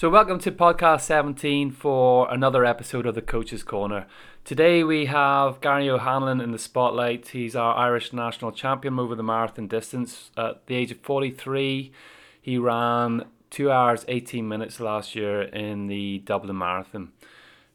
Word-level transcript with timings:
So, 0.00 0.08
welcome 0.08 0.38
to 0.38 0.50
podcast 0.50 1.02
17 1.02 1.72
for 1.72 2.26
another 2.32 2.64
episode 2.64 3.04
of 3.04 3.14
the 3.14 3.20
Coach's 3.20 3.62
Corner. 3.62 4.06
Today 4.46 4.82
we 4.82 5.04
have 5.04 5.60
Gary 5.60 5.90
O'Hanlon 5.90 6.40
in 6.40 6.52
the 6.52 6.58
spotlight. 6.58 7.28
He's 7.28 7.54
our 7.54 7.76
Irish 7.76 8.10
national 8.14 8.52
champion 8.52 8.98
over 8.98 9.14
the 9.14 9.22
marathon 9.22 9.68
distance. 9.68 10.30
At 10.38 10.66
the 10.68 10.74
age 10.74 10.90
of 10.90 11.00
43, 11.00 11.92
he 12.40 12.56
ran 12.56 13.26
2 13.50 13.70
hours 13.70 14.06
18 14.08 14.48
minutes 14.48 14.80
last 14.80 15.14
year 15.14 15.42
in 15.42 15.86
the 15.88 16.20
Dublin 16.20 16.56
Marathon. 16.56 17.12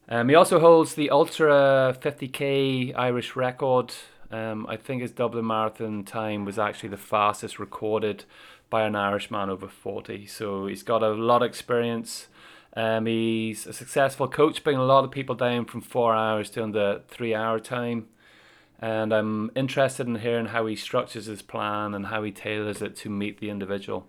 Um, 0.08 0.28
he 0.28 0.34
also 0.34 0.58
holds 0.58 0.96
the 0.96 1.10
Ultra 1.10 1.96
50k 2.02 2.92
Irish 2.96 3.36
record. 3.36 3.94
Um, 4.32 4.66
I 4.68 4.76
think 4.76 5.02
his 5.02 5.12
Dublin 5.12 5.46
Marathon 5.46 6.02
time 6.02 6.44
was 6.44 6.58
actually 6.58 6.88
the 6.88 6.96
fastest 6.96 7.60
recorded 7.60 8.24
by 8.70 8.84
an 8.84 8.96
Irishman 8.96 9.50
over 9.50 9.68
40. 9.68 10.26
So 10.26 10.66
he's 10.66 10.82
got 10.82 11.02
a 11.02 11.10
lot 11.10 11.42
of 11.42 11.48
experience. 11.48 12.28
Um, 12.74 13.06
he's 13.06 13.66
a 13.66 13.72
successful 13.72 14.28
coach, 14.28 14.62
bringing 14.62 14.80
a 14.80 14.84
lot 14.84 15.04
of 15.04 15.10
people 15.10 15.34
down 15.34 15.64
from 15.64 15.80
four 15.80 16.14
hours 16.14 16.50
to 16.50 16.62
under 16.62 17.00
three 17.08 17.34
hour 17.34 17.58
time. 17.58 18.08
And 18.78 19.14
I'm 19.14 19.50
interested 19.54 20.06
in 20.06 20.16
hearing 20.16 20.46
how 20.46 20.66
he 20.66 20.76
structures 20.76 21.26
his 21.26 21.40
plan 21.40 21.94
and 21.94 22.06
how 22.06 22.22
he 22.22 22.30
tailors 22.30 22.82
it 22.82 22.94
to 22.96 23.08
meet 23.08 23.40
the 23.40 23.48
individual. 23.48 24.06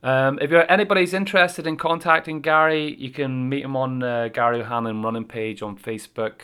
Um, 0.00 0.38
if 0.40 0.50
you're 0.50 0.70
anybody's 0.70 1.12
interested 1.12 1.66
in 1.66 1.76
contacting 1.76 2.40
Gary, 2.40 2.94
you 2.94 3.10
can 3.10 3.48
meet 3.48 3.64
him 3.64 3.74
on 3.74 4.02
uh, 4.02 4.28
Gary 4.28 4.60
O'Hanlon 4.60 5.02
running 5.02 5.24
page 5.24 5.60
on 5.60 5.76
Facebook. 5.76 6.42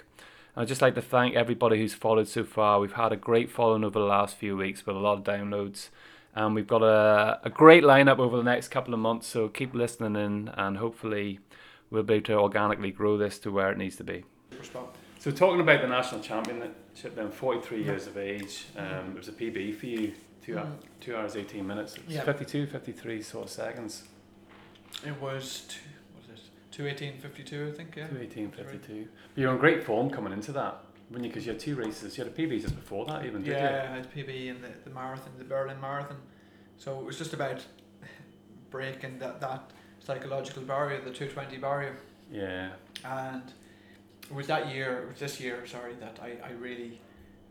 I'd 0.57 0.67
just 0.67 0.83
like 0.83 0.97
to 0.97 1.03
thank 1.03 1.37
everybody 1.37 1.79
who's 1.79 1.95
followed 1.95 2.27
so 2.27 2.43
far. 2.43 2.81
We've 2.81 2.93
had 2.93 3.13
a 3.13 3.17
great 3.17 3.51
following 3.51 3.85
over 3.85 3.99
the 3.99 4.05
last 4.05 4.37
few 4.37 4.57
weeks 4.57 4.85
with 4.85 4.97
a 4.97 5.01
lot 5.01 5.19
of 5.19 5.25
downloads. 5.25 5.91
And 6.35 6.55
we've 6.55 6.67
got 6.67 6.83
a, 6.83 7.41
a 7.45 7.51
great 7.51 7.85
lineup 7.85 8.19
over 8.19 8.37
the 8.37 8.43
next 8.43 8.69
couple 8.69 8.93
of 8.93 9.01
months, 9.01 9.27
so 9.27 9.49
keep 9.49 9.73
listening 9.75 10.17
in 10.17 10.49
and 10.49 10.77
hopefully 10.79 11.39
we'll 11.91 12.03
be 12.03 12.15
able 12.15 12.27
to 12.27 12.39
organically 12.39 12.91
grow 12.91 13.17
this 13.17 13.39
to 13.41 13.53
where 13.53 13.71
it 13.71 13.79
needs 13.79 13.97
to 13.97 14.05
be. 14.05 14.25
So 15.21 15.31
talking 15.31 15.61
about 15.61 15.81
the 15.81 15.89
national 15.89 16.21
championship 16.21 17.15
then, 17.15 17.31
43 17.31 17.83
years 17.83 18.07
of 18.07 18.19
age, 18.19 18.67
um, 18.77 19.13
it 19.13 19.17
was 19.17 19.29
a 19.29 19.33
PB 19.33 19.77
for 19.77 19.87
you, 19.87 20.13
two, 20.45 20.55
mm. 20.55 20.73
two 21.01 21.17
hours 21.17 21.37
18 21.37 21.67
minutes, 21.67 21.97
it 21.97 22.07
was 22.07 22.17
yeah. 22.17 22.25
52, 22.25 22.67
53 22.67 23.23
sort 23.23 23.45
of 23.45 23.51
seconds. 23.51 24.03
It 25.07 25.19
was, 25.21 25.67
two, 25.69 25.81
what 26.15 26.37
is 26.37 26.41
it, 26.41 27.23
218.52 27.23 27.73
I 27.73 27.77
think, 27.77 27.97
yeah. 27.97 28.09
218.52. 28.09 29.07
You're 29.37 29.53
in 29.53 29.59
great 29.59 29.85
form 29.85 30.11
coming 30.11 30.33
into 30.33 30.53
that 30.53 30.85
when 31.11 31.23
you 31.23 31.31
because 31.31 31.47
you 31.47 31.53
had 31.53 31.61
two 31.61 31.77
races, 31.77 32.17
you 32.17 32.25
had 32.25 32.33
a 32.33 32.37
PB 32.37 32.61
just 32.61 32.75
before 32.75 33.07
that 33.07 33.25
even. 33.25 33.45
Yeah, 33.45 33.85
you? 33.85 33.93
I 33.93 33.97
had 33.97 34.15
PB 34.15 34.47
in 34.47 34.63
the, 34.63 34.69
the 34.85 34.91
marathon, 34.91 35.33
the 35.39 35.45
Berlin 35.45 35.81
Marathon. 35.81 36.17
So 36.79 36.99
it 36.99 37.05
was 37.05 37.19
just 37.19 37.33
about 37.33 37.65
breaking 38.71 39.19
that 39.19 39.41
that 39.41 39.71
psychological 40.01 40.63
barrier, 40.63 41.01
the 41.01 41.11
two 41.11 41.29
twenty 41.29 41.59
barrier. 41.59 41.97
Yeah. 42.31 42.71
And 43.05 43.43
it 44.23 44.35
was 44.35 44.47
that 44.47 44.75
year, 44.75 45.03
it 45.03 45.09
was 45.11 45.21
this 45.21 45.41
year, 45.41 45.67
sorry, 45.67 45.95
that 46.01 46.19
I, 46.23 46.37
I 46.47 46.53
really 46.53 47.01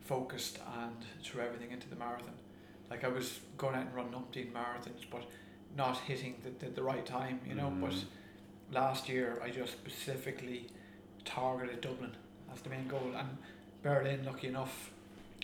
focused 0.01 0.59
and 0.81 0.95
threw 1.23 1.41
everything 1.41 1.71
into 1.71 1.89
the 1.89 1.95
marathon. 1.95 2.33
Like 2.89 3.03
I 3.03 3.07
was 3.07 3.39
going 3.57 3.75
out 3.75 3.85
and 3.85 3.95
running 3.95 4.13
umpteen 4.13 4.51
marathons, 4.51 5.05
but 5.09 5.23
not 5.77 5.97
hitting 5.99 6.35
the, 6.44 6.66
the, 6.66 6.71
the 6.71 6.83
right 6.83 7.05
time, 7.05 7.39
you 7.47 7.55
know. 7.55 7.69
Mm. 7.69 7.81
But 7.81 7.95
last 8.71 9.07
year 9.07 9.39
I 9.44 9.49
just 9.49 9.73
specifically 9.73 10.67
targeted 11.25 11.81
Dublin 11.81 12.11
as 12.51 12.61
the 12.61 12.69
main 12.69 12.88
goal. 12.88 13.13
And 13.17 13.38
Berlin, 13.81 14.23
lucky 14.25 14.47
enough, 14.47 14.91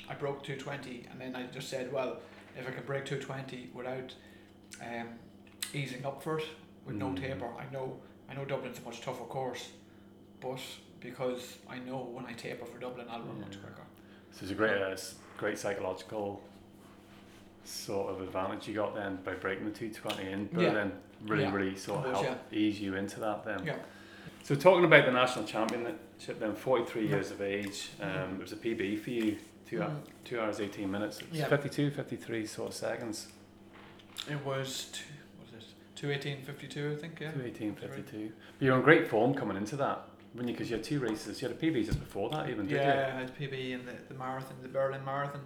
I 0.10 0.16
broke 0.16 0.44
220, 0.44 1.08
and 1.12 1.22
then 1.22 1.36
I 1.36 1.44
just 1.48 1.70
said, 1.70 1.92
well, 1.92 2.18
if 2.58 2.68
I 2.68 2.72
can 2.72 2.84
break 2.86 3.06
220 3.06 3.72
without 3.74 4.14
um, 4.82 5.10
easing 5.74 6.06
up 6.06 6.22
for 6.24 6.40
it 6.40 6.46
with 6.86 6.96
mm. 6.96 7.00
no 7.00 7.14
taper, 7.16 7.48
I 7.58 7.72
know 7.72 8.00
I 8.30 8.36
know 8.36 8.46
Dublin's 8.46 8.80
a 8.80 8.82
much 8.82 9.02
tougher 9.02 9.24
course, 9.24 9.70
but 10.40 10.60
because 11.00 11.58
I 11.68 11.80
know 11.80 12.10
when 12.12 12.26
I 12.26 12.34
taper 12.34 12.66
for 12.66 12.78
Dublin, 12.78 13.08
I'll 13.10 13.20
run 13.22 13.38
yeah. 13.38 13.46
much 13.46 13.60
quicker. 13.62 13.84
So 14.32 14.40
it's 14.44 14.52
a 14.52 14.56
great, 14.56 14.80
uh, 14.82 14.96
great 15.38 15.58
psychological 15.58 16.42
sort 17.64 18.14
of 18.14 18.22
advantage 18.22 18.68
you 18.68 18.76
got 18.76 18.96
then 18.96 19.20
by 19.24 19.34
breaking 19.34 19.66
the 19.66 19.72
220 19.72 20.32
in 20.32 20.50
Berlin. 20.52 20.92
Yeah. 20.92 21.30
Really, 21.30 21.44
yeah. 21.44 21.52
really 21.52 21.76
sort 21.76 22.06
of 22.06 22.24
helped 22.24 22.54
ease 22.54 22.80
you 22.80 22.96
into 22.96 23.20
that 23.20 23.44
then. 23.44 23.66
Yeah. 23.66 23.76
So 24.44 24.56
talking 24.56 24.86
about 24.86 25.06
the 25.06 25.12
national 25.12 25.46
championship, 25.46 26.40
then 26.40 26.56
43 26.56 27.08
years 27.08 27.32
of 27.32 27.42
age, 27.42 27.90
um, 28.02 28.36
it 28.36 28.42
was 28.42 28.54
a 28.54 28.56
PB 28.56 29.02
for 29.02 29.10
you, 29.10 29.38
two, 29.70 29.78
mm. 29.78 29.96
two 30.26 30.40
hours 30.40 30.60
18 30.60 30.90
minutes. 30.90 31.20
It 31.20 31.30
was 31.30 31.40
yeah. 31.40 31.48
52, 31.48 31.92
53 31.92 32.46
sort 32.46 32.70
of 32.70 32.76
seconds. 32.76 33.28
It 34.30 34.44
was, 34.46 34.88
two, 34.92 35.04
what 35.38 35.54
was 35.54 35.66
it, 35.66 36.46
218.52 36.48 36.98
I 36.98 37.00
think, 37.00 37.20
yeah. 37.20 37.32
218.52. 37.32 38.32
You're 38.60 38.76
in 38.76 38.82
great 38.82 39.08
form 39.08 39.34
coming 39.34 39.58
into 39.58 39.76
that, 39.78 40.08
when 40.34 40.48
you, 40.48 40.54
because 40.54 40.70
you 40.70 40.78
had 40.78 40.84
two 40.84 41.00
races, 41.00 41.42
you 41.42 41.48
had 41.48 41.58
a 41.58 41.60
PB 41.60 41.86
just 41.86 42.00
before 42.00 42.30
that 42.32 42.50
even, 42.50 42.68
yeah, 42.68 42.76
you? 42.76 42.82
Yeah, 42.82 43.14
I 43.16 43.20
had 43.20 43.38
PB 43.38 43.72
in 43.72 43.86
the, 43.86 43.94
the 44.08 44.16
marathon, 44.16 44.56
the 44.62 44.68
Berlin 44.68 45.04
Marathon. 45.06 45.42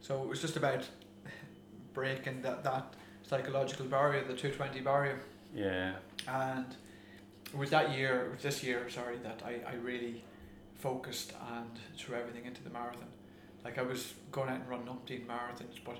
So 0.00 0.22
it 0.22 0.28
was 0.28 0.40
just 0.40 0.56
about 0.56 0.88
breaking 1.94 2.42
that, 2.42 2.64
that 2.64 2.94
psychological 3.22 3.86
barrier, 3.86 4.20
the 4.20 4.34
220 4.34 4.80
barrier. 4.80 5.20
Yeah. 5.54 5.94
And 6.26 6.66
it 7.46 7.56
was 7.56 7.70
that 7.70 7.96
year, 7.96 8.26
it 8.26 8.32
was 8.32 8.42
this 8.42 8.62
year, 8.62 8.88
sorry, 8.88 9.16
that 9.18 9.42
I, 9.44 9.60
I 9.70 9.74
really 9.76 10.24
focused 10.74 11.32
and 11.56 11.70
threw 11.96 12.16
everything 12.16 12.44
into 12.44 12.62
the 12.62 12.70
marathon. 12.70 13.08
Like 13.64 13.78
I 13.78 13.82
was 13.82 14.14
going 14.32 14.48
out 14.48 14.60
and 14.60 14.68
running 14.68 14.86
umpteen 14.86 15.26
marathons, 15.26 15.78
but 15.84 15.98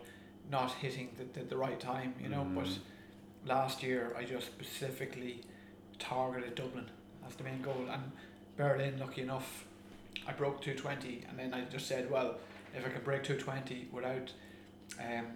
not 0.50 0.72
hitting 0.72 1.10
the, 1.18 1.40
the, 1.40 1.46
the 1.46 1.56
right 1.56 1.78
time, 1.78 2.14
you 2.20 2.28
know. 2.28 2.46
Mm. 2.48 2.54
But 2.54 2.68
last 3.46 3.82
year, 3.82 4.14
I 4.16 4.24
just 4.24 4.46
specifically 4.46 5.42
targeted 5.98 6.54
Dublin 6.54 6.86
as 7.26 7.34
the 7.34 7.44
main 7.44 7.60
goal. 7.62 7.86
And 7.90 8.12
Berlin, 8.56 8.98
lucky 8.98 9.22
enough, 9.22 9.64
I 10.26 10.32
broke 10.32 10.60
220, 10.62 11.24
and 11.28 11.38
then 11.38 11.54
I 11.54 11.62
just 11.70 11.86
said, 11.86 12.10
well, 12.10 12.36
if 12.74 12.84
I 12.86 12.88
can 12.90 13.02
break 13.02 13.22
220 13.22 13.88
without 13.92 14.32
um, 15.00 15.26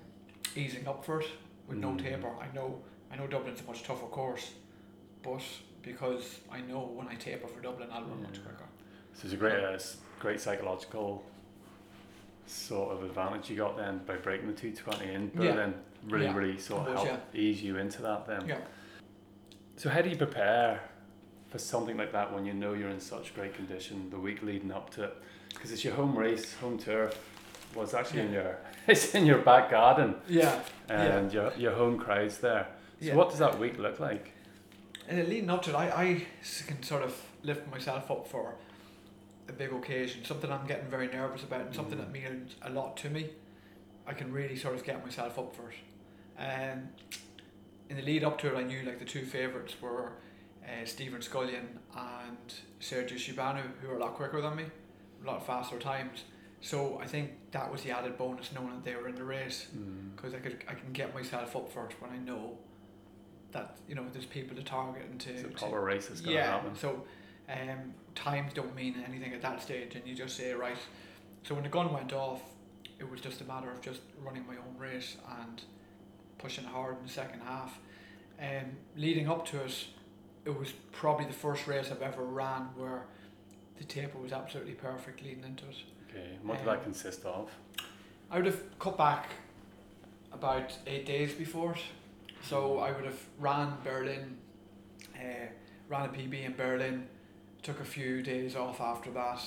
easing 0.56 0.86
up 0.86 1.04
for 1.04 1.20
it 1.20 1.28
with 1.68 1.78
mm. 1.78 1.82
no 1.82 1.96
taper, 1.96 2.30
I 2.40 2.54
know 2.54 2.80
I 3.12 3.16
know 3.16 3.26
Dublin's 3.26 3.60
a 3.60 3.64
much 3.64 3.82
tougher 3.82 4.06
course, 4.06 4.52
but 5.22 5.42
because 5.82 6.38
I 6.50 6.60
know 6.62 6.90
when 6.94 7.08
I 7.08 7.14
taper 7.14 7.46
for 7.46 7.60
Dublin, 7.60 7.88
I'll 7.92 8.02
run 8.02 8.20
yeah. 8.20 8.26
much 8.26 8.42
quicker. 8.42 8.64
So 9.14 9.24
it's 9.24 9.34
a 9.34 9.36
great, 9.36 9.62
uh, 9.62 9.78
great 10.18 10.40
psychological 10.40 11.22
sort 12.46 12.94
of 12.94 13.04
advantage 13.04 13.50
you 13.50 13.56
got 13.56 13.76
then 13.76 14.00
by 14.06 14.16
breaking 14.16 14.48
the 14.48 14.52
220 14.52 15.12
in 15.12 15.30
Berlin. 15.30 15.48
Yeah. 15.48 15.56
Then 15.56 15.74
really, 16.08 16.24
yeah. 16.26 16.34
really 16.34 16.58
sort 16.58 16.88
of 16.88 16.94
help 16.94 17.34
ease 17.34 17.62
you 17.62 17.78
into 17.78 18.02
that 18.02 18.26
then. 18.26 18.46
Yeah. 18.46 18.58
So 19.76 19.88
how 19.88 20.02
do 20.02 20.10
you 20.10 20.16
prepare 20.16 20.80
for 21.48 21.58
something 21.58 21.96
like 21.96 22.12
that 22.12 22.32
when 22.32 22.44
you 22.44 22.54
know 22.54 22.72
you're 22.72 22.88
in 22.88 23.00
such 23.00 23.34
great 23.34 23.54
condition 23.54 24.08
the 24.10 24.18
week 24.18 24.42
leading 24.42 24.72
up 24.72 24.90
to 24.90 25.04
it? 25.04 25.16
Because 25.50 25.72
it's 25.72 25.84
your 25.84 25.94
home 25.94 26.16
race, 26.16 26.54
home 26.54 26.78
turf. 26.78 27.18
Well, 27.74 27.84
it's 27.84 27.94
actually 27.94 28.20
in 28.20 28.32
your 28.32 28.58
it's 28.86 29.14
in 29.14 29.26
your 29.26 29.38
back 29.38 29.70
garden. 29.70 30.16
Yeah. 30.28 30.60
And 30.88 31.32
your 31.32 31.52
your 31.56 31.72
home 31.72 31.98
crowds 31.98 32.38
there. 32.38 32.68
So 33.00 33.14
what 33.16 33.30
does 33.30 33.40
that 33.40 33.58
week 33.58 33.78
look 33.78 33.98
like? 33.98 34.32
and 35.08 35.28
leading 35.28 35.50
up 35.50 35.62
to 35.62 35.70
it, 35.70 35.74
I, 35.74 35.86
I 35.88 36.26
can 36.66 36.82
sort 36.82 37.02
of 37.02 37.20
lift 37.42 37.70
myself 37.70 38.10
up 38.10 38.26
for 38.26 38.54
a 39.52 39.58
big 39.58 39.72
occasion, 39.72 40.24
something 40.24 40.50
I'm 40.50 40.66
getting 40.66 40.88
very 40.88 41.08
nervous 41.08 41.42
about, 41.42 41.62
and 41.62 41.74
something 41.74 41.98
that 41.98 42.12
mm. 42.12 42.22
means 42.22 42.56
a 42.62 42.70
lot 42.70 42.96
to 42.98 43.10
me. 43.10 43.30
I 44.06 44.14
can 44.14 44.32
really 44.32 44.56
sort 44.56 44.74
of 44.74 44.84
get 44.84 45.04
myself 45.04 45.38
up 45.38 45.54
for 45.54 45.70
it. 45.70 45.76
And 46.38 46.88
in 47.88 47.96
the 47.96 48.02
lead 48.02 48.24
up 48.24 48.38
to 48.38 48.54
it, 48.54 48.58
I 48.58 48.62
knew 48.62 48.82
like 48.82 48.98
the 48.98 49.04
two 49.04 49.24
favourites 49.24 49.74
were 49.80 50.12
uh, 50.64 50.84
Stephen 50.84 51.20
Scullion 51.20 51.78
and 51.96 52.54
Sergio 52.80 53.14
Ciobanu, 53.14 53.62
who 53.80 53.90
are 53.90 53.96
a 53.96 54.00
lot 54.00 54.14
quicker 54.14 54.40
than 54.40 54.56
me, 54.56 54.64
a 55.22 55.26
lot 55.26 55.46
faster 55.46 55.78
times. 55.78 56.24
So 56.60 56.98
I 57.02 57.06
think 57.06 57.30
that 57.50 57.70
was 57.70 57.82
the 57.82 57.90
added 57.90 58.16
bonus 58.16 58.50
knowing 58.52 58.70
that 58.70 58.84
they 58.84 58.94
were 58.94 59.08
in 59.08 59.16
the 59.16 59.24
race 59.24 59.66
because 60.14 60.32
mm. 60.32 60.36
I 60.36 60.40
could 60.40 60.64
I 60.68 60.74
can 60.74 60.92
get 60.92 61.12
myself 61.12 61.56
up 61.56 61.70
for 61.70 61.86
it 61.86 61.94
when 62.00 62.12
I 62.12 62.18
know 62.18 62.56
that 63.50 63.76
you 63.88 63.94
know 63.94 64.04
there's 64.12 64.26
people 64.26 64.56
to 64.56 64.62
target 64.62 65.04
and 65.10 65.20
to. 65.20 65.30
It's 65.30 65.42
a 65.42 65.48
proper 65.48 65.80
race 65.80 66.08
is 66.10 66.20
going 66.20 66.36
yeah, 66.36 66.52
happen. 66.52 66.76
So, 66.76 67.04
um, 67.48 67.94
times 68.14 68.52
don't 68.52 68.74
mean 68.74 69.02
anything 69.06 69.32
at 69.32 69.42
that 69.42 69.62
stage, 69.62 69.94
and 69.94 70.06
you 70.06 70.14
just 70.14 70.36
say 70.36 70.52
right. 70.52 70.76
So 71.42 71.54
when 71.54 71.64
the 71.64 71.70
gun 71.70 71.92
went 71.92 72.12
off, 72.12 72.40
it 72.98 73.10
was 73.10 73.20
just 73.20 73.40
a 73.40 73.44
matter 73.44 73.70
of 73.70 73.80
just 73.80 74.00
running 74.22 74.46
my 74.46 74.54
own 74.54 74.78
race 74.78 75.16
and 75.40 75.62
pushing 76.38 76.64
hard 76.64 76.98
in 76.98 77.06
the 77.06 77.12
second 77.12 77.40
half. 77.40 77.78
Um, 78.40 78.76
leading 78.96 79.28
up 79.28 79.46
to 79.46 79.62
it, 79.62 79.86
it 80.44 80.58
was 80.58 80.72
probably 80.92 81.26
the 81.26 81.32
first 81.32 81.66
race 81.66 81.90
I've 81.90 82.02
ever 82.02 82.22
ran 82.22 82.68
where 82.76 83.06
the 83.78 83.84
taper 83.84 84.18
was 84.18 84.32
absolutely 84.32 84.74
perfect 84.74 85.22
leading 85.22 85.44
into 85.44 85.64
it. 85.64 85.76
Okay, 86.10 86.38
what 86.42 86.58
did 86.58 86.68
um, 86.68 86.74
that 86.74 86.82
consist 86.84 87.24
of? 87.24 87.50
I 88.30 88.36
would 88.36 88.46
have 88.46 88.78
cut 88.78 88.96
back 88.96 89.30
about 90.32 90.76
eight 90.86 91.06
days 91.06 91.32
before 91.34 91.72
it. 91.72 91.82
So 92.48 92.78
I 92.78 92.90
would 92.92 93.04
have 93.04 93.20
ran 93.38 93.74
Berlin, 93.84 94.36
uh, 95.14 95.46
ran 95.88 96.06
a 96.06 96.08
PB 96.08 96.44
in 96.44 96.54
Berlin, 96.54 97.06
took 97.62 97.80
a 97.80 97.84
few 97.84 98.22
days 98.22 98.56
off 98.56 98.80
after 98.80 99.10
that, 99.12 99.40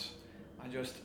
and 0.64 0.72
just 0.72 0.96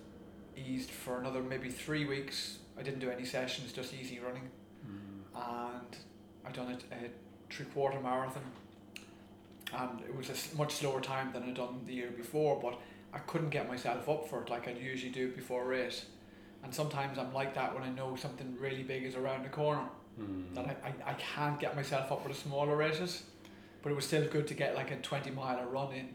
eased 0.57 0.91
for 0.91 1.19
another 1.19 1.43
maybe 1.43 1.69
three 1.69 2.05
weeks. 2.05 2.59
I 2.79 2.83
didn't 2.83 3.01
do 3.01 3.11
any 3.11 3.25
sessions, 3.25 3.73
just 3.73 3.93
easy 3.95 4.21
running, 4.21 4.49
mm. 4.87 4.99
and 5.35 5.97
I 6.47 6.51
done 6.53 6.71
it 6.71 6.85
a 6.93 7.53
three 7.53 7.67
quarter 7.67 8.01
marathon, 8.01 8.43
and 9.73 10.01
it 10.01 10.15
was 10.15 10.31
a 10.31 10.57
much 10.57 10.75
slower 10.75 11.01
time 11.01 11.33
than 11.33 11.43
I'd 11.45 11.55
done 11.55 11.81
the 11.87 11.95
year 11.95 12.11
before. 12.11 12.61
But 12.61 12.79
I 13.13 13.19
couldn't 13.19 13.51
get 13.51 13.69
myself 13.69 14.09
up 14.09 14.29
for 14.29 14.43
it 14.43 14.51
like 14.51 14.69
I'd 14.69 14.79
usually 14.79 15.13
do 15.13 15.33
before 15.33 15.65
a 15.65 15.67
race. 15.67 16.07
And 16.63 16.75
sometimes 16.75 17.19
I'm 17.19 17.33
like 17.33 17.55
that 17.55 17.75
when 17.75 17.83
I 17.83 17.89
know 17.89 18.17
something 18.17 18.55
really 18.61 18.83
big 18.83 19.05
is 19.05 19.17
around 19.17 19.45
the 19.45 19.49
corner 19.49 19.89
Mm. 20.19 20.55
that 20.55 20.67
I, 20.67 20.89
I, 20.89 21.11
I 21.11 21.15
can't 21.15 21.59
get 21.59 21.77
myself 21.77 22.11
up 22.13 22.23
for 22.23 22.29
the 22.29 22.35
smaller 22.35 22.77
races. 22.77 23.23
But 23.83 23.93
it 23.93 23.95
was 23.95 24.07
still 24.07 24.27
good 24.29 24.47
to 24.49 24.55
get 24.55 24.75
like 24.75 24.91
a 24.91 24.97
20 24.97 25.31
mile 25.31 25.65
run 25.65 25.93
in. 25.93 26.09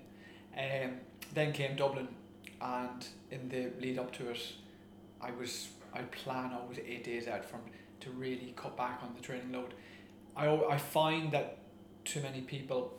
Um, 0.57 0.91
then 1.33 1.51
came 1.51 1.75
Dublin, 1.75 2.07
and 2.61 3.05
in 3.31 3.49
the 3.49 3.69
lead 3.81 3.99
up 3.99 4.11
to 4.17 4.29
it, 4.29 4.53
I 5.21 5.31
was 5.31 5.69
I 5.93 6.01
plan 6.03 6.51
always 6.53 6.79
eight 6.79 7.03
days 7.03 7.27
out 7.27 7.43
from 7.45 7.59
to 8.01 8.09
really 8.11 8.53
cut 8.55 8.75
back 8.77 8.99
on 9.03 9.13
the 9.15 9.21
training 9.21 9.51
load. 9.51 9.73
I, 10.35 10.47
I 10.47 10.77
find 10.77 11.31
that 11.31 11.57
too 12.03 12.21
many 12.21 12.41
people 12.41 12.97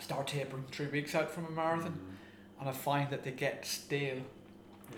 start 0.00 0.26
tapering 0.28 0.64
three 0.70 0.86
weeks 0.86 1.14
out 1.14 1.30
from 1.30 1.46
a 1.46 1.50
marathon, 1.50 1.92
Mm. 1.92 2.60
and 2.60 2.68
I 2.68 2.72
find 2.72 3.10
that 3.10 3.22
they 3.24 3.32
get 3.32 3.64
stale 3.66 4.22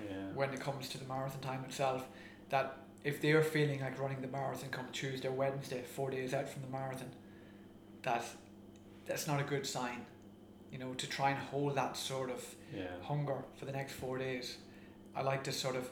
Yeah. 0.08 0.16
when 0.34 0.50
it 0.52 0.60
comes 0.60 0.88
to 0.90 0.98
the 0.98 1.04
marathon 1.06 1.40
time 1.40 1.64
itself 1.64 2.06
that 2.50 2.76
if 3.04 3.20
they're 3.22 3.42
feeling 3.42 3.80
like 3.80 3.98
running 3.98 4.20
the 4.20 4.28
marathon 4.28 4.68
come 4.70 4.86
Tuesday 4.92 5.28
or 5.28 5.32
Wednesday, 5.32 5.82
four 5.82 6.10
days 6.10 6.34
out 6.34 6.48
from 6.48 6.62
the 6.62 6.68
marathon, 6.68 7.10
that 8.02 8.24
that's 9.06 9.26
not 9.26 9.40
a 9.40 9.44
good 9.44 9.66
sign. 9.66 10.04
You 10.76 10.84
know, 10.84 10.92
to 10.92 11.06
try 11.08 11.30
and 11.30 11.38
hold 11.38 11.74
that 11.76 11.96
sort 11.96 12.30
of 12.30 12.54
Yeah. 12.76 12.88
hunger 13.02 13.38
for 13.58 13.64
the 13.64 13.72
next 13.72 13.94
four 13.94 14.18
days. 14.18 14.58
I 15.14 15.22
like 15.22 15.42
to 15.44 15.52
sort 15.52 15.74
of 15.74 15.88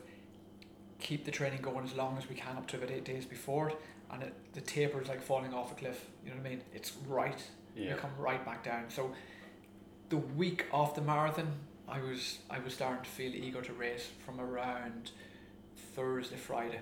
keep 0.99 1.25
the 1.25 1.31
training 1.31 1.63
going 1.63 1.85
as 1.87 1.95
long 1.95 2.19
as 2.19 2.29
we 2.29 2.35
can 2.35 2.57
up 2.59 2.67
to 2.69 2.77
about 2.77 2.91
eight 2.91 3.05
days 3.05 3.25
before 3.25 3.71
it 3.71 3.77
and 4.11 4.23
it, 4.23 4.35
the 4.53 4.61
taper 4.61 5.01
is 5.01 5.09
like 5.09 5.23
falling 5.23 5.55
off 5.55 5.73
a 5.73 5.75
cliff. 5.75 6.05
You 6.23 6.31
know 6.33 6.37
what 6.37 6.47
I 6.47 6.51
mean? 6.51 6.63
It's 6.75 6.93
right 7.09 7.43
Yeah. 7.75 7.91
you 7.93 7.97
come 7.97 8.11
right 8.19 8.45
back 8.45 8.63
down. 8.63 8.91
So 8.91 9.15
the 10.11 10.19
week 10.19 10.67
of 10.71 10.95
the 10.95 11.01
marathon, 11.01 11.49
I 11.89 12.01
was 12.01 12.41
I 12.51 12.59
was 12.59 12.75
starting 12.75 13.03
to 13.05 13.11
feel 13.11 13.35
eager 13.35 13.63
to 13.63 13.73
race 13.73 14.11
from 14.27 14.39
around 14.39 15.13
Thursday, 15.95 16.37
Friday. 16.37 16.81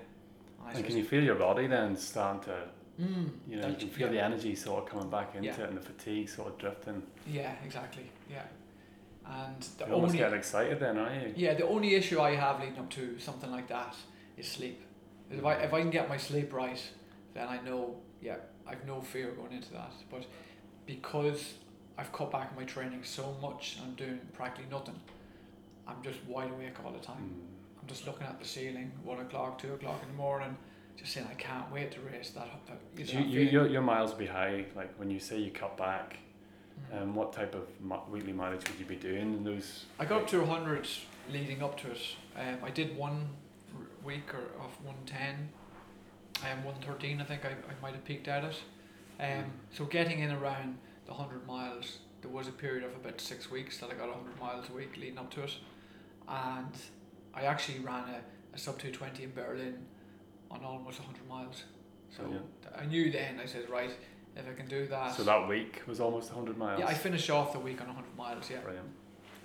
And 0.59 0.67
I 0.67 0.71
And 0.73 0.85
can 0.85 0.97
you 0.97 1.05
feel 1.05 1.23
your 1.23 1.35
body 1.35 1.67
then 1.67 1.95
starting 1.95 2.43
to, 2.43 2.67
mm, 2.99 3.29
you 3.47 3.57
know, 3.57 3.67
you 3.67 3.75
can 3.75 3.89
feel 3.89 4.07
yeah, 4.07 4.13
the 4.13 4.23
energy 4.23 4.55
sort 4.55 4.83
of 4.83 4.89
coming 4.89 5.09
back 5.09 5.35
into 5.35 5.47
Yeah. 5.47 5.61
it 5.61 5.69
and 5.69 5.77
the 5.77 5.81
fatigue 5.81 6.29
sort 6.29 6.49
of 6.49 6.57
drifting. 6.57 7.03
Yeah, 7.27 7.53
exactly. 7.65 8.09
Yeah, 8.29 8.43
and 9.25 9.61
the 9.77 9.85
You're 9.85 9.95
almost 9.95 10.09
only 10.11 10.17
getting 10.19 10.37
excited 10.37 10.79
then, 10.79 10.97
aren't 10.97 11.27
you? 11.27 11.33
yeah 11.35 11.53
the 11.53 11.67
only 11.67 11.95
issue 11.95 12.19
I 12.21 12.35
have 12.35 12.59
leading 12.59 12.79
up 12.79 12.89
to 12.91 13.17
something 13.19 13.51
like 13.51 13.67
that 13.69 13.95
is 14.37 14.47
sleep. 14.47 14.81
If 15.31 15.43
I 15.45 15.53
if 15.55 15.73
I 15.73 15.79
can 15.81 15.89
get 15.89 16.09
my 16.09 16.17
sleep 16.17 16.53
right, 16.53 16.81
then 17.33 17.47
I 17.47 17.59
know 17.61 17.95
yeah 18.21 18.37
I've 18.67 18.85
no 18.85 19.01
fear 19.01 19.31
going 19.31 19.51
into 19.53 19.71
that. 19.73 19.91
But 20.11 20.25
because 20.85 21.53
I've 21.97 22.11
cut 22.11 22.31
back 22.31 22.49
on 22.51 22.55
my 22.55 22.65
training 22.65 23.03
so 23.03 23.35
much, 23.41 23.77
I'm 23.83 23.93
doing 23.95 24.19
practically 24.33 24.69
nothing. 24.71 24.99
I'm 25.87 26.01
just 26.01 26.23
wide 26.25 26.51
awake 26.51 26.75
all 26.85 26.91
the 26.91 26.99
time. 26.99 27.17
Mm. 27.17 27.81
I'm 27.81 27.87
just 27.87 28.05
looking 28.07 28.25
at 28.25 28.39
the 28.39 28.45
ceiling, 28.45 28.91
one 29.03 29.19
o'clock, 29.19 29.59
two 29.61 29.73
o'clock 29.73 30.01
in 30.01 30.07
the 30.09 30.15
morning, 30.15 30.55
just 30.97 31.13
saying 31.13 31.27
I 31.29 31.33
can't 31.35 31.71
wait 31.71 31.91
to 31.93 31.99
race 32.01 32.31
that. 32.31 32.47
that 32.67 32.79
you, 32.97 33.05
that 33.05 33.25
you, 33.27 33.41
your, 33.41 33.67
your 33.67 33.81
miles 33.81 34.11
will 34.11 34.19
be 34.19 34.25
high. 34.27 34.65
Like 34.75 34.93
when 34.97 35.09
you 35.09 35.19
say 35.19 35.37
you 35.39 35.51
cut 35.51 35.77
back, 35.77 36.17
Mm. 36.91 37.03
um, 37.03 37.13
what 37.15 37.31
type 37.33 37.53
of 37.53 37.67
mi- 37.79 37.95
weekly 38.09 38.33
mileage 38.33 38.67
would 38.67 38.79
you 38.79 38.85
be 38.85 38.95
doing 38.95 39.31
in 39.33 39.43
those? 39.43 39.85
I 39.99 40.05
got 40.05 40.21
up 40.23 40.27
to 40.29 40.39
100 40.39 40.87
leading 41.31 41.61
up 41.61 41.79
to 41.81 41.91
it. 41.91 42.01
Um, 42.35 42.57
I 42.63 42.71
did 42.71 42.97
one 42.97 43.27
r- 43.77 43.85
week 44.03 44.33
or 44.33 44.39
of 44.59 44.71
110, 44.83 45.49
um, 46.51 46.63
113 46.63 47.21
I 47.21 47.23
think 47.25 47.45
I, 47.45 47.49
I 47.49 47.73
might 47.79 47.93
have 47.93 48.03
peaked 48.03 48.27
at 48.27 48.43
it. 48.43 48.55
Um, 49.19 49.45
so 49.71 49.85
getting 49.85 50.19
in 50.19 50.31
around 50.31 50.79
the 51.05 51.11
100 51.13 51.45
miles, 51.45 51.99
there 52.23 52.31
was 52.31 52.47
a 52.47 52.51
period 52.51 52.83
of 52.83 52.95
about 52.95 53.21
six 53.21 53.51
weeks 53.51 53.77
that 53.77 53.91
I 53.91 53.93
got 53.93 54.07
100 54.09 54.39
miles 54.39 54.67
a 54.69 54.73
week 54.73 54.97
leading 54.97 55.19
up 55.19 55.29
to 55.35 55.43
it. 55.43 55.53
And 56.27 56.71
I 57.35 57.43
actually 57.43 57.79
ran 57.81 58.05
a, 58.09 58.21
a 58.55 58.57
sub 58.57 58.79
220 58.79 59.23
in 59.25 59.31
Berlin 59.33 59.77
on 60.53 60.63
almost 60.63 60.99
100 60.99 61.27
miles. 61.27 61.63
So 62.15 62.23
th- 62.25 62.39
I 62.77 62.85
knew 62.85 63.11
then, 63.11 63.39
I 63.41 63.45
said, 63.45 63.69
right, 63.69 63.89
if 64.35 64.47
I 64.47 64.53
can 64.53 64.67
do 64.67 64.85
that. 64.87 65.15
So 65.15 65.23
that 65.23 65.47
week 65.47 65.81
was 65.87 65.99
almost 65.99 66.29
100 66.31 66.57
miles. 66.57 66.79
yeah, 66.79 66.87
I 66.87 66.93
finished 66.93 67.29
off 67.29 67.53
the 67.53 67.59
week 67.59 67.81
on 67.81 67.87
100 67.87 68.15
miles, 68.15 68.49
yeah. 68.49 68.59
Brilliant. 68.61 68.87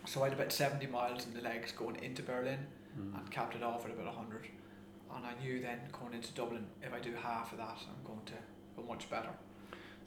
So 0.07 0.23
I 0.23 0.29
had 0.29 0.35
about 0.35 0.53
70 0.53 0.87
miles 0.87 1.27
in 1.27 1.35
the 1.35 1.41
legs 1.43 1.73
going 1.73 1.97
into 1.97 2.23
Berlin 2.23 2.59
Mm. 2.99 3.17
and 3.19 3.31
capped 3.31 3.55
it 3.55 3.63
off 3.63 3.85
at 3.85 3.93
about 3.93 4.07
100. 4.07 4.49
And 5.15 5.25
I 5.25 5.33
knew 5.41 5.61
then 5.61 5.79
going 5.93 6.15
into 6.15 6.33
Dublin, 6.33 6.67
if 6.83 6.93
I 6.93 6.99
do 6.99 7.13
half 7.15 7.53
of 7.53 7.59
that, 7.59 7.77
I'm 7.87 8.03
going 8.05 8.25
to 8.27 8.33
go 8.77 8.83
much 8.89 9.09
better. 9.11 9.29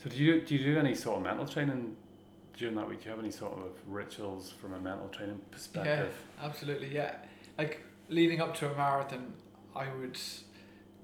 So 0.03 0.09
do 0.09 0.17
you 0.17 0.41
do 0.41 0.55
you 0.55 0.73
do 0.73 0.79
any 0.79 0.95
sort 0.95 1.17
of 1.17 1.23
mental 1.23 1.45
training 1.47 1.95
during 2.57 2.75
that 2.75 2.89
week? 2.89 2.99
Do 3.01 3.05
you 3.05 3.11
have 3.11 3.19
any 3.19 3.31
sort 3.31 3.53
of 3.53 3.71
rituals 3.87 4.51
from 4.59 4.73
a 4.73 4.79
mental 4.79 5.07
training 5.09 5.39
perspective? 5.51 6.13
Yeah, 6.39 6.45
Absolutely, 6.45 6.93
yeah. 6.93 7.15
Like 7.57 7.81
leading 8.09 8.41
up 8.41 8.55
to 8.57 8.69
a 8.71 8.75
marathon, 8.75 9.31
I 9.75 9.87
would 9.99 10.17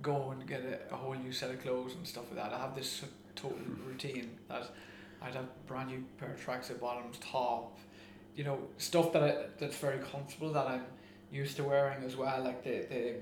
go 0.02 0.32
and 0.32 0.48
get 0.48 0.62
a, 0.62 0.94
a 0.94 0.98
whole 0.98 1.14
new 1.14 1.32
set 1.32 1.52
of 1.52 1.62
clothes 1.62 1.96
and 1.96 2.08
stuff 2.08 2.26
like 2.32 2.44
that. 2.44 2.54
I 2.54 2.60
have 2.60 2.76
this 2.76 3.04
total 3.36 3.58
hmm. 3.58 3.88
routine 3.88 4.32
that 4.50 4.72
I'd 5.22 5.36
have 5.36 5.46
brand 5.66 5.90
new 5.90 6.04
pair 6.18 6.34
of 6.34 6.44
tracksuit 6.44 6.80
bottoms, 6.80 7.18
top, 7.20 7.78
you 8.36 8.44
know, 8.44 8.60
stuff 8.78 9.14
that 9.14 9.24
I, 9.24 9.36
that's 9.60 9.78
very 9.78 10.00
comfortable 10.00 10.52
that 10.54 10.68
I'm 10.68 10.86
used 11.32 11.58
to 11.58 11.64
wearing 11.64 12.04
as 12.04 12.16
well. 12.16 12.44
Like 12.44 12.64
the 12.64 12.86
the 12.90 13.16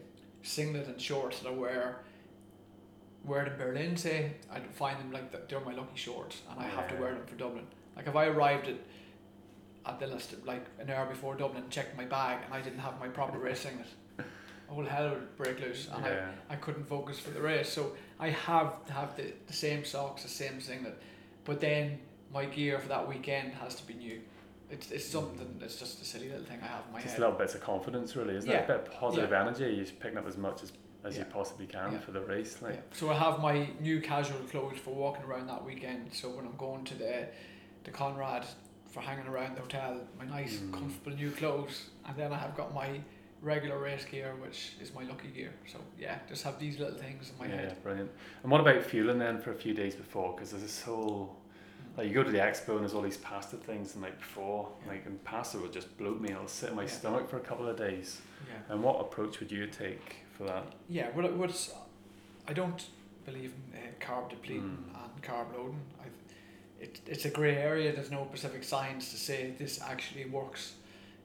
singlet 0.43 0.87
and 0.87 0.99
shorts 0.99 1.39
that 1.39 1.49
I 1.49 1.51
wear. 1.51 1.99
Wear 3.23 3.47
in 3.47 3.57
Berlin, 3.57 3.97
say 3.97 4.33
I'd 4.51 4.67
find 4.67 4.99
them 4.99 5.11
like 5.11 5.31
that 5.31 5.49
they're 5.49 5.59
my 5.59 5.73
lucky 5.73 5.95
shorts, 5.95 6.41
and 6.51 6.59
I 6.59 6.67
have 6.67 6.87
to 6.89 6.95
wear 6.95 7.15
them 7.15 7.25
for 7.25 7.35
Dublin. 7.35 7.65
Like 7.95 8.07
if 8.07 8.15
I 8.15 8.25
arrived 8.25 8.67
at 8.67 8.75
at 9.85 9.99
the 9.99 10.07
list 10.07 10.35
like 10.45 10.65
an 10.79 10.89
hour 10.89 11.05
before 11.05 11.35
Dublin, 11.35 11.63
checked 11.69 11.97
my 11.97 12.05
bag, 12.05 12.39
and 12.45 12.53
I 12.53 12.61
didn't 12.61 12.79
have 12.79 12.99
my 12.99 13.07
proper 13.07 13.37
race 13.47 13.61
singlet. 13.61 13.87
All 14.69 14.83
hell 14.83 15.09
would 15.09 15.37
break 15.37 15.59
loose, 15.59 15.87
and 15.93 16.03
yeah. 16.05 16.31
I, 16.49 16.53
I 16.53 16.55
couldn't 16.57 16.85
focus 16.85 17.19
for 17.19 17.29
the 17.31 17.41
race. 17.41 17.69
So 17.69 17.93
I 18.19 18.29
have 18.29 18.85
to 18.87 18.93
have 18.93 19.15
the, 19.15 19.31
the 19.47 19.53
same 19.53 19.85
socks, 19.85 20.23
the 20.23 20.29
same 20.29 20.59
singlet, 20.59 20.99
but 21.43 21.59
then 21.61 21.99
my 22.33 22.45
gear 22.45 22.79
for 22.79 22.87
that 22.89 23.07
weekend 23.07 23.53
has 23.53 23.75
to 23.75 23.85
be 23.87 23.93
new. 23.93 24.21
It's 24.71 24.89
it's 24.91 25.05
something. 25.05 25.59
It's 25.61 25.77
just 25.77 26.01
a 26.01 26.05
silly 26.05 26.29
little 26.29 26.43
thing 26.45 26.59
I 26.63 26.67
have 26.67 26.83
in 26.87 26.93
my 26.93 26.99
Just 27.01 27.13
head. 27.13 27.19
little 27.21 27.35
bits 27.35 27.53
of 27.55 27.61
confidence, 27.61 28.15
really, 28.15 28.35
isn't 28.35 28.49
it? 28.49 28.63
A 28.63 28.67
bit 28.67 28.75
of 28.87 28.91
positive 28.93 29.31
energy. 29.31 29.65
You're 29.65 29.85
just 29.85 29.99
picking 29.99 30.17
up 30.17 30.27
as 30.27 30.37
much 30.37 30.63
as, 30.63 30.71
as 31.03 31.15
you 31.17 31.23
possibly 31.25 31.67
can 31.67 31.91
Yeah. 31.93 31.99
for 31.99 32.11
the 32.11 32.21
race. 32.21 32.61
Like, 32.63 32.73
Yeah. 32.73 32.79
So 32.93 33.11
I 33.11 33.13
have 33.13 33.39
my 33.39 33.69
new 33.79 34.01
casual 34.01 34.39
clothes 34.49 34.79
for 34.79 34.89
walking 34.95 35.23
around 35.25 35.45
that 35.47 35.63
weekend. 35.63 36.09
So 36.13 36.29
when 36.29 36.45
I'm 36.47 36.55
going 36.57 36.83
to 36.85 36.95
the 36.95 37.27
the 37.83 37.91
Conrad 37.91 38.45
for 38.89 39.01
hanging 39.01 39.27
around 39.27 39.55
the 39.55 39.61
hotel, 39.61 40.01
my 40.17 40.25
nice 40.25 40.55
Mm. 40.57 40.73
comfortable 40.73 41.15
new 41.15 41.29
clothes, 41.29 41.89
and 42.07 42.17
then 42.17 42.33
I 42.33 42.37
have 42.39 42.57
got 42.57 42.73
my 42.73 42.99
regular 43.45 43.77
race 43.77 44.03
gear, 44.05 44.33
which 44.41 44.71
is 44.81 44.93
my 44.93 45.03
lucky 45.03 45.27
gear. 45.29 45.53
So 45.71 45.77
yeah, 45.99 46.17
just 46.27 46.43
have 46.43 46.59
these 46.59 46.79
little 46.79 46.97
things 46.97 47.31
in 47.31 47.37
my 47.47 47.53
yeah, 47.53 47.61
head. 47.61 47.83
brilliant. 47.83 48.09
And 48.43 48.51
what 48.51 48.59
about 48.59 48.83
fueling 48.83 49.19
then 49.19 49.39
for 49.39 49.51
a 49.51 49.55
few 49.55 49.73
days 49.73 49.95
before? 49.95 50.33
Because 50.33 50.51
there's 50.51 50.63
this 50.63 50.81
whole 50.81 51.37
like 51.97 52.07
you 52.09 52.13
go 52.13 52.23
to 52.23 52.31
the 52.31 52.39
expo 52.39 52.71
and 52.71 52.81
there's 52.81 52.93
all 52.93 53.01
these 53.01 53.15
pasta 53.17 53.55
things 53.55 53.93
the 53.93 53.99
night 53.99 54.17
before. 54.17 54.69
Yeah. 54.85 54.91
Like 54.93 55.05
and 55.05 55.23
pasta 55.23 55.57
will 55.59 55.69
just 55.69 55.95
bloat 55.97 56.19
me. 56.19 56.31
It'll 56.31 56.47
sit 56.47 56.71
in 56.71 56.75
my 56.75 56.81
Yeah. 56.83 56.89
stomach 56.89 57.29
for 57.29 57.37
a 57.37 57.41
couple 57.41 57.67
of 57.69 57.77
days. 57.77 58.19
Yeah. 58.49 58.73
And 58.73 58.83
what 58.83 58.99
approach 58.99 59.39
would 59.39 59.51
you 59.51 59.67
take 59.67 60.17
for 60.35 60.43
that? 60.45 60.65
Yeah, 60.89 61.09
what 61.11 61.23
it- 61.25 61.33
what's 61.33 61.71
I 62.47 62.53
don't 62.53 62.85
believe 63.25 63.53
in 63.73 63.79
uh, 63.79 63.85
carb 63.99 64.29
depleting 64.29 64.77
Mm. 64.93 65.03
and 65.03 65.23
carb 65.23 65.53
loading. 65.55 65.79
I, 66.01 66.05
it, 66.83 66.99
it's 67.07 67.25
a 67.25 67.29
grey 67.29 67.55
area. 67.57 67.91
There's 67.93 68.11
no 68.11 68.25
specific 68.29 68.63
science 68.63 69.09
to 69.11 69.17
say 69.17 69.53
this 69.57 69.81
actually 69.81 70.25
works. 70.25 70.73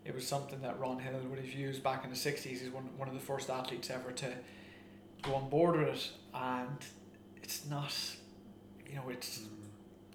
It 0.04 0.14
was 0.14 0.26
something 0.26 0.60
that 0.62 0.78
Ron 0.80 0.98
Hill 0.98 1.20
would 1.28 1.38
have 1.38 1.52
used 1.52 1.82
back 1.82 2.04
in 2.04 2.10
the 2.10 2.16
sixties. 2.16 2.60
He's 2.60 2.70
one 2.70 2.88
one 2.96 3.08
of 3.08 3.14
the 3.14 3.20
first 3.20 3.50
athletes 3.50 3.90
ever 3.90 4.12
to 4.12 4.32
go 5.22 5.34
on 5.34 5.48
board 5.50 5.78
with 5.78 5.88
it, 5.88 6.10
and 6.34 6.78
it's 7.42 7.66
not, 7.68 7.94
you 8.88 8.96
know, 8.96 9.04
it's 9.10 9.42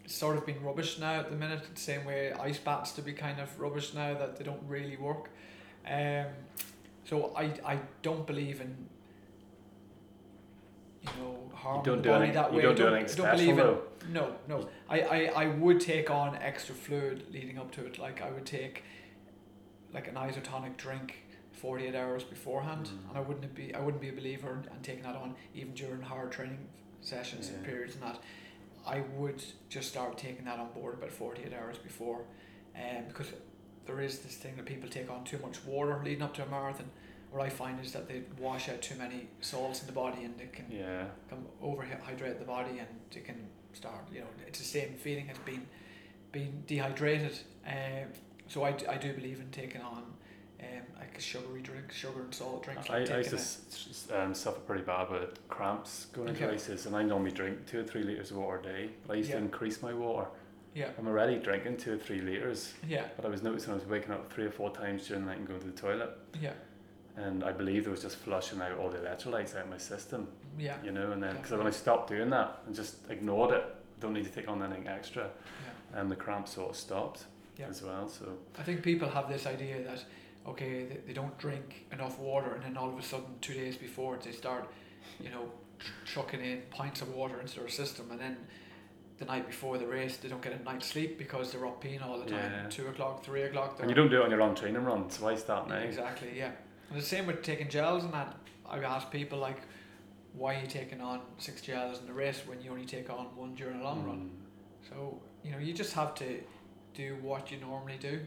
it's 0.04 0.16
sort 0.16 0.38
of 0.38 0.46
been 0.46 0.62
rubbish 0.64 1.00
now 1.00 1.20
at 1.20 1.30
the 1.30 1.36
minute. 1.36 1.64
The 1.74 1.80
same 1.80 2.06
way 2.06 2.34
ice 2.34 2.58
baths 2.58 2.92
to 2.94 3.02
be 3.02 3.14
kind 3.14 3.40
of 3.40 3.60
rubbish 3.60 3.94
now 3.94 4.14
that 4.16 4.38
they 4.38 4.44
don't 4.44 4.64
really 4.68 4.98
work. 4.98 5.30
Um, 5.88 6.26
so 7.04 7.32
I 7.36 7.44
I 7.66 7.80
don't 8.02 8.26
believe 8.26 8.62
in 8.62 8.76
you 11.04 11.10
know 11.22 11.38
You 11.78 11.82
don't 11.84 11.98
the 11.98 12.04
do 12.04 12.10
body 12.10 12.26
anything. 12.26 12.42
that 12.42 12.54
You 12.54 12.62
don't 12.62 12.72
I 12.72 12.76
do 12.76 12.84
don't, 12.84 12.96
anything 12.96 13.18
don't 13.18 13.32
believe 13.32 13.60
in 13.60 14.14
no 14.14 14.36
no. 14.48 14.70
I, 14.90 15.02
I 15.02 15.44
I 15.44 15.48
would 15.48 15.80
take 15.80 16.10
on 16.10 16.36
extra 16.38 16.74
fluid 16.76 17.26
leading 17.32 17.58
up 17.60 17.72
to 17.74 17.86
it. 17.86 18.00
Like 18.00 18.22
I 18.22 18.32
would 18.32 18.46
take 18.46 18.84
like 19.96 20.08
an 20.08 20.16
isotonic 20.16 20.78
drink. 20.78 21.16
48 21.54 21.96
hours 21.96 22.24
beforehand 22.24 22.88
Mm. 22.90 23.10
and 23.10 23.18
I 23.18 23.22
wouldn't 23.22 23.56
be 23.56 23.74
I 23.74 23.80
wouldn't 23.80 24.02
be 24.02 24.10
a 24.10 24.18
believer 24.22 24.52
and, 24.56 24.66
in 24.76 24.82
taking 24.84 25.04
that 25.04 25.16
on 25.16 25.36
even 25.56 25.74
during 25.74 26.02
hard 26.02 26.30
training 26.34 26.60
sessions 27.00 27.48
and 27.48 27.64
periods 27.64 27.94
and 27.96 28.04
that 28.04 28.20
I 28.86 28.98
would 29.16 29.42
just 29.70 29.88
start 29.88 30.18
taking 30.18 30.44
that 30.46 30.60
on 30.60 30.70
board 30.74 30.96
about 30.96 31.12
48 31.12 31.54
hours 31.54 31.78
before 31.78 32.20
um, 32.76 33.06
because 33.08 33.28
there 33.86 34.02
is 34.02 34.20
this 34.20 34.36
thing 34.36 34.58
that 34.58 34.66
people 34.66 34.90
take 34.90 35.10
on 35.10 35.24
too 35.24 35.40
much 35.42 35.64
water 35.66 36.02
leading 36.04 36.22
up 36.24 36.34
to 36.36 36.44
a 36.46 36.50
marathon 36.50 36.90
what 37.32 37.42
I 37.42 37.50
find 37.50 37.80
is 37.84 37.94
that 37.94 38.10
they 38.10 38.24
wash 38.38 38.68
out 38.68 38.82
too 38.82 38.96
many 38.96 39.28
salts 39.40 39.80
in 39.80 39.88
the 39.88 39.94
body 39.94 40.26
and 40.26 40.38
they 40.38 40.48
can 40.48 40.66
Yeah. 40.70 41.06
can 41.30 41.40
overhydrate 41.64 42.38
the 42.38 42.46
body 42.58 42.80
and 42.80 42.90
they 43.14 43.22
can 43.22 43.48
start 43.72 44.02
you 44.14 44.20
know 44.20 44.28
it's 44.46 44.60
the 44.60 44.66
same 44.66 44.94
feeling 45.06 45.30
as 45.30 45.38
being 45.46 45.66
being 46.34 46.64
dehydrated. 46.68 47.40
Um, 47.66 48.10
so 48.48 48.64
I, 48.64 48.76
I 48.90 48.98
do 48.98 49.14
believe 49.14 49.40
in 49.40 49.50
taking 49.52 49.82
on 49.82 50.04
um, 50.62 50.68
like 51.00 51.18
a 51.18 51.22
sugary 51.22 51.62
drink, 51.62 51.92
sugar 51.92 52.22
and 52.22 52.34
salt 52.34 52.64
drinks. 52.64 52.90
I, 52.90 53.00
Like 53.00 53.12
I 53.12 53.18
used 53.18 53.30
to 53.32 53.36
s- 53.38 54.08
um, 54.16 54.34
suffer 54.34 54.60
pretty 54.62 54.84
bad 54.84 55.10
with 55.10 55.48
cramps 55.50 56.06
going 56.14 56.30
into 56.30 56.44
Okay. 56.44 56.54
races, 56.54 56.86
and 56.86 56.96
I 56.96 57.04
normally 57.04 57.32
drink 57.32 57.66
two 57.66 57.80
or 57.80 57.84
three 57.84 58.04
litres 58.04 58.32
of 58.32 58.38
water 58.38 58.60
a 58.60 58.64
day. 58.64 58.90
But 59.06 59.14
I 59.14 59.18
used 59.18 59.30
Yeah. 59.30 59.38
to 59.38 59.42
increase 59.42 59.82
my 59.82 59.94
water. 59.94 60.28
yeah, 60.74 60.90
I'm 60.98 61.08
already 61.08 61.38
drinking 61.40 61.78
two 61.78 61.94
or 61.94 61.98
three 61.98 62.20
litres, 62.20 62.74
yeah, 62.86 63.06
but 63.16 63.26
I 63.26 63.30
was 63.30 63.42
noticing 63.42 63.72
I 63.72 63.76
was 63.76 63.86
waking 63.86 64.12
up 64.12 64.32
three 64.34 64.44
or 64.46 64.52
four 64.52 64.72
times 64.72 65.08
during 65.08 65.24
the 65.24 65.30
night 65.32 65.38
and 65.40 65.48
going 65.48 65.62
to 65.62 65.68
the 65.68 65.72
toilet. 65.72 66.10
yeah, 66.42 66.52
And 67.16 67.46
I 67.46 67.54
believe 67.54 67.88
it 67.88 67.90
was 67.90 68.02
just 68.02 68.18
flushing 68.18 68.60
out 68.62 68.78
all 68.78 68.90
the 68.90 68.98
electrolytes 68.98 69.56
out 69.56 69.64
of 69.64 69.70
my 69.70 69.78
system, 69.78 70.28
yeah, 70.60 70.76
you 70.84 70.92
know. 70.92 71.14
And 71.14 71.24
then, 71.24 71.38
because 71.38 71.52
when 71.58 71.66
I 71.66 71.70
stopped 71.72 72.10
doing 72.10 72.30
that 72.32 72.60
and 72.66 72.76
just 72.76 73.10
ignored 73.10 73.52
it, 73.54 73.64
don't 74.02 74.12
need 74.12 74.26
to 74.26 74.30
take 74.32 74.50
on 74.50 74.62
anything 74.62 74.86
extra, 74.90 75.30
yeah. 75.94 76.00
and 76.02 76.12
the 76.12 76.16
cramps 76.18 76.52
sort 76.56 76.72
of 76.72 76.76
stopped 76.76 77.24
Yeah. 77.58 77.68
as 77.70 77.82
well. 77.82 78.08
So, 78.10 78.26
I 78.60 78.64
think 78.64 78.84
people 78.84 79.08
have 79.10 79.30
this 79.30 79.46
idea 79.46 79.82
that 79.84 80.04
okay, 80.48 80.86
they, 80.86 80.98
they 81.08 81.14
don't 81.14 81.36
drink 81.40 81.86
enough 81.92 82.20
water, 82.20 82.54
and 82.54 82.64
then 82.64 82.78
all 82.78 82.90
of 82.90 82.98
a 82.98 83.02
sudden, 83.02 83.26
two 83.42 83.54
days 83.54 83.78
before, 83.78 84.18
they 84.24 84.32
start, 84.32 84.70
you 85.20 85.30
know, 85.30 85.50
chucking 86.06 86.40
in 86.42 86.62
pints 86.70 87.02
of 87.02 87.10
water 87.16 87.40
into 87.42 87.60
their 87.60 87.70
system, 87.70 88.12
and 88.12 88.20
then 88.20 88.38
the 89.18 89.26
night 89.26 89.48
before 89.48 89.78
the 89.78 89.88
race, 89.88 90.18
they 90.18 90.28
don't 90.28 90.42
get 90.42 90.54
a 90.54 90.64
night's 90.64 90.88
sleep 90.88 91.18
because 91.18 91.52
they're 91.52 91.66
up 91.66 91.82
peeing 91.84 92.06
all 92.06 92.20
the 92.20 92.26
time. 92.26 92.52
Yeah. 92.52 92.70
Two 92.70 92.88
o'clock, 92.88 93.24
three 93.24 93.44
o'clock. 93.44 93.78
and 93.80 93.90
you 93.90 93.96
don't 93.96 94.10
do 94.10 94.22
it 94.22 94.26
on 94.26 94.30
your 94.30 94.42
own 94.42 94.54
training 94.56 94.84
run, 94.84 95.10
so 95.10 95.24
why 95.24 95.36
start 95.36 95.68
now? 95.70 95.78
Exactly, 95.78 96.30
yeah. 96.38 96.52
And 96.90 97.00
the 97.00 97.04
same 97.06 97.26
with 97.26 97.42
taking 97.42 97.70
gels 97.70 98.04
and 98.04 98.14
that. 98.14 98.36
I've 98.70 98.84
asked 98.84 99.10
people 99.12 99.40
like, 99.40 99.62
why 100.34 100.56
are 100.56 100.62
you 100.62 100.68
taking 100.68 101.02
on 101.02 101.22
six 101.38 101.62
gels 101.62 102.00
in 102.02 102.08
the 102.08 102.14
race 102.14 102.42
when 102.46 102.62
you 102.62 102.70
only 102.72 102.86
take 102.86 103.10
on 103.10 103.28
one 103.36 103.56
during 103.56 103.80
a 103.80 103.84
long 103.84 104.04
run? 104.06 104.30
Mm, 104.30 104.90
So 104.90 105.22
you 105.44 105.52
know, 105.52 105.60
you 105.60 105.72
just 105.74 105.94
have 105.94 106.14
to 106.16 106.26
do 106.96 107.18
what 107.22 107.52
you 107.52 107.58
normally 107.60 107.98
do 108.00 108.20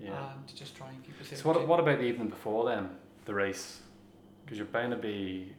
yeah. 0.00 0.32
and 0.32 0.54
just 0.54 0.76
try 0.76 0.88
and 0.88 1.02
keep 1.04 1.20
it 1.20 1.26
safe. 1.26 1.38
So 1.38 1.48
what, 1.48 1.66
what 1.66 1.80
about 1.80 1.98
the 1.98 2.04
evening 2.04 2.28
before 2.28 2.64
then, 2.66 2.90
the 3.24 3.34
race? 3.34 3.80
Because 4.44 4.58
you're 4.58 4.66
bound 4.66 4.90
to 4.90 4.96
be 4.98 5.54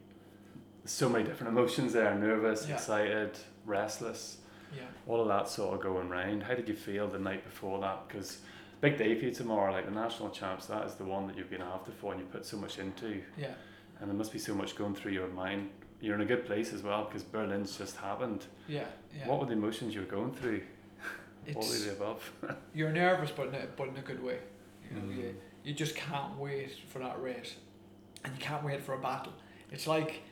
so 0.84 1.08
many 1.08 1.24
different 1.24 1.52
emotions 1.56 1.92
there, 1.92 2.14
nervous, 2.14 2.66
Yeah. 2.68 2.74
excited, 2.74 3.38
restless, 3.64 4.38
Yeah, 4.76 4.82
all 5.06 5.20
of 5.20 5.28
that 5.28 5.48
sort 5.48 5.74
of 5.74 5.80
going 5.80 6.08
round. 6.08 6.42
How 6.42 6.54
did 6.54 6.68
you 6.68 6.74
feel 6.74 7.08
the 7.08 7.18
night 7.18 7.44
before 7.44 7.80
that? 7.80 8.06
Because 8.08 8.38
big 8.80 8.98
day 8.98 9.18
for 9.18 9.24
you 9.24 9.30
tomorrow, 9.30 9.72
like 9.72 9.86
the 9.86 9.90
national 9.92 10.30
champs, 10.30 10.66
that 10.66 10.84
is 10.86 10.94
the 10.94 11.04
one 11.04 11.26
that 11.28 11.36
you've 11.38 11.50
been 11.50 11.62
after 11.62 11.90
for 11.92 12.12
and 12.12 12.20
you 12.20 12.26
put 12.26 12.44
so 12.44 12.56
much 12.58 12.78
into. 12.78 13.22
yeah, 13.38 13.54
And 14.00 14.10
there 14.10 14.16
must 14.16 14.32
be 14.32 14.38
so 14.38 14.54
much 14.54 14.76
going 14.76 14.94
through 14.94 15.12
your 15.12 15.28
mind. 15.28 15.70
You're 16.00 16.16
in 16.16 16.20
a 16.20 16.26
good 16.26 16.44
place 16.44 16.74
as 16.74 16.82
well 16.82 17.04
because 17.04 17.22
Berlin's 17.22 17.78
just 17.78 17.96
happened. 17.96 18.44
yeah, 18.68 18.84
yeah. 19.16 19.26
What 19.26 19.40
were 19.40 19.46
the 19.46 19.52
emotions 19.54 19.94
you 19.94 20.00
were 20.00 20.06
going 20.06 20.32
through? 20.34 20.60
All 21.56 21.62
of 21.62 21.68
it's 21.68 21.84
the 21.84 21.92
above. 21.92 22.32
you're 22.74 22.92
nervous, 22.92 23.30
but 23.30 23.48
in 23.48 23.54
a, 23.54 23.66
but 23.76 23.88
in 23.88 23.96
a 23.96 24.02
good 24.02 24.22
way. 24.22 24.38
You 24.90 24.96
know, 24.96 25.02
Mm. 25.06 25.16
you 25.16 25.34
you 25.64 25.72
just 25.74 25.94
can't 25.96 26.38
wait 26.38 26.72
for 26.88 26.98
that 26.98 27.20
race, 27.22 27.54
and 28.24 28.32
you 28.34 28.40
can't 28.40 28.62
wait 28.64 28.82
for 28.82 28.94
a 28.94 28.98
battle. 29.00 29.32
It's 29.70 29.86
like 29.86 30.22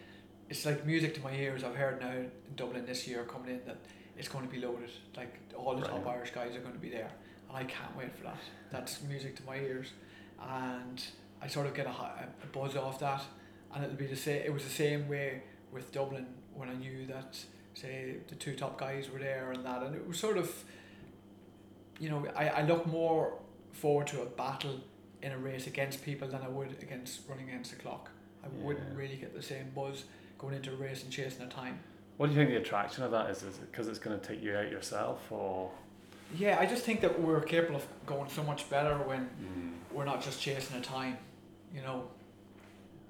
it's 0.51 0.65
like 0.67 0.85
music 0.87 1.15
to 1.15 1.21
my 1.23 1.33
ears. 1.35 1.65
I've 1.65 1.75
heard 1.77 2.01
now 2.01 2.13
in 2.13 2.31
Dublin 2.57 2.85
this 2.87 3.07
year 3.09 3.25
coming 3.25 3.51
in 3.51 3.61
that 3.67 3.79
it's 4.19 4.29
going 4.29 4.47
to 4.47 4.51
be 4.53 4.61
loaded. 4.61 4.91
Like 5.17 5.35
all 5.57 5.75
the 5.75 5.87
top 5.87 6.05
Right. 6.05 6.17
Irish 6.17 6.33
guys 6.33 6.55
are 6.55 6.61
going 6.61 6.75
to 6.75 6.79
be 6.81 6.91
there, 6.91 7.11
and 7.49 7.57
I 7.57 7.65
can't 7.65 7.97
wait 7.97 8.15
for 8.17 8.25
that. 8.25 8.37
That's 8.71 9.03
music 9.03 9.37
to 9.37 9.43
my 9.45 9.57
ears, 9.57 9.89
and 10.41 11.03
I 11.41 11.47
sort 11.49 11.67
of 11.67 11.75
get 11.75 11.87
a, 11.87 11.91
hi- 11.91 12.27
a 12.43 12.47
buzz 12.47 12.77
off 12.77 12.99
that, 13.01 13.23
and 13.75 13.85
it'll 13.85 13.97
be 13.97 14.07
the 14.07 14.17
same. 14.17 14.43
It 14.45 14.53
was 14.53 14.65
the 14.65 14.71
same 14.71 15.09
way 15.09 15.43
with 15.73 15.91
Dublin 15.93 16.27
when 16.55 16.69
I 16.69 16.75
knew 16.75 17.07
that 17.07 17.39
say 17.75 18.17
the 18.29 18.35
two 18.35 18.55
top 18.55 18.79
guys 18.79 19.11
were 19.11 19.19
there 19.19 19.51
and 19.53 19.65
that, 19.65 19.83
and 19.83 19.95
it 19.95 20.07
was 20.07 20.19
sort 20.19 20.37
of 20.37 20.53
you 22.01 22.11
know, 22.11 22.27
I, 22.37 22.49
I 22.49 22.63
look 22.63 22.87
more 22.87 23.35
forward 23.73 24.07
to 24.09 24.23
a 24.23 24.27
battle 24.27 24.81
in 25.23 25.33
a 25.33 25.39
race 25.39 25.67
against 25.67 26.05
people 26.05 26.29
than 26.29 26.43
I 26.43 26.49
would 26.49 26.71
against 26.83 27.21
running 27.29 27.49
against 27.49 27.71
the 27.71 27.77
clock. 27.77 28.11
I 28.45 28.49
wouldn't 28.65 28.97
really 28.97 29.17
get 29.17 29.35
the 29.35 29.43
same 29.43 29.71
buzz 29.75 30.05
going 30.39 30.55
into 30.55 30.73
a 30.73 30.77
race 30.77 31.03
and 31.05 31.13
chasing 31.13 31.43
a 31.43 31.49
time. 31.49 31.79
what 32.17 32.27
do 32.27 32.33
you 32.33 32.39
think 32.39 32.51
the 32.51 32.57
attraction 32.57 33.05
of 33.05 33.11
that 33.13 33.31
is? 33.31 33.39
Is 33.45 33.57
it 33.59 33.71
because 33.71 33.87
it's 33.89 33.99
going 34.01 34.19
to 34.19 34.27
take 34.27 34.43
you 34.43 34.55
out 34.57 34.71
yourself 34.71 35.21
or? 35.31 35.71
Yeah, 36.37 36.57
I 36.59 36.67
just 36.67 36.83
think 36.85 37.01
that 37.03 37.21
we're 37.21 37.41
capable 37.41 37.77
of 37.77 37.87
going 38.07 38.29
so 38.31 38.43
much 38.43 38.69
better 38.69 38.97
when 38.97 39.29
Mm. 39.43 39.73
we're 39.93 40.05
not 40.05 40.23
just 40.23 40.41
chasing 40.41 40.77
a 40.77 40.81
time, 40.81 41.19
you 41.75 41.83
know, 41.83 42.09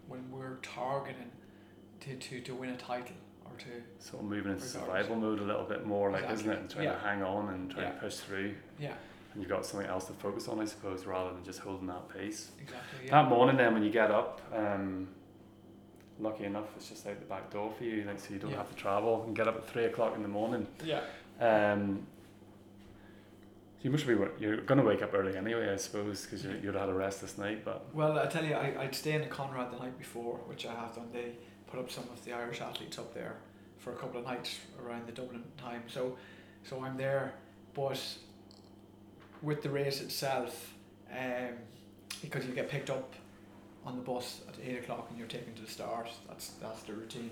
when 0.09 0.31
we're 0.31 0.57
targeting 0.57 1.31
to, 2.01 2.15
to, 2.17 2.41
to 2.41 2.55
win 2.55 2.71
a 2.71 2.77
title 2.77 3.15
or 3.59 3.83
sort 3.99 4.23
of 4.23 4.29
moving 4.29 4.53
into 4.53 4.65
survival 4.65 5.17
mode 5.17 5.39
a 5.41 5.43
little 5.43 5.65
bit 5.65 5.87
more, 5.87 6.11
like 6.11 6.29
isn't 6.31 6.51
it? 6.51 6.59
And 6.59 6.71
trying 6.71 6.89
to 6.89 6.99
hang 6.99 7.23
on 7.23 7.53
and 7.55 7.71
trying 7.71 7.93
to 7.93 7.99
push 7.99 8.17
through. 8.17 8.55
yeah, 8.79 8.95
And 9.33 9.43
you've 9.43 9.51
got 9.51 9.65
something 9.67 9.89
else 9.89 10.07
to 10.07 10.13
focus 10.15 10.49
on, 10.49 10.61
I 10.61 10.65
suppose, 10.65 11.05
rather 11.07 11.33
than 11.33 11.45
just 11.45 11.61
holding 11.61 11.87
that 11.89 12.09
pace. 12.09 12.51
exactly. 12.61 13.07
Yeah. 13.07 13.23
That 13.23 13.29
morning, 13.29 13.57
then, 13.57 13.75
when 13.75 13.83
you 13.83 13.91
get 13.91 14.11
up, 14.11 14.41
um, 14.55 15.09
lucky 16.21 16.45
enough, 16.45 16.67
it's 16.77 16.89
just 16.89 17.07
out 17.07 17.19
the 17.19 17.27
back 17.27 17.51
door 17.51 17.73
for 17.77 17.85
you, 17.85 18.05
like 18.05 18.19
so 18.21 18.33
you 18.35 18.39
don't 18.39 18.51
Yeah. 18.51 18.59
have 18.59 18.71
to 18.71 18.77
travel 18.77 19.25
and 19.27 19.35
get 19.37 19.49
up 19.49 19.57
at 19.57 19.67
three 19.69 19.85
o'clock 19.85 20.15
in 20.17 20.23
the 20.23 20.29
morning. 20.29 20.67
yeah. 20.85 21.01
Um, 21.41 22.07
you 23.83 23.91
must 23.91 24.07
be 24.07 24.15
you're 24.39 24.59
going 24.59 24.79
to 24.79 24.87
wake 24.87 25.03
up 25.03 25.13
early 25.13 25.37
anyway, 25.37 25.73
I 25.73 25.77
suppose, 25.77 26.23
because 26.25 26.45
you 26.45 26.57
you'd 26.63 26.77
had 26.77 26.89
a 26.89 26.95
restless 26.95 27.37
night. 27.37 27.65
But 27.65 27.93
Well, 27.93 28.17
I 28.17 28.27
tell 28.27 28.45
you, 28.45 28.55
I, 28.55 28.81
I'd 28.83 28.95
stay 28.95 29.15
in 29.15 29.23
the 29.23 29.27
Conrad 29.27 29.73
the 29.73 29.79
night 29.79 29.99
before, 29.99 30.37
which 30.47 30.65
I 30.67 30.73
have 30.73 30.95
done. 30.95 31.09
They 31.13 31.33
put 31.73 31.81
up 31.81 31.91
some 31.91 32.05
of 32.13 32.23
the 32.25 32.33
Irish 32.33 32.61
athletes 32.61 32.99
up 32.99 33.15
there 33.15 33.37
for 33.79 33.93
a 33.93 33.97
couple 33.97 34.21
of 34.21 34.27
nights 34.27 34.59
around 34.85 35.07
the 35.07 35.13
Dublin 35.13 35.43
time. 35.57 35.83
So, 35.89 36.19
so 36.69 36.85
I'm 36.85 36.99
there, 36.99 37.33
but 37.73 37.99
with 39.41 39.63
the 39.63 39.71
race 39.71 40.03
itself, 40.03 40.75
um, 41.11 41.57
because 42.21 42.45
you 42.45 42.53
get 42.53 42.69
picked 42.69 42.91
up 42.91 43.15
on 43.87 43.97
the 43.97 44.03
bus 44.03 44.43
at 44.49 44.55
eight 44.63 44.79
o'clock 44.81 45.07
and 45.09 45.19
you're 45.19 45.27
taken 45.27 45.55
to 45.55 45.63
the 45.63 45.71
start. 45.71 46.11
That's 46.29 46.49
that's 46.61 46.83
the 46.83 46.93
routine. 46.93 47.31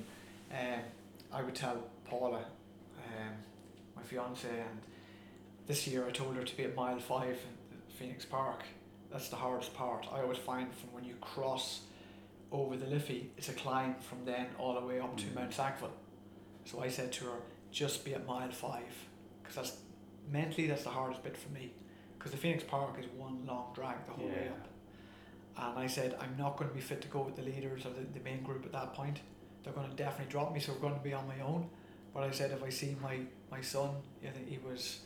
Um, 0.50 0.80
I 1.32 1.42
would 1.42 1.54
tell 1.54 1.85
Paula, 2.06 2.38
um, 2.38 3.35
my 3.94 4.02
fiance, 4.02 4.49
and 4.49 4.80
this 5.66 5.87
year 5.87 6.06
I 6.06 6.11
told 6.11 6.35
her 6.35 6.42
to 6.42 6.56
be 6.56 6.64
at 6.64 6.75
mile 6.75 6.99
five 6.99 7.38
in 7.70 7.94
Phoenix 7.99 8.25
Park. 8.25 8.62
That's 9.12 9.28
the 9.28 9.37
hardest 9.37 9.75
part. 9.75 10.06
I 10.11 10.23
always 10.23 10.38
find 10.38 10.73
from 10.75 10.92
when 10.92 11.04
you 11.04 11.14
cross 11.20 11.82
over 12.52 12.76
the 12.76 12.87
Liffey, 12.87 13.30
it's 13.37 13.49
a 13.49 13.52
climb 13.52 13.95
from 14.00 14.25
then 14.25 14.47
all 14.59 14.75
the 14.75 14.85
way 14.87 14.99
up 15.00 15.16
to 15.16 15.25
Mm. 15.26 15.35
Mount 15.35 15.54
Sackville. 15.54 15.92
So 16.64 16.80
I 16.83 16.88
said 16.88 17.12
to 17.12 17.25
her, 17.26 17.38
just 17.71 18.04
be 18.04 18.14
at 18.14 18.26
mile 18.26 18.50
five, 18.50 19.07
because 19.42 19.57
that's 19.57 19.76
mentally 20.30 20.66
that's 20.66 20.83
the 20.85 20.90
hardest 20.90 21.23
bit 21.23 21.37
for 21.37 21.49
me, 21.50 21.73
because 22.19 22.33
the 22.33 22.38
Phoenix 22.38 22.64
Park 22.64 22.97
is 22.99 23.07
one 23.16 23.45
long 23.47 23.73
drag 23.75 24.04
the 24.07 24.12
whole 24.12 24.28
way 24.28 24.49
up. 24.49 24.66
And 25.57 25.78
I 25.78 25.87
said, 25.87 26.16
I'm 26.21 26.37
not 26.38 26.57
going 26.57 26.69
to 26.69 26.75
be 26.75 26.80
fit 26.80 27.00
to 27.02 27.09
go 27.09 27.21
with 27.23 27.37
the 27.37 27.42
leaders 27.42 27.85
or 27.85 27.90
the, 27.90 28.07
the 28.19 28.25
main 28.25 28.42
group 28.42 28.64
at 28.64 28.73
that 28.73 28.95
point. 28.95 29.21
They're 29.62 29.73
going 29.73 29.90
to 29.90 29.97
definitely 29.97 30.30
drop 30.30 30.52
me, 30.54 30.61
so 30.61 30.73
we're 30.73 30.78
going 30.78 30.95
to 30.95 31.00
be 31.00 31.12
on 31.12 31.26
my 31.28 31.40
own. 31.45 31.69
But 32.14 32.23
I 32.25 32.30
said, 32.30 32.50
if 32.50 32.62
I 32.62 32.71
see 32.71 32.97
my, 33.02 33.19
my 33.50 33.61
son, 33.61 33.90
I 34.26 34.30
think 34.30 34.49
he 34.49 34.59
was 34.59 35.00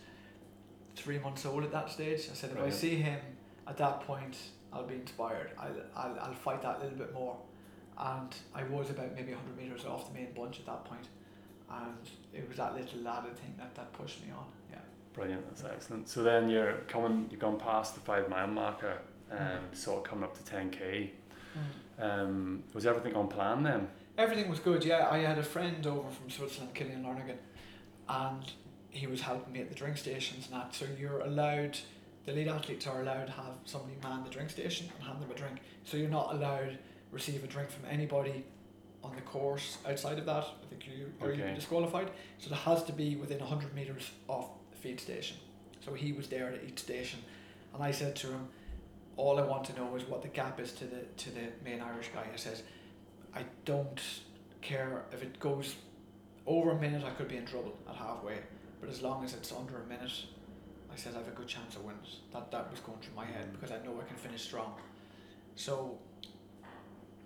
three 0.97 1.19
months 1.19 1.45
old 1.45 1.65
at 1.65 1.73
that 1.73 1.91
stage, 1.91 2.29
I 2.31 2.35
said, 2.35 2.51
if 2.53 2.61
I 2.61 2.71
see 2.71 2.97
him 2.97 3.19
at 3.67 3.77
that 3.79 4.01
point, 4.03 4.37
I'll 4.75 4.87
be 4.87 4.95
inspired. 4.97 5.51
I'll, 5.59 5.75
I'll, 5.97 6.19
I'll 6.21 6.35
fight 6.35 6.63
that 6.63 6.77
a 6.77 6.83
little 6.83 6.99
bit 6.99 7.15
more. 7.15 7.37
And 7.97 8.35
I 8.55 8.65
was 8.65 8.91
about 8.91 9.15
maybe 9.15 9.33
100 9.33 9.57
metres 9.57 9.85
off 9.87 10.09
the 10.13 10.19
main 10.19 10.33
bunch 10.35 10.59
at 10.59 10.67
that 10.67 10.85
point. 10.85 11.07
And 11.71 11.97
it 12.33 12.47
was 12.49 12.57
that 12.59 12.75
little 12.75 13.01
ladder 13.01 13.31
thing 13.33 13.55
that, 13.59 13.75
that 13.77 13.93
pushed 13.93 14.21
me 14.25 14.33
on. 14.37 14.45
Yeah. 14.71 14.79
brilliant, 15.13 15.47
that's 15.47 15.63
excellent. 15.65 16.09
So 16.09 16.23
then 16.25 16.49
you're 16.51 16.79
coming, 16.89 17.29
you've 17.31 17.41
gone 17.41 17.59
past 17.59 17.95
the 17.95 18.01
five 18.01 18.29
mile 18.29 18.49
marker, 18.49 18.99
um, 19.31 19.39
Mhm. 19.39 19.75
sort 19.77 19.99
of 19.99 20.05
coming 20.11 20.25
up 20.25 20.37
to 20.37 20.45
ten 20.45 20.71
k. 20.71 21.13
Um, 21.99 22.65
was 22.73 22.85
everything 22.87 23.15
on 23.15 23.29
plan 23.29 23.63
then? 23.63 23.89
Everything 24.19 24.49
was 24.51 24.59
good, 24.59 24.85
yeah. 24.85 25.09
I 25.11 25.19
had 25.19 25.39
a 25.39 25.43
friend 25.43 25.87
over 25.87 26.11
from 26.11 26.29
Switzerland, 26.31 26.75
Killian 26.75 27.03
Larnigan, 27.05 27.39
and 28.09 28.53
he 28.91 29.07
was 29.07 29.21
helping 29.21 29.53
me 29.53 29.61
at 29.61 29.69
the 29.69 29.75
drink 29.75 29.97
stations 29.97 30.49
and 30.51 30.61
that. 30.61 30.75
So 30.75 30.87
you're 30.99 31.21
allowed, 31.21 31.79
the 32.27 32.33
lead 32.33 32.49
athletes 32.49 32.87
are 32.87 33.03
allowed 33.03 33.27
to 33.27 33.33
have 33.33 33.55
somebody 33.65 33.95
man 34.03 34.25
the 34.25 34.31
drink 34.31 34.51
station 34.51 34.91
and 34.97 35.07
hand 35.07 35.21
them 35.23 35.31
a 35.31 35.35
drink. 35.35 35.59
So 35.85 35.97
you're 35.97 36.09
not 36.09 36.35
allowed 36.35 36.71
to 36.71 36.77
receive 37.11 37.45
a 37.45 37.47
drink 37.47 37.71
from 37.71 37.85
anybody 37.91 38.45
on 39.03 39.15
the 39.15 39.21
course 39.23 39.79
outside 39.87 40.19
of 40.19 40.25
that. 40.27 40.45
I 40.45 40.67
think 40.71 40.87
you 40.87 41.13
are 41.21 41.33
Okay. 41.33 41.55
disqualified. 41.55 42.11
So 42.39 42.51
it 42.51 42.57
has 42.57 42.83
to 42.85 42.93
be 42.93 43.17
within 43.17 43.39
100 43.41 43.75
metres 43.75 44.11
of 44.29 44.49
the 44.71 44.77
feed 44.79 44.99
station. 45.01 45.37
So 45.85 45.93
he 45.93 46.13
was 46.13 46.29
there 46.29 46.49
at 46.51 46.65
each 46.65 46.79
station, 46.79 47.21
and 47.75 47.83
I 47.83 47.91
said 47.91 48.17
to 48.17 48.29
him, 48.29 48.49
all 49.17 49.39
I 49.39 49.43
want 49.43 49.65
to 49.67 49.75
know 49.77 49.95
is 49.95 50.05
what 50.05 50.23
the 50.23 50.29
gap 50.29 50.59
is 50.59 50.73
to 50.73 50.87
the 50.87 51.03
to 51.19 51.31
the 51.31 51.43
main 51.63 51.81
Irish 51.83 52.09
guy. 52.15 52.25
I 52.33 52.37
says, 52.37 52.63
I 53.35 53.45
don't 53.67 54.01
care 54.63 55.05
if 55.13 55.23
it 55.23 55.39
goes 55.39 55.77
over 56.47 56.71
a 56.71 56.81
minute. 56.81 57.05
I 57.05 57.11
could 57.11 57.29
be 57.29 57.37
in 57.37 57.45
trouble 57.47 57.77
at 57.89 57.95
halfway, 57.97 58.39
but 58.81 58.89
as 58.89 59.03
long 59.03 59.23
as 59.25 59.35
it's 59.35 59.53
under 59.53 59.83
a 59.83 59.87
minute, 59.87 60.25
I 60.95 60.97
said 60.97 61.15
I 61.15 61.19
have 61.19 61.29
a 61.29 61.33
good 61.33 61.49
chance 61.49 61.75
of 61.75 61.85
winning. 61.85 62.01
That 62.33 62.51
that 62.53 62.71
was 62.71 62.79
going 62.81 62.99
through 63.01 63.17
my 63.17 63.25
head 63.25 63.53
because 63.53 63.73
I 63.73 63.85
know 63.85 64.01
I 64.01 64.07
can 64.07 64.17
finish 64.17 64.43
strong. 64.43 64.75
So, 65.57 65.99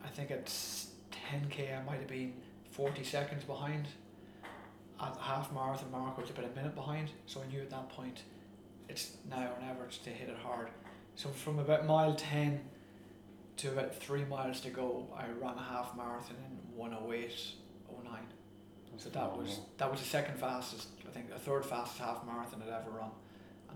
I 0.03 0.09
think 0.09 0.31
it's 0.31 0.89
ten 1.11 1.47
k. 1.51 1.75
I 1.75 1.83
might 1.85 2.01
have 2.01 2.09
been 2.09 2.33
forty 2.71 3.05
seconds 3.05 3.45
behind. 3.45 3.89
At 5.01 5.15
the 5.15 5.21
half 5.21 5.53
marathon 5.53 5.93
mark, 5.93 6.15
I 6.17 6.21
was 6.23 6.31
about 6.31 6.47
a 6.47 6.57
minute 6.57 6.75
behind. 6.75 7.11
So 7.27 7.43
I 7.43 7.47
knew 7.53 7.61
at 7.61 7.71
that 7.71 7.89
point, 7.91 8.23
it's 8.89 9.17
now 9.31 9.53
or 9.53 9.61
never 9.65 9.87
to 9.87 10.11
hit 10.11 10.29
it 10.29 10.37
hard. 10.37 10.69
So 11.15 11.29
from 11.29 11.59
about 11.59 11.87
mile 11.87 12.15
ten 12.15 12.61
to 13.59 13.69
about 13.69 13.95
three 13.95 14.25
miles 14.25 14.61
to 14.63 14.71
go, 14.71 15.07
I 15.17 15.27
ran 15.41 15.57
a 15.57 15.63
half 15.63 15.97
marathon 15.97 16.37
in 16.47 16.77
one 16.77 16.97
oh 16.99 17.13
eight 17.13 17.35
oh 17.91 18.01
nine. 18.03 18.27
So 18.97 19.11
that 19.11 19.37
was 19.37 19.61
that 19.77 19.91
was 19.91 20.01
the 20.01 20.07
second 20.07 20.39
fastest, 20.39 20.89
I 21.07 21.11
think, 21.11 21.29
the 21.29 21.39
third 21.39 21.65
fastest 21.65 22.01
half 22.01 22.25
marathon 22.27 22.63
I'd 22.67 22.73
ever 22.81 22.91
run, 22.91 23.11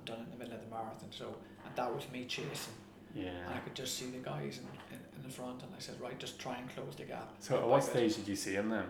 and 0.03 0.17
done 0.17 0.25
in 0.25 0.31
the 0.31 0.37
middle 0.45 0.55
of 0.55 0.61
the 0.65 0.71
marathon. 0.75 1.09
So 1.11 1.35
and 1.65 1.75
that 1.77 1.95
was 1.95 2.05
me 2.13 2.25
chasing, 2.27 2.75
Yeah. 3.15 3.29
and 3.47 3.55
I 3.55 3.59
could 3.59 3.75
just 3.75 3.97
see 3.97 4.07
the 4.11 4.19
guys 4.19 4.59
in, 4.59 4.97
in, 4.97 5.01
in 5.17 5.23
the 5.23 5.29
front, 5.29 5.63
and 5.63 5.73
I 5.77 5.81
said, 5.81 6.01
right, 6.01 6.19
just 6.19 6.39
try 6.39 6.57
and 6.57 6.69
close 6.75 6.97
the 6.97 7.05
gap. 7.05 7.35
So 7.41 7.59
at 7.59 7.67
what 7.69 7.85
stage 7.85 8.17
did 8.17 8.29
you 8.29 8.37
see 8.37 8.53
him 8.55 8.69
then? 8.71 8.85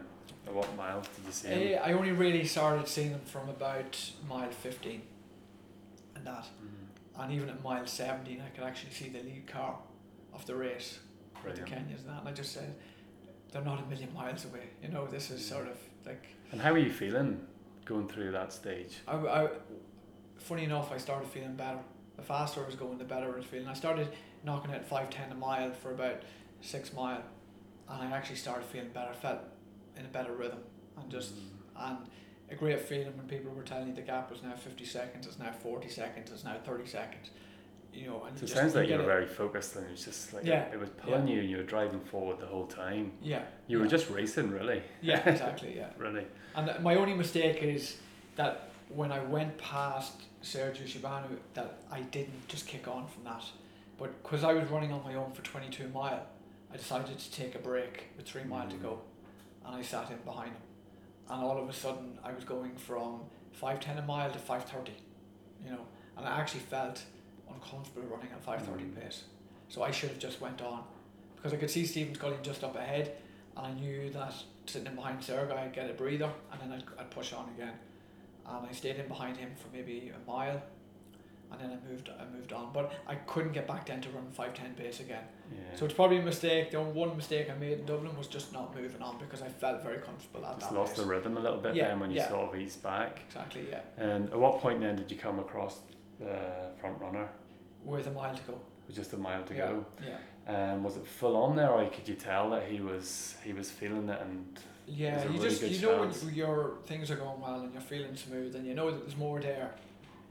At 0.46 0.54
what 0.54 0.74
miles 0.76 1.06
did 1.08 1.26
you 1.26 1.32
see 1.32 1.48
him? 1.48 1.74
Eh, 1.74 1.78
I 1.78 1.92
only 1.92 2.12
really 2.12 2.44
started 2.44 2.88
seeing 2.88 3.10
them 3.12 3.20
from 3.24 3.48
about 3.48 3.98
mile 4.28 4.50
fifteen, 4.50 5.02
and 6.14 6.26
that, 6.26 6.44
Mhm. 6.44 7.22
and 7.22 7.32
even 7.32 7.48
at 7.50 7.62
mile 7.62 7.86
seventeen, 7.86 8.40
I 8.40 8.48
could 8.50 8.64
actually 8.64 8.92
see 8.92 9.08
the 9.08 9.22
lead 9.22 9.46
car 9.46 9.78
of 10.32 10.46
the 10.46 10.54
race 10.54 10.98
with 11.44 11.56
the 11.56 11.62
Kenyans 11.62 12.00
and 12.00 12.08
that, 12.08 12.20
and 12.20 12.28
I 12.28 12.32
just 12.32 12.52
said, 12.52 12.74
they're 13.50 13.62
not 13.64 13.82
a 13.82 13.86
million 13.86 14.14
miles 14.14 14.44
away. 14.46 14.68
You 14.82 14.88
know, 14.88 15.06
this 15.06 15.30
is 15.30 15.46
sort 15.46 15.66
of 15.68 15.76
like 16.06 16.24
And 16.52 16.60
how 16.60 16.72
were 16.72 16.78
you 16.78 16.92
feeling 16.92 17.46
going 17.84 18.08
through 18.08 18.30
that 18.32 18.52
stage? 18.52 18.98
I, 19.06 19.16
I, 19.16 19.48
funny 20.42 20.64
enough, 20.64 20.92
I 20.92 20.98
started 20.98 21.28
feeling 21.28 21.56
better. 21.56 21.78
The 22.16 22.22
faster 22.22 22.62
I 22.62 22.66
was 22.66 22.74
going, 22.76 22.98
the 22.98 23.04
better 23.04 23.32
I 23.32 23.36
was 23.36 23.44
feeling. 23.44 23.68
I 23.68 23.74
started 23.74 24.08
knocking 24.44 24.72
at 24.72 24.86
five 24.86 25.10
ten 25.10 25.30
a 25.32 25.34
mile 25.34 25.72
for 25.72 25.92
about 25.92 26.22
six 26.60 26.92
mile, 26.92 27.22
and 27.88 28.02
I 28.12 28.16
actually 28.16 28.36
started 28.36 28.64
feeling 28.66 28.90
better. 28.90 29.10
I 29.10 29.14
felt 29.14 29.38
in 29.98 30.04
a 30.04 30.08
better 30.08 30.32
rhythm, 30.32 30.58
and 31.00 31.10
just 31.10 31.32
and 31.78 31.98
a 32.50 32.54
great 32.54 32.80
feeling 32.80 33.16
when 33.16 33.26
people 33.26 33.50
were 33.52 33.62
telling 33.62 33.88
you 33.88 33.94
the 33.94 34.02
gap 34.02 34.30
was 34.30 34.42
now 34.42 34.54
fifty 34.54 34.84
seconds, 34.84 35.26
it's 35.26 35.38
now 35.38 35.52
forty 35.62 35.88
seconds, 35.88 36.30
it's 36.30 36.44
now 36.44 36.56
thirty 36.64 36.86
seconds. 36.86 37.30
You 37.94 38.06
know, 38.06 38.24
and 38.24 38.38
So 38.38 38.44
it 38.44 38.48
sounds 38.48 38.74
like 38.74 38.84
you 38.84 38.96
get 38.96 38.98
were 38.98 39.04
it. 39.04 39.14
very 39.14 39.26
focused 39.26 39.76
and 39.76 39.86
it's 39.90 40.06
just 40.06 40.32
like 40.32 40.46
Yeah, 40.46 40.64
it 40.72 40.80
was 40.80 40.88
pulling 40.88 41.28
you 41.28 41.40
and 41.40 41.50
you 41.50 41.58
were 41.58 41.62
driving 41.62 42.00
forward 42.00 42.38
the 42.40 42.46
whole 42.46 42.66
time. 42.66 43.12
yeah. 43.20 43.42
You 43.66 43.80
were 43.80 43.86
just 43.86 44.08
racing 44.08 44.50
really. 44.50 44.82
yeah, 45.02 45.18
exactly, 45.28 45.76
yeah. 45.76 45.90
Really. 45.98 46.26
And 46.56 46.68
th- 46.68 46.80
my 46.80 46.94
only 46.94 47.12
mistake 47.12 47.62
is 47.62 47.98
that 48.36 48.70
when 48.94 49.12
I 49.12 49.20
went 49.20 49.56
past 49.58 50.22
Sergio 50.42 50.84
Ciobanu, 50.86 51.38
that 51.54 51.78
I 51.90 52.00
didn't 52.00 52.48
just 52.48 52.66
kick 52.66 52.88
on 52.88 53.06
from 53.06 53.24
that. 53.24 53.44
But 53.98 54.22
because 54.22 54.44
I 54.44 54.52
was 54.52 54.68
running 54.70 54.92
on 54.92 55.02
my 55.04 55.14
own 55.14 55.32
for 55.32 55.42
22 55.42 55.88
mile, 55.88 56.26
I 56.72 56.76
decided 56.76 57.18
to 57.18 57.32
take 57.32 57.54
a 57.54 57.58
break 57.58 58.08
with 58.16 58.26
three 58.26 58.44
mile 58.44 58.68
to 58.68 58.76
go, 58.76 59.00
and 59.64 59.76
I 59.76 59.82
sat 59.82 60.10
in 60.10 60.16
behind 60.24 60.50
him. 60.52 60.62
And 61.30 61.42
all 61.42 61.58
of 61.58 61.68
a 61.68 61.72
sudden, 61.72 62.18
I 62.24 62.32
was 62.32 62.44
going 62.44 62.74
from 62.76 63.20
5:10 63.60 63.98
a 63.98 64.02
mile 64.02 64.30
to 64.30 64.38
5:30, 64.38 64.92
you 65.64 65.70
know, 65.70 65.86
and 66.16 66.26
I 66.26 66.40
actually 66.40 66.60
felt 66.60 67.04
uncomfortable 67.48 68.08
running 68.08 68.32
at 68.32 68.42
5:30 68.44 68.84
Mm. 68.84 69.00
pace. 69.00 69.24
So 69.68 69.82
I 69.82 69.90
should 69.90 70.10
have 70.10 70.18
just 70.18 70.40
went 70.40 70.60
on, 70.60 70.84
because 71.36 71.52
I 71.52 71.56
could 71.56 71.70
see 71.70 71.86
Stephen 71.86 72.14
Scully 72.14 72.36
just 72.42 72.64
up 72.64 72.76
ahead, 72.76 73.16
and 73.56 73.66
I 73.66 73.72
knew 73.72 74.10
that 74.10 74.34
sitting 74.66 74.88
in 74.88 74.94
behind 74.96 75.22
Sergei, 75.22 75.54
I'd 75.54 75.72
get 75.72 75.88
a 75.90 75.94
breather, 75.94 76.32
and 76.50 76.60
then 76.60 76.72
I'd, 76.72 76.84
I'd 76.98 77.10
push 77.10 77.32
on 77.32 77.48
again. 77.50 77.78
And 78.46 78.66
I 78.66 78.72
stayed 78.72 78.96
in 78.96 79.08
behind 79.08 79.36
him 79.36 79.50
for 79.56 79.74
maybe 79.74 80.10
a 80.14 80.30
mile, 80.30 80.60
and 81.50 81.60
then 81.60 81.70
I 81.70 81.90
moved 81.90 82.08
I 82.08 82.24
moved 82.36 82.52
on. 82.52 82.70
But 82.72 82.92
I 83.06 83.14
couldn't 83.14 83.52
get 83.52 83.66
back 83.66 83.86
down 83.86 84.00
to 84.02 84.08
run 84.10 84.26
five 84.32 84.54
ten 84.54 84.74
pace 84.74 85.00
again. 85.00 85.24
Yeah. 85.52 85.58
So 85.76 85.84
it's 85.84 85.94
probably 85.94 86.18
a 86.18 86.22
mistake. 86.22 86.70
The 86.70 86.78
only 86.78 86.92
one 86.92 87.16
mistake 87.16 87.50
I 87.50 87.54
made 87.54 87.78
in 87.78 87.84
Dublin 87.86 88.16
was 88.16 88.26
just 88.26 88.52
not 88.52 88.74
moving 88.74 89.02
on 89.02 89.18
because 89.18 89.42
I 89.42 89.48
felt 89.48 89.82
very 89.82 89.98
comfortable 89.98 90.44
at 90.46 90.58
just 90.58 90.70
that 90.70 90.78
lost 90.78 90.94
pace. 90.94 91.04
the 91.04 91.08
rhythm 91.10 91.36
a 91.36 91.40
little 91.40 91.58
bit 91.58 91.74
Yeah, 91.74 91.88
then 91.88 92.00
when 92.00 92.10
you 92.10 92.16
yeah. 92.16 92.28
sort 92.28 92.54
of 92.54 92.60
eased 92.60 92.82
back. 92.82 93.20
Exactly, 93.28 93.66
yeah. 93.70 93.80
And 93.96 94.30
at 94.30 94.38
what 94.38 94.60
point 94.60 94.80
then 94.80 94.96
did 94.96 95.10
you 95.10 95.18
come 95.18 95.38
across 95.38 95.80
the 96.18 96.38
front 96.80 97.00
runner? 97.00 97.28
With 97.84 98.06
a 98.06 98.10
mile 98.10 98.34
to 98.34 98.42
go. 98.42 98.58
With 98.86 98.96
just 98.96 99.12
a 99.12 99.16
mile 99.18 99.42
to 99.44 99.54
yeah, 99.54 99.66
go. 99.68 99.86
yeah. 100.06 100.72
Um, 100.72 100.82
was 100.82 100.96
it 100.96 101.06
full 101.06 101.36
on 101.36 101.54
there, 101.54 101.70
or 101.70 101.88
could 101.88 102.08
you 102.08 102.14
tell 102.16 102.50
that 102.50 102.64
he 102.66 102.80
was 102.80 103.36
he 103.44 103.52
was 103.52 103.70
feeling 103.70 104.08
it 104.08 104.20
and 104.20 104.58
Yeah, 104.86 105.22
you 105.24 105.30
really 105.30 105.48
just 105.48 105.62
you 105.62 105.80
know 105.86 106.00
when 106.00 106.34
your 106.34 106.72
things 106.86 107.10
are 107.10 107.16
going 107.16 107.40
well 107.40 107.60
and 107.60 107.72
you're 107.72 107.82
feeling 107.82 108.16
smooth 108.16 108.54
and 108.56 108.66
you 108.66 108.74
know 108.74 108.90
that 108.90 109.00
there's 109.00 109.16
more 109.16 109.40
there. 109.40 109.70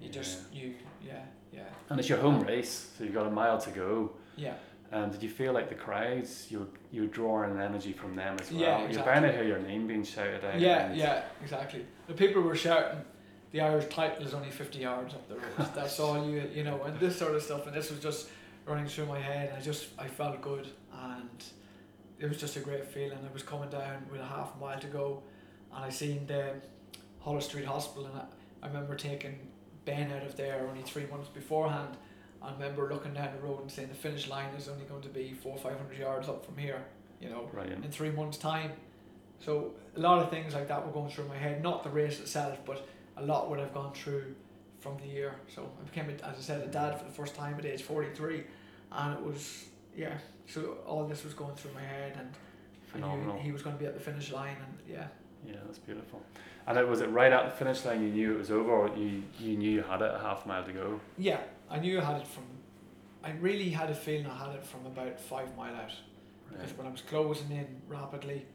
You 0.01 0.09
just 0.09 0.39
you 0.53 0.73
yeah 1.05 1.23
yeah 1.53 1.61
and 1.89 1.99
it's 1.99 2.09
your 2.09 2.17
home 2.19 2.41
race, 2.41 2.89
so 2.97 3.03
you've 3.03 3.13
got 3.13 3.27
a 3.27 3.31
mile 3.31 3.59
to 3.59 3.69
go. 3.71 4.11
yeah 4.35 4.53
And 4.91 5.11
did 5.11 5.21
you 5.23 5.29
feel 5.29 5.53
like 5.53 5.69
the 5.69 5.75
crowds 5.75 6.47
you 6.49 6.67
you 6.91 7.01
were 7.03 7.07
drawing 7.07 7.51
an 7.51 7.61
energy 7.61 7.93
from 7.93 8.15
them 8.15 8.37
as 8.41 8.51
well? 8.51 8.61
Yeah, 8.61 8.67
exactly. 8.67 8.81
You're 8.81 8.89
exactly. 8.89 9.13
bound 9.13 9.25
to 9.25 9.31
hear 9.31 9.43
your 9.47 9.59
name 9.59 9.87
being 9.87 10.03
shouted 10.03 10.43
out. 10.43 10.59
yeah 10.59 10.93
yeah 10.93 11.23
exactly. 11.41 11.85
The 12.07 12.13
people 12.13 12.41
were 12.41 12.55
shouting. 12.55 13.01
The 13.51 13.61
Irish 13.61 13.87
title 13.93 14.25
is 14.25 14.33
only 14.33 14.49
fifty 14.49 14.79
yards 14.79 15.13
up 15.13 15.27
the 15.27 15.35
road. 15.35 15.69
That's 15.75 15.99
all 15.99 16.29
you 16.29 16.43
you 16.53 16.63
know, 16.63 16.81
and 16.83 16.99
this 16.99 17.17
sort 17.17 17.35
of 17.35 17.43
stuff. 17.43 17.67
And 17.67 17.75
this 17.75 17.89
was 17.91 17.99
just 17.99 18.29
running 18.65 18.87
through 18.87 19.07
my 19.07 19.19
head. 19.19 19.49
And 19.49 19.57
I 19.57 19.61
just 19.61 19.87
I 19.99 20.07
felt 20.07 20.41
good, 20.41 20.67
and 20.93 21.43
it 22.21 22.29
was 22.29 22.37
just 22.37 22.55
a 22.55 22.59
great 22.59 22.85
feeling. 22.85 23.17
I 23.29 23.33
was 23.33 23.43
coming 23.43 23.69
down 23.69 24.05
with 24.11 24.21
a 24.21 24.25
half 24.25 24.51
mile 24.59 24.79
to 24.79 24.87
go, 24.87 25.23
and 25.75 25.83
I 25.83 25.89
seen 25.89 26.27
the 26.27 26.53
Holles 27.19 27.45
Street 27.45 27.65
Hospital, 27.65 28.05
and 28.05 28.17
I, 28.17 28.25
I 28.63 28.67
remember 28.67 28.95
taking 28.95 29.39
Ben 29.85 30.11
out 30.11 30.23
of 30.23 30.37
there 30.37 30.65
only 30.69 30.83
three 30.83 31.05
months 31.07 31.29
beforehand. 31.29 31.97
I 32.41 32.51
remember 32.53 32.89
looking 32.91 33.13
down 33.13 33.29
the 33.35 33.41
road 33.47 33.61
and 33.61 33.71
saying 33.71 33.89
the 33.89 33.95
finish 33.95 34.27
line 34.27 34.53
is 34.57 34.67
only 34.67 34.85
going 34.85 35.01
to 35.01 35.09
be 35.09 35.33
four 35.33 35.53
or 35.53 35.59
five 35.59 35.77
hundred 35.77 35.97
yards 35.99 36.27
up 36.29 36.45
from 36.45 36.57
here. 36.57 36.83
You 37.19 37.29
know, 37.29 37.47
Brilliant. 37.51 37.85
in 37.85 37.91
three 37.91 38.09
months' 38.11 38.37
time. 38.37 38.71
So 39.39 39.73
a 39.95 39.99
lot 39.99 40.19
of 40.19 40.29
things 40.31 40.53
like 40.55 40.67
that 40.67 40.85
were 40.85 40.91
going 40.91 41.11
through 41.11 41.27
my 41.27 41.37
head. 41.37 41.61
Not 41.61 41.83
the 41.83 41.89
race 41.89 42.19
itself, 42.19 42.57
but 42.65 42.87
a 43.17 43.23
lot 43.23 43.49
would 43.49 43.59
have 43.59 43.73
gone 43.73 43.93
through 43.93 44.35
from 44.79 44.97
the 44.97 45.05
year. 45.07 45.35
So 45.53 45.69
I 45.79 45.83
became, 45.83 46.09
a, 46.09 46.13
as 46.27 46.37
I 46.37 46.41
said, 46.41 46.61
a 46.63 46.67
dad 46.67 46.97
for 46.97 47.05
the 47.05 47.11
first 47.11 47.35
time 47.35 47.55
at 47.59 47.65
age 47.65 47.83
forty 47.83 48.09
three, 48.13 48.43
and 48.91 49.13
it 49.17 49.23
was 49.23 49.65
yeah. 49.95 50.17
So 50.47 50.77
all 50.85 51.05
this 51.07 51.23
was 51.23 51.33
going 51.33 51.55
through 51.55 51.73
my 51.73 51.81
head, 51.81 52.17
and 52.19 53.03
I 53.05 53.07
knew 53.15 53.33
he 53.39 53.51
was 53.51 53.61
going 53.61 53.75
to 53.75 53.79
be 53.79 53.85
at 53.85 53.93
the 53.93 53.99
finish 53.99 54.31
line, 54.31 54.57
and 54.65 54.77
yeah, 54.89 55.07
Yeah, 55.47 55.55
that's 55.65 55.79
beautiful. 55.79 56.21
And 56.67 56.77
it 56.77 56.87
was 56.87 57.01
it 57.01 57.09
right 57.09 57.31
at 57.31 57.45
the 57.45 57.51
finish 57.51 57.83
line 57.85 58.01
you 58.03 58.09
knew 58.09 58.33
it 58.35 58.37
was 58.37 58.51
over, 58.51 58.71
or 58.71 58.87
you 58.97 59.23
you 59.39 59.57
knew 59.57 59.71
you 59.71 59.81
had 59.83 60.01
it 60.01 60.11
a 60.13 60.19
half 60.19 60.45
mile 60.45 60.63
to 60.63 60.73
go. 60.73 60.99
yeah. 61.17 61.41
I 61.69 61.79
knew 61.79 62.01
I 62.01 62.03
had 62.03 62.21
it 62.21 62.27
from. 62.27 62.43
I 63.23 63.31
really 63.39 63.69
had 63.69 63.89
a 63.89 63.95
feeling 63.95 64.25
I 64.27 64.37
had 64.45 64.55
it 64.55 64.65
from 64.65 64.85
about 64.85 65.17
five 65.19 65.55
mile 65.55 65.73
out. 65.75 65.91
because 66.49 66.67
Right. 66.69 66.77
when 66.79 66.87
I 66.87 66.91
was 66.91 67.01
closing 67.01 67.49
in 67.51 67.67
rapidly, 67.87 68.45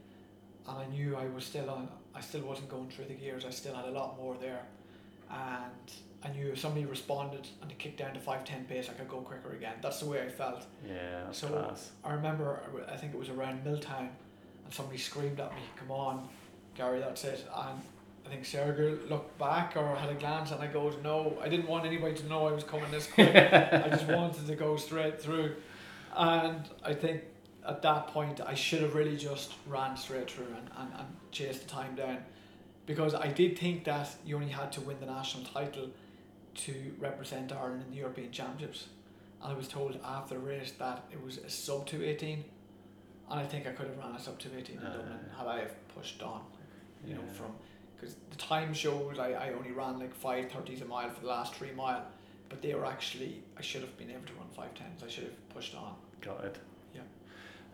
and 0.69 0.79
I 0.79 0.87
knew 0.87 1.17
I 1.17 1.27
was 1.29 1.45
still 1.47 1.71
on, 1.71 1.89
I 2.15 2.21
still 2.21 2.43
wasn't 2.43 2.69
going 2.69 2.91
through 2.91 3.07
the 3.07 3.15
gears. 3.15 3.45
I 3.47 3.51
still 3.51 3.75
had 3.75 3.87
a 3.87 3.91
lot 3.91 4.19
more 4.19 4.37
there, 4.39 4.63
and 5.31 5.87
I 6.27 6.37
you 6.37 6.57
somebody 6.57 6.85
responded 6.87 7.47
and 7.61 7.71
they 7.71 7.75
kicked 7.75 7.99
down 7.99 8.15
to 8.15 8.21
five 8.21 8.45
ten 8.45 8.65
pace, 8.65 8.89
I 8.89 8.93
could 8.95 9.09
go 9.09 9.19
quicker 9.19 9.53
again. 9.55 9.75
That's 9.83 10.01
the 10.01 10.07
way 10.07 10.23
I 10.23 10.29
felt. 10.29 10.65
Yeah, 10.87 11.31
So- 11.31 11.49
class. 11.49 11.91
I 12.05 12.13
remember, 12.15 12.61
I 12.89 12.97
think 12.97 13.15
it 13.15 13.19
was 13.19 13.29
around 13.29 13.65
Milltown, 13.65 14.11
and 14.65 14.73
somebody 14.75 14.99
screamed 14.99 15.39
at 15.41 15.53
me, 15.55 15.61
"Come 15.77 15.91
on, 15.91 16.29
Gary, 16.75 16.99
that's 17.01 17.25
it!" 17.25 17.45
And 17.55 17.81
I 18.25 18.29
think 18.29 18.45
Sergey 18.45 18.97
looked 19.09 19.39
back 19.39 19.77
or 19.77 19.95
had 19.95 20.11
a 20.11 20.15
glance, 20.15 20.51
and 20.51 20.61
I 20.61 20.67
goes, 20.67 20.95
"No, 21.03 21.39
I 21.41 21.49
didn't 21.49 21.69
want 21.69 21.87
anybody 21.87 22.15
to 22.15 22.27
know 22.27 22.47
I 22.49 22.53
was 22.53 22.65
coming 22.65 22.91
this 22.91 23.07
quick. 23.07 23.35
I 23.35 23.89
just 23.91 24.07
wanted 24.09 24.47
to 24.47 24.57
go 24.57 24.77
straight 24.77 25.21
through. 25.21 25.55
And 26.17 26.69
I 26.83 26.95
think 26.95 27.23
at 27.67 27.83
that 27.83 28.09
point, 28.09 28.41
I 28.41 28.55
should 28.55 28.83
have 28.83 28.95
really 28.95 29.17
just 29.17 29.53
ran 29.67 29.97
straight 29.97 30.31
through 30.31 30.47
and, 30.47 30.71
and, 30.79 30.89
and 30.99 31.07
chased 31.31 31.63
the 31.63 31.69
time 31.69 31.95
down. 31.95 32.19
Because 32.87 33.15
I 33.15 33.27
did 33.29 33.59
think 33.59 33.85
that 33.85 34.09
you 34.25 34.37
only 34.37 34.49
had 34.51 34.71
to 34.73 34.81
win 34.81 34.99
the 35.01 35.07
national 35.07 35.45
title 35.45 35.89
to 36.57 36.75
represent 36.99 37.53
Ireland 37.53 37.83
in 37.87 37.91
the 37.91 37.97
European 37.99 38.31
Championships. 38.33 38.87
And 39.43 39.53
I 39.53 39.57
was 39.57 39.69
told 39.69 39.99
after 40.05 40.35
the 40.35 40.41
race 40.41 40.73
that 40.79 41.05
it 41.13 41.23
was 41.23 41.39
a 41.39 41.49
sub 41.51 41.87
218. 41.87 42.45
And 43.31 43.41
I 43.41 43.45
think 43.45 43.67
I 43.67 43.71
could 43.73 43.87
have 43.89 43.99
ran 43.99 44.15
a 44.15 44.21
sub 44.21 44.39
218 44.39 44.79
in 44.79 44.87
Ah. 44.87 44.91
Dublin 44.97 45.19
had 45.37 45.47
I 45.47 45.59
have 45.61 45.89
pushed 45.95 46.23
on, 46.23 46.43
you 47.07 47.15
know, 47.15 47.23
from 47.35 47.53
because 47.97 48.15
the 48.31 48.37
time 48.37 48.75
shows 48.75 49.19
I, 49.19 49.33
I 49.33 49.53
only 49.55 49.73
ran 49.73 49.99
like 49.99 50.15
five 50.15 50.51
thirties 50.53 50.83
a 50.83 50.85
mile 50.85 51.09
for 51.11 51.23
the 51.23 51.29
last 51.29 51.55
three 51.55 51.73
mile, 51.73 52.05
but 52.51 52.61
they 52.63 52.75
were 52.75 52.85
actually 52.87 53.43
I 53.59 53.63
should 53.63 53.81
have 53.81 53.97
been 53.97 54.11
able 54.11 54.27
to 54.27 54.35
run 54.35 54.47
five 54.55 54.75
tens. 54.75 55.03
I 55.03 55.09
should 55.09 55.25
have 55.25 55.49
pushed 55.49 55.75
on. 55.75 55.95
Got 56.21 56.45
it. 56.45 56.57
Yeah. 56.95 57.01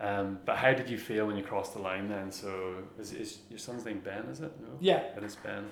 Um, 0.00 0.38
but 0.46 0.56
how 0.56 0.72
did 0.72 0.88
you 0.88 0.96
feel 0.98 1.26
when 1.26 1.36
you 1.36 1.42
crossed 1.42 1.74
the 1.74 1.80
line 1.82 2.08
then? 2.08 2.30
So 2.32 2.74
is, 2.98 3.12
is 3.12 3.38
your 3.50 3.58
son's 3.58 3.84
name 3.84 3.98
Ben? 4.00 4.24
Is 4.30 4.40
it? 4.40 4.52
No. 4.60 4.68
Yeah, 4.80 5.00
It 5.16 5.22
is 5.24 5.36
Ben. 5.36 5.64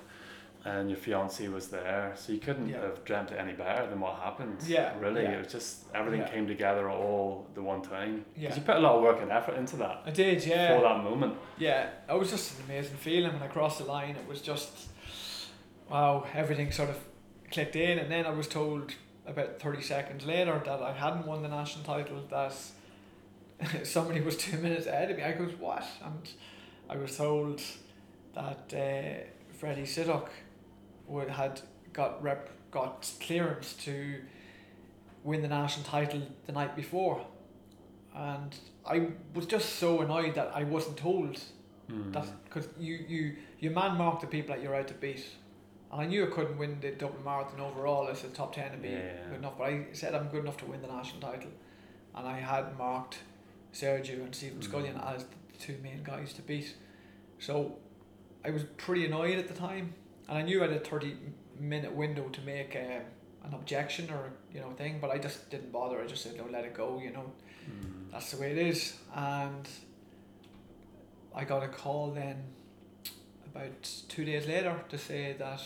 And 0.63 0.89
your 0.91 0.97
fiance 0.97 1.47
was 1.47 1.69
there, 1.69 2.13
so 2.15 2.31
you 2.33 2.39
couldn't 2.39 2.69
Yeah. 2.69 2.81
have 2.81 3.03
dreamt 3.03 3.31
it 3.31 3.37
any 3.39 3.53
better 3.53 3.87
than 3.87 3.99
what 3.99 4.17
happened. 4.19 4.57
Yeah, 4.67 4.93
Really, 4.99 5.23
yeah. 5.23 5.31
it 5.31 5.39
was 5.39 5.51
just 5.51 5.85
everything 5.95 6.21
Yeah. 6.21 6.29
came 6.29 6.45
together 6.45 6.87
all 6.87 7.47
the 7.55 7.63
one 7.63 7.81
time. 7.81 8.25
Yeah. 8.35 8.41
Because 8.49 8.57
you 8.57 8.63
put 8.63 8.75
a 8.75 8.79
lot 8.79 8.95
of 8.97 9.01
work 9.01 9.21
and 9.23 9.31
effort 9.31 9.55
into 9.55 9.75
that 9.77 10.03
I 10.05 10.11
did. 10.11 10.45
Yeah. 10.45 10.75
For 10.77 10.83
that 10.83 11.03
moment. 11.03 11.35
yeah. 11.57 11.89
It 12.07 12.13
was 12.19 12.29
just 12.29 12.59
an 12.59 12.65
amazing 12.65 12.97
feeling 12.97 13.33
when 13.33 13.41
I 13.41 13.47
crossed 13.47 13.79
the 13.79 13.85
line. 13.85 14.15
It 14.15 14.27
was 14.27 14.39
just 14.41 14.89
wow, 15.89 16.25
everything 16.35 16.71
sort 16.71 16.89
of 16.91 16.97
clicked 17.51 17.75
in, 17.75 17.97
and 17.99 18.09
then 18.11 18.25
I 18.27 18.29
was 18.29 18.47
told 18.47 18.93
about 19.25 19.59
thirty 19.59 19.81
seconds 19.81 20.25
later 20.27 20.61
that 20.63 20.81
I 20.81 20.93
hadn't 20.93 21.25
won 21.25 21.41
the 21.41 21.49
national 21.49 21.83
title. 21.85 22.21
That 22.29 22.53
somebody 23.83 24.21
was 24.21 24.37
two 24.37 24.57
minutes 24.57 24.85
ahead 24.85 25.09
of 25.11 25.17
me. 25.17 25.23
I 25.23 25.31
goes 25.33 25.53
what? 25.59 25.83
And 26.05 26.29
I 26.89 26.97
was 26.97 27.17
told 27.17 27.61
that 28.35 28.73
uh, 28.73 29.23
Freddy 29.57 29.83
Sittuk 29.83 30.29
would 31.11 31.29
had 31.29 31.61
got 31.93 32.21
rep 32.23 32.49
got 32.71 33.09
clearance 33.19 33.73
to 33.73 34.15
win 35.23 35.41
the 35.41 35.47
national 35.47 35.85
title 35.85 36.21
the 36.45 36.51
night 36.53 36.75
before, 36.75 37.25
and 38.15 38.55
I 38.85 39.09
was 39.35 39.45
just 39.45 39.75
so 39.75 40.01
annoyed 40.01 40.35
that 40.35 40.51
I 40.55 40.63
wasn't 40.63 40.97
told 40.97 41.39
Mm. 41.89 42.13
that 42.13 42.25
because 42.45 42.69
you 42.79 42.93
you 43.09 43.35
you 43.59 43.69
man 43.71 43.97
mark 43.97 44.21
the 44.21 44.27
people 44.27 44.55
that 44.55 44.63
you're 44.63 44.75
out 44.75 44.87
to 44.87 44.93
beat. 44.93 45.25
And 45.91 45.99
I 45.99 46.05
knew 46.05 46.23
I 46.23 46.27
couldn't 46.27 46.57
win 46.57 46.79
the 46.79 46.91
Dublin 46.91 47.21
Marathon 47.25 47.59
overall 47.59 48.07
as 48.07 48.23
a 48.23 48.29
top 48.29 48.55
ten 48.55 48.71
to 48.71 48.77
be 48.77 48.87
Yeah. 48.89 49.25
good 49.29 49.39
enough, 49.39 49.57
but 49.57 49.65
I 49.67 49.87
said 49.91 50.15
I'm 50.15 50.29
good 50.29 50.43
enough 50.43 50.55
to 50.57 50.65
win 50.65 50.81
the 50.81 50.87
national 50.87 51.19
title, 51.19 51.51
and 52.15 52.25
I 52.25 52.39
had 52.39 52.77
marked 52.77 53.17
Sergio 53.73 54.23
and 54.23 54.33
Stephen 54.33 54.59
Mm. 54.59 54.63
Scullion 54.63 54.97
as 55.15 55.25
the 55.25 55.57
two 55.59 55.77
main 55.83 56.01
guys 56.01 56.31
to 56.35 56.41
beat. 56.41 56.77
So 57.39 57.77
I 58.45 58.51
was 58.51 58.63
pretty 58.77 59.05
annoyed 59.05 59.37
at 59.37 59.49
the 59.49 59.53
time, 59.53 59.93
and 60.31 60.39
I 60.39 60.41
knew 60.41 60.63
I 60.63 60.67
had 60.67 60.75
a 60.75 60.79
thirty 60.79 61.15
minute 61.59 61.93
window 61.93 62.27
to 62.29 62.41
make 62.41 62.75
um, 62.75 63.03
an 63.45 63.53
objection 63.53 64.09
or 64.09 64.31
you 64.53 64.61
know 64.61 64.71
thing, 64.71 64.97
but 64.99 65.11
I 65.11 65.17
just 65.19 65.49
didn't 65.51 65.71
bother. 65.71 66.01
I 66.01 66.07
just 66.07 66.23
said 66.23 66.35
no, 66.37 66.45
let 66.51 66.65
it 66.65 66.73
go. 66.73 66.99
You 67.03 67.11
know, 67.11 67.31
Mm. 67.69 68.11
that's 68.11 68.31
the 68.31 68.37
way 68.41 68.51
it 68.51 68.57
is. 68.57 68.97
And 69.15 69.67
I 71.35 71.43
got 71.45 71.61
a 71.63 71.67
call 71.67 72.09
then 72.11 72.37
about 73.45 73.83
two 74.09 74.25
days 74.25 74.47
later 74.47 74.75
to 74.89 74.97
say 74.97 75.35
that 75.37 75.61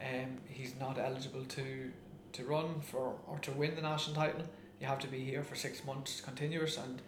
um, 0.00 0.38
he's 0.48 0.74
not 0.78 0.98
eligible 0.98 1.44
to 1.56 1.90
to 2.32 2.44
run 2.44 2.80
for 2.80 3.16
or 3.26 3.38
to 3.40 3.50
win 3.52 3.74
the 3.74 3.82
national 3.82 4.14
title. 4.16 4.42
You 4.80 4.86
have 4.86 5.00
to 5.00 5.08
be 5.08 5.24
here 5.24 5.42
for 5.42 5.56
six 5.56 5.84
months 5.84 6.20
continuous, 6.20 6.78
and 6.78 7.02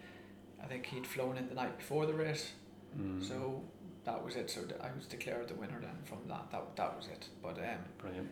I 0.61 0.65
think 0.67 0.85
he'd 0.87 1.07
flown 1.07 1.37
in 1.37 1.47
the 1.47 1.55
night 1.55 1.77
before 1.77 2.05
the 2.05 2.13
race. 2.13 2.51
Mm. 2.99 3.25
So 3.27 3.61
that 4.05 4.23
was 4.23 4.35
it. 4.35 4.49
So 4.49 4.61
I 4.81 4.89
was 4.95 5.05
declared 5.05 5.47
the 5.47 5.55
winner 5.55 5.79
then 5.81 5.97
from 6.03 6.19
that. 6.27 6.49
That 6.51 6.75
that 6.75 6.95
was 6.95 7.07
it. 7.07 7.27
But 7.41 7.57
um, 7.59 7.79
Brilliant. 7.97 8.29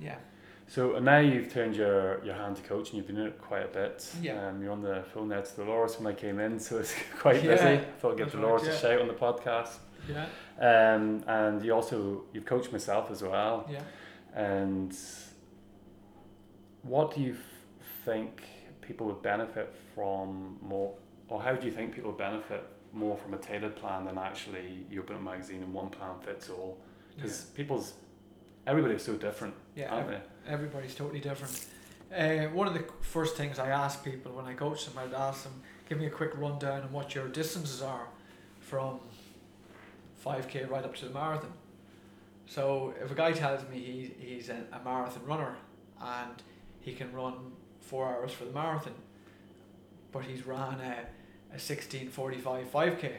yeah, 0.00 0.16
So 0.68 0.98
now 0.98 1.18
you've 1.18 1.52
turned 1.52 1.76
your, 1.76 2.24
your 2.24 2.34
hand 2.34 2.56
to 2.56 2.62
coaching. 2.62 2.96
You've 2.96 3.06
been 3.06 3.16
doing 3.16 3.28
it 3.28 3.40
quite 3.40 3.64
a 3.64 3.68
bit. 3.68 4.06
Yeah. 4.22 4.48
Um, 4.48 4.62
you're 4.62 4.72
on 4.72 4.82
the 4.82 5.04
phone 5.12 5.28
there 5.28 5.42
to 5.42 5.56
Dolores 5.56 5.98
when 5.98 6.12
I 6.12 6.16
came 6.16 6.38
in, 6.40 6.58
so 6.66 6.78
it's 6.78 6.94
quite 7.18 7.42
Yeah, 7.44 7.50
busy. 7.54 7.66
I 7.66 7.78
thought 8.00 8.12
I'd 8.12 8.18
give 8.18 8.26
that's 8.26 8.34
right, 8.36 8.40
Dolores 8.42 8.62
yeah. 8.64 8.72
a 8.72 8.78
shout 8.78 9.00
on 9.00 9.08
the 9.08 9.14
podcast. 9.14 9.78
yeah, 10.08 10.26
Um, 10.58 11.22
and 11.26 11.62
you 11.64 11.72
also 11.74 12.24
you've 12.32 12.46
coached 12.46 12.72
myself 12.72 13.10
as 13.10 13.22
well. 13.22 13.68
yeah. 13.70 13.82
And 14.34 14.96
what 16.82 17.14
do 17.14 17.20
you 17.20 17.32
f- 17.32 17.38
think 18.04 18.42
people 18.80 19.06
would 19.06 19.22
benefit 19.22 19.74
from 19.94 20.56
more, 20.62 20.94
or 21.28 21.40
how 21.42 21.52
do 21.54 21.66
you 21.66 21.72
think 21.72 21.94
people 21.94 22.10
would 22.10 22.18
benefit 22.18 22.64
more 22.92 23.16
from 23.16 23.34
a 23.34 23.38
tailored 23.38 23.76
plan 23.76 24.04
than 24.04 24.18
actually 24.18 24.86
you 24.90 25.00
open 25.00 25.16
a 25.16 25.20
magazine 25.20 25.62
and 25.62 25.72
one 25.72 25.88
plan 25.90 26.18
fits 26.24 26.48
all? 26.50 26.78
Because 27.16 27.42
people's 27.54 27.94
everybody's 28.66 29.02
so 29.02 29.14
different, 29.14 29.54
Yeah, 29.76 29.92
aren't 29.94 30.08
they? 30.08 30.20
everybody's 30.48 30.94
totally 30.94 31.20
different. 31.20 31.66
Uh, 32.16 32.48
one 32.54 32.66
of 32.66 32.74
the 32.74 32.84
first 33.00 33.36
things 33.36 33.58
I 33.58 33.68
ask 33.68 34.04
people 34.04 34.32
when 34.32 34.44
I 34.44 34.54
coach 34.54 34.84
them, 34.86 34.94
I'd 34.98 35.14
ask 35.14 35.44
them, 35.44 35.52
give 35.88 35.98
me 35.98 36.06
a 36.06 36.10
quick 36.10 36.32
rundown 36.36 36.82
on 36.82 36.92
what 36.92 37.14
your 37.14 37.28
distances 37.28 37.80
are 37.82 38.06
from 38.60 39.00
5k 40.24 40.68
right 40.70 40.84
up 40.84 40.94
to 40.96 41.06
the 41.06 41.10
marathon. 41.14 41.52
So 42.46 42.92
if 43.02 43.10
a 43.10 43.14
guy 43.14 43.32
tells 43.32 43.66
me 43.68 43.78
he, 43.78 44.14
he's 44.34 44.48
a, 44.50 44.64
a 44.72 44.84
marathon 44.84 45.24
runner 45.24 45.56
and 46.00 46.42
he 46.80 46.92
can 46.92 47.12
run 47.12 47.52
four 47.80 48.06
hours 48.06 48.32
for 48.32 48.44
the 48.44 48.52
marathon, 48.52 48.94
but 50.12 50.24
he's 50.24 50.46
ran 50.46 50.80
a, 50.80 51.06
a 51.54 51.56
16.45 51.56 52.66
5k, 52.66 53.12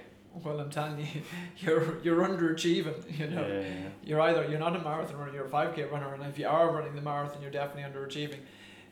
well 0.43 0.59
I'm 0.59 0.69
telling 0.69 0.99
you, 0.99 1.21
you're 1.59 2.01
you're 2.03 2.21
underachieving, 2.27 2.97
you 3.19 3.27
know 3.27 3.47
Yeah, 3.47 3.59
yeah, 3.59 3.89
you're 4.03 4.21
either 4.21 4.45
you're 4.49 4.59
not 4.59 4.75
a 4.75 4.79
marathon 4.79 5.17
runner, 5.17 5.33
you're 5.33 5.45
a 5.45 5.49
five 5.49 5.75
k 5.75 5.83
runner, 5.83 6.13
and 6.13 6.23
if 6.23 6.37
you 6.39 6.47
are 6.47 6.71
running 6.71 6.95
the 6.95 7.01
marathon, 7.01 7.41
you're 7.41 7.51
definitely 7.51 7.83
underachieving. 7.91 8.39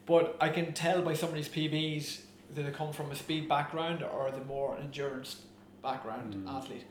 But 0.06 0.36
I 0.42 0.50
can 0.50 0.74
tell 0.74 1.02
by 1.02 1.14
some 1.14 1.30
of 1.30 1.36
these 1.36 1.50
PBs 1.50 2.22
that 2.56 2.64
they 2.64 2.72
come 2.72 2.92
from 2.94 3.12
a 3.12 3.16
speed 3.16 3.48
background 3.48 4.04
or 4.04 4.30
the 4.32 4.44
more 4.46 4.78
endurance 4.78 5.42
background 5.82 6.36
Mm. 6.36 6.58
athlete. 6.58 6.86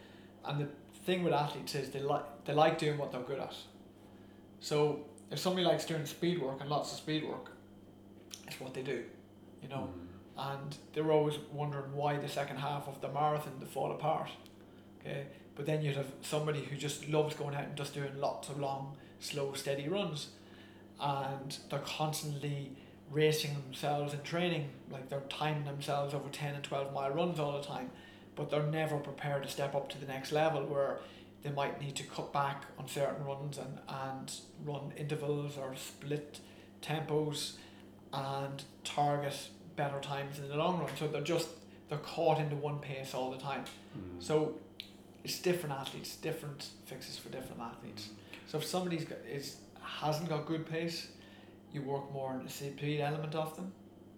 And 0.45 0.61
the 0.63 0.69
thing 1.07 1.23
with 1.23 1.33
athletes 1.35 1.75
is 1.75 1.91
they 1.91 2.01
like 2.01 2.25
they 2.45 2.55
like 2.55 2.79
doing 2.79 2.99
what 2.99 3.13
they're 3.13 3.21
good 3.33 3.39
at. 3.41 3.55
So 4.61 5.01
if 5.31 5.39
somebody 5.39 5.65
likes 5.67 5.85
doing 5.85 6.07
speed 6.07 6.41
work 6.41 6.61
and 6.61 6.69
lots 6.71 6.93
of 6.93 6.99
speed 6.99 7.23
work, 7.29 7.53
it's 8.47 8.59
what 8.61 8.75
they 8.75 8.83
do, 8.83 9.05
you 9.63 9.69
know 9.69 9.89
Mm. 9.89 10.07
And 10.41 10.77
they're 10.95 11.13
always 11.13 11.39
wondering 11.53 11.93
why 11.93 12.17
the 12.17 12.29
second 12.29 12.57
half 12.57 12.89
of 12.89 13.01
the 13.03 13.09
marathon 13.09 13.61
to 13.61 13.67
fall 13.67 13.93
apart. 13.93 14.31
Okay, 15.01 15.27
but 15.55 15.67
then 15.67 15.83
you'd 15.83 15.97
have 15.97 16.13
somebody 16.23 16.63
who 16.65 16.77
just 16.77 17.09
loves 17.09 17.35
going 17.35 17.55
out 17.55 17.65
and 17.65 17.77
just 17.77 17.95
doing 17.95 18.19
lots 18.19 18.49
of 18.49 18.59
long, 18.59 18.97
slow, 19.19 19.53
steady 19.53 19.89
runs, 19.89 20.29
and 20.99 21.59
they're 21.69 21.81
constantly 21.81 22.73
racing 23.11 23.55
themselves 23.65 24.15
in 24.15 24.23
training, 24.23 24.69
like 24.91 25.09
they're 25.09 25.21
timing 25.29 25.65
themselves 25.65 26.15
over 26.15 26.29
ten 26.31 26.55
and 26.55 26.65
twelve 26.65 26.93
mile 26.93 27.11
runs 27.11 27.39
all 27.39 27.61
the 27.61 27.67
time, 27.67 27.91
but 28.35 28.51
they're 28.51 28.63
never 28.63 28.97
prepared 28.99 29.43
to 29.43 29.49
step 29.49 29.75
up 29.75 29.89
to 29.91 29.99
the 29.99 30.07
next 30.07 30.33
level 30.33 30.65
where 30.65 31.01
they 31.43 31.51
might 31.51 31.81
need 31.81 31.97
to 31.97 32.05
cut 32.05 32.33
back 32.33 32.65
on 32.79 32.87
certain 32.87 33.25
runs 33.25 33.59
and, 33.59 33.79
and 33.89 34.33
run 34.65 34.93
intervals 34.97 35.57
or 35.59 35.75
split 35.75 36.39
tempos 36.83 37.57
and 38.13 38.63
target 38.85 39.49
better 39.77 40.01
times 40.01 40.39
in 40.39 40.49
the 40.49 40.57
long 40.57 40.79
run. 40.81 40.91
So 40.99 41.09
they're 41.09 41.21
just 41.21 41.49
they're 41.89 41.99
caught 41.99 42.39
into 42.39 42.57
one 42.57 42.79
pace 42.79 43.15
all 43.15 43.31
the 43.31 43.39
time. 43.39 43.65
Mm. 43.97 44.23
So 44.23 44.55
it's 45.25 45.39
different 45.41 45.75
athletes, 45.75 46.17
different 46.17 46.69
fixes 46.87 47.19
for 47.19 47.29
different 47.29 47.61
athletes. 47.61 48.11
So 48.47 48.59
if 48.59 48.65
somebody's 48.65 49.05
got, 49.05 49.19
is 49.31 49.57
hasn't 49.83 50.29
got 50.29 50.47
good 50.47 50.67
pace, 50.67 51.09
you 51.73 51.83
work 51.83 52.13
more 52.13 52.31
on 52.31 52.45
the 52.45 52.51
CP 52.51 53.01
element 53.01 53.35
of 53.35 53.55
them 53.57 53.73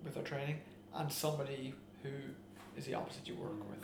with 0.05 0.15
their 0.15 0.23
training, 0.23 0.59
and 0.95 1.11
somebody 1.11 1.75
who 2.03 2.11
is 2.77 2.85
the 2.87 2.95
opposite 2.95 3.27
you 3.27 3.35
work 3.35 3.59
with. 3.69 3.79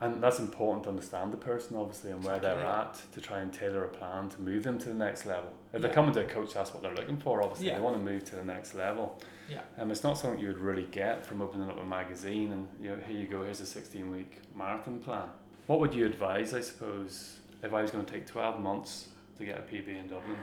And 0.00 0.22
that's 0.22 0.38
important 0.38 0.84
to 0.84 0.90
understand 0.90 1.32
the 1.32 1.38
person, 1.38 1.76
obviously, 1.76 2.10
and 2.10 2.22
where 2.22 2.38
they're 2.38 2.64
at 2.64 3.00
to 3.12 3.20
try 3.20 3.40
and 3.40 3.52
tailor 3.52 3.84
a 3.84 3.88
plan 3.88 4.28
to 4.30 4.40
move 4.42 4.62
them 4.62 4.78
to 4.78 4.88
the 4.88 4.94
next 4.94 5.24
level. 5.24 5.52
If 5.72 5.80
Yeah. 5.80 5.86
they're 5.86 5.94
coming 5.94 6.12
to 6.14 6.20
a 6.20 6.24
coach, 6.24 6.54
that's 6.54 6.72
what 6.72 6.82
they're 6.82 6.94
looking 6.94 7.16
for, 7.18 7.42
obviously. 7.42 7.66
Yeah. 7.68 7.74
They 7.76 7.80
want 7.80 7.96
to 7.96 8.02
move 8.02 8.24
to 8.26 8.36
the 8.36 8.44
next 8.44 8.74
level. 8.74 9.20
Yeah. 9.48 9.60
Um, 9.78 9.90
it's 9.90 10.02
not 10.02 10.16
something 10.18 10.40
you 10.40 10.48
would 10.48 10.58
really 10.58 10.84
get 10.84 11.24
from 11.24 11.42
opening 11.42 11.68
up 11.68 11.78
a 11.78 11.84
magazine 11.84 12.52
and, 12.52 12.68
you 12.80 12.90
know, 12.90 12.96
here 13.06 13.16
you 13.16 13.26
go, 13.26 13.42
here's 13.44 13.60
a 13.60 13.66
16 13.66 14.10
week 14.10 14.40
marathon 14.54 15.00
plan. 15.00 15.28
What 15.66 15.80
would 15.80 15.94
you 15.94 16.06
advise, 16.06 16.54
I 16.54 16.60
suppose, 16.60 17.38
if 17.62 17.72
I 17.72 17.82
was 17.82 17.90
going 17.90 18.04
to 18.04 18.12
take 18.12 18.26
12 18.26 18.60
months 18.60 19.08
to 19.38 19.44
get 19.44 19.58
a 19.58 19.62
PB 19.62 19.88
in 19.88 20.06
Dublin? 20.08 20.36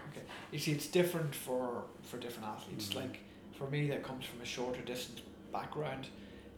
You 0.51 0.59
see, 0.59 0.71
it's 0.71 0.87
different 0.87 1.33
for 1.33 1.85
for 2.03 2.17
different 2.17 2.47
athletes. 2.49 2.89
Mhm. 2.89 2.95
Like 2.95 3.19
for 3.57 3.67
me, 3.69 3.87
that 3.89 4.03
comes 4.03 4.25
from 4.25 4.41
a 4.41 4.45
shorter 4.45 4.81
distance 4.81 5.21
background. 5.51 6.07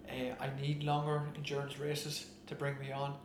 Uh, 0.10 0.36
I 0.39 0.49
need 0.60 0.84
longer 0.84 1.23
endurance 1.36 1.80
races 1.80 2.28
to 2.47 2.56
bring 2.56 2.78
me 2.80 2.91
on, 2.91 3.17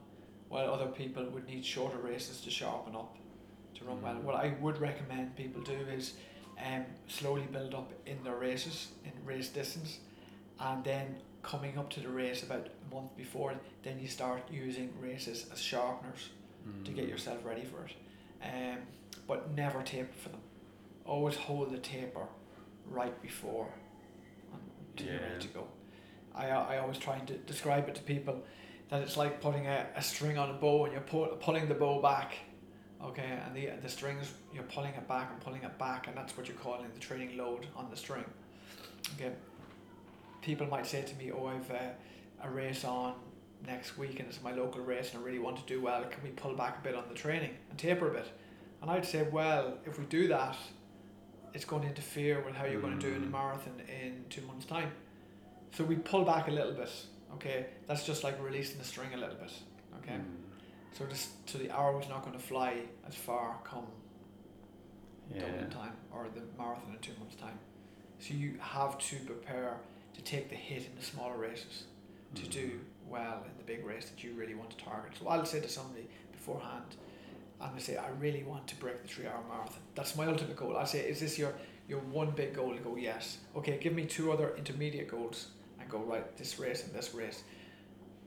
while 0.48 0.72
other 0.72 0.86
people 0.88 1.24
would 1.30 1.46
need 1.46 1.64
shorter 1.64 1.98
races 1.98 2.40
to 2.42 2.50
sharpen 2.50 2.94
up, 2.96 3.16
to 3.80 3.84
run 3.86 4.00
well. 4.02 4.14
What 4.22 4.34
I 4.36 4.54
would 4.60 4.78
recommend 4.80 5.36
people 5.36 5.62
do 5.62 5.76
is 5.92 6.14
um, 6.64 6.84
slowly 7.08 7.46
build 7.50 7.74
up 7.74 7.92
in 8.06 8.22
their 8.22 8.36
races 8.36 8.88
in 9.04 9.12
race 9.24 9.48
distance, 9.48 9.98
and 10.60 10.84
then 10.84 11.16
coming 11.42 11.78
up 11.78 11.88
to 11.90 12.00
the 12.00 12.08
race 12.08 12.42
about 12.42 12.68
a 12.68 12.94
month 12.94 13.16
before, 13.16 13.54
then 13.82 13.98
you 13.98 14.08
start 14.08 14.42
using 14.50 14.92
races 15.00 15.46
as 15.52 15.58
sharpeners 15.60 16.28
to 16.84 16.90
get 16.90 17.06
Mm. 17.06 17.10
yourself 17.10 17.38
ready 17.44 17.64
for 17.64 17.84
it. 17.86 17.94
Um, 18.44 18.78
but 19.26 19.50
never 19.52 19.82
taper 19.82 20.12
for 20.22 20.28
them. 20.28 20.40
Always 21.06 21.36
hold 21.36 21.70
the 21.72 21.78
taper 21.78 22.26
right 22.90 23.20
before 23.22 23.68
until 24.92 25.06
you're 25.06 25.16
Yeah. 25.22 25.28
ready 25.32 25.40
to 25.46 25.48
go. 25.48 25.66
I, 26.34 26.48
I 26.50 26.78
always 26.78 26.98
try 26.98 27.16
and 27.16 27.26
de- 27.26 27.38
describe 27.38 27.88
it 27.88 27.94
to 27.94 28.02
people 28.02 28.44
that 28.90 29.00
it's 29.02 29.16
like 29.16 29.40
putting 29.40 29.66
a, 29.66 29.86
a 29.96 30.02
string 30.02 30.36
on 30.36 30.50
a 30.50 30.52
bow 30.52 30.84
and 30.84 30.92
you're 30.92 31.02
pull, 31.02 31.26
pulling 31.40 31.68
the 31.68 31.74
bow 31.74 32.00
back, 32.02 32.34
okay, 33.04 33.38
and 33.44 33.54
the 33.54 33.70
the 33.82 33.88
strings 33.88 34.32
you're 34.54 34.62
pulling 34.64 34.94
it 34.94 35.06
back 35.08 35.30
and 35.32 35.40
pulling 35.40 35.62
it 35.62 35.78
back, 35.78 36.06
and 36.08 36.16
that's 36.16 36.36
what 36.36 36.48
you're 36.48 36.56
calling 36.56 36.86
the 36.94 37.00
training 37.00 37.36
load 37.36 37.66
on 37.76 37.88
the 37.90 37.96
string. 37.96 38.24
Okay. 39.16 39.32
People 40.42 40.66
might 40.66 40.86
say 40.86 41.02
to 41.02 41.14
me, 41.16 41.30
"Oh, 41.32 41.46
I've 41.46 41.70
uh, 41.70 41.78
a 42.42 42.50
race 42.50 42.84
on 42.84 43.14
next 43.66 43.98
week 43.98 44.18
and 44.20 44.28
it's 44.28 44.42
my 44.42 44.52
local 44.52 44.80
race 44.82 45.12
and 45.12 45.22
I 45.22 45.26
really 45.26 45.38
want 45.38 45.58
to 45.58 45.62
do 45.66 45.82
well. 45.82 46.02
Can 46.04 46.22
we 46.22 46.30
pull 46.30 46.54
back 46.54 46.78
a 46.78 46.82
bit 46.82 46.94
on 46.94 47.04
the 47.08 47.14
training 47.14 47.50
and 47.68 47.78
taper 47.78 48.08
a 48.08 48.14
bit?" 48.14 48.28
And 48.80 48.90
I'd 48.90 49.04
say, 49.04 49.22
"Well, 49.30 49.76
if 49.84 49.98
we 49.98 50.06
do 50.06 50.28
that, 50.28 50.56
it's 51.52 51.66
going 51.66 51.82
to 51.82 51.88
interfere 51.88 52.40
with 52.42 52.54
how 52.54 52.64
you're 52.64 52.80
going 52.80 52.98
to 52.98 53.06
do 53.10 53.14
in 53.14 53.20
the 53.22 53.26
Mm. 53.26 53.32
marathon 53.32 53.80
in 54.02 54.24
two 54.30 54.40
months' 54.42 54.64
time. 54.66 54.92
So 55.72 55.84
we 55.84 55.96
pull 55.96 56.24
back 56.24 56.48
a 56.48 56.50
little 56.50 56.72
bit. 56.72 56.90
Okay, 57.34 57.66
that's 57.86 58.04
just 58.06 58.24
like 58.24 58.40
releasing 58.42 58.78
the 58.78 58.84
string 58.84 59.12
a 59.14 59.16
little 59.16 59.34
bit. 59.36 59.52
Okay, 59.98 60.14
Mm. 60.14 60.24
So 60.96 61.04
this 61.06 61.30
so 61.46 61.58
the 61.58 61.70
arrow's 61.76 62.08
not 62.08 62.22
going 62.24 62.36
to 62.38 62.42
fly 62.44 62.82
as 63.06 63.14
far 63.14 63.58
come 63.64 63.86
Yeah. 65.32 65.42
Dublin 65.42 65.70
time 65.70 65.92
or 66.12 66.26
the 66.34 66.42
marathon 66.58 66.92
in 66.92 66.98
two 67.00 67.12
months' 67.20 67.36
time. 67.36 67.58
So 68.18 68.34
you 68.34 68.54
have 68.60 68.98
to 68.98 69.16
prepare 69.20 69.76
to 70.14 70.20
take 70.22 70.48
the 70.50 70.56
hit 70.56 70.86
in 70.86 70.94
the 70.96 71.02
smaller 71.04 71.36
races 71.38 71.84
to 72.34 72.42
Mm. 72.42 72.50
do 72.50 72.80
well 73.08 73.42
in 73.44 73.56
the 73.56 73.64
big 73.64 73.84
race 73.84 74.08
that 74.10 74.22
you 74.24 74.32
really 74.34 74.54
want 74.54 74.70
to 74.70 74.76
target. 74.84 75.12
So 75.18 75.28
I'll 75.28 75.44
say 75.46 75.60
to 75.60 75.68
somebody 75.68 76.06
beforehand, 76.32 76.96
and 77.60 77.74
I 77.76 77.78
say 77.78 77.96
I 77.96 78.08
really 78.20 78.42
want 78.44 78.66
to 78.68 78.76
break 78.76 79.00
the 79.02 79.08
three 79.08 79.26
hour 79.26 79.42
marathon. 79.48 79.82
That's 79.94 80.16
my 80.16 80.26
ultimate 80.26 80.56
goal. 80.56 80.76
I 80.76 80.84
say, 80.84 81.00
is 81.08 81.20
this 81.20 81.38
your 81.38 81.54
your 81.88 82.00
one 82.00 82.30
big 82.32 82.54
goal? 82.54 82.74
To 82.76 82.80
go 82.82 82.96
yes. 82.96 83.38
Okay, 83.56 83.78
give 83.78 83.94
me 83.94 84.04
two 84.06 84.30
other 84.32 84.54
intermediate 84.56 85.08
goals 85.08 85.48
and 85.80 85.88
go 85.88 85.98
right 85.98 86.36
this 86.36 86.58
race 86.58 86.84
and 86.84 86.92
this 86.94 87.14
race. 87.14 87.42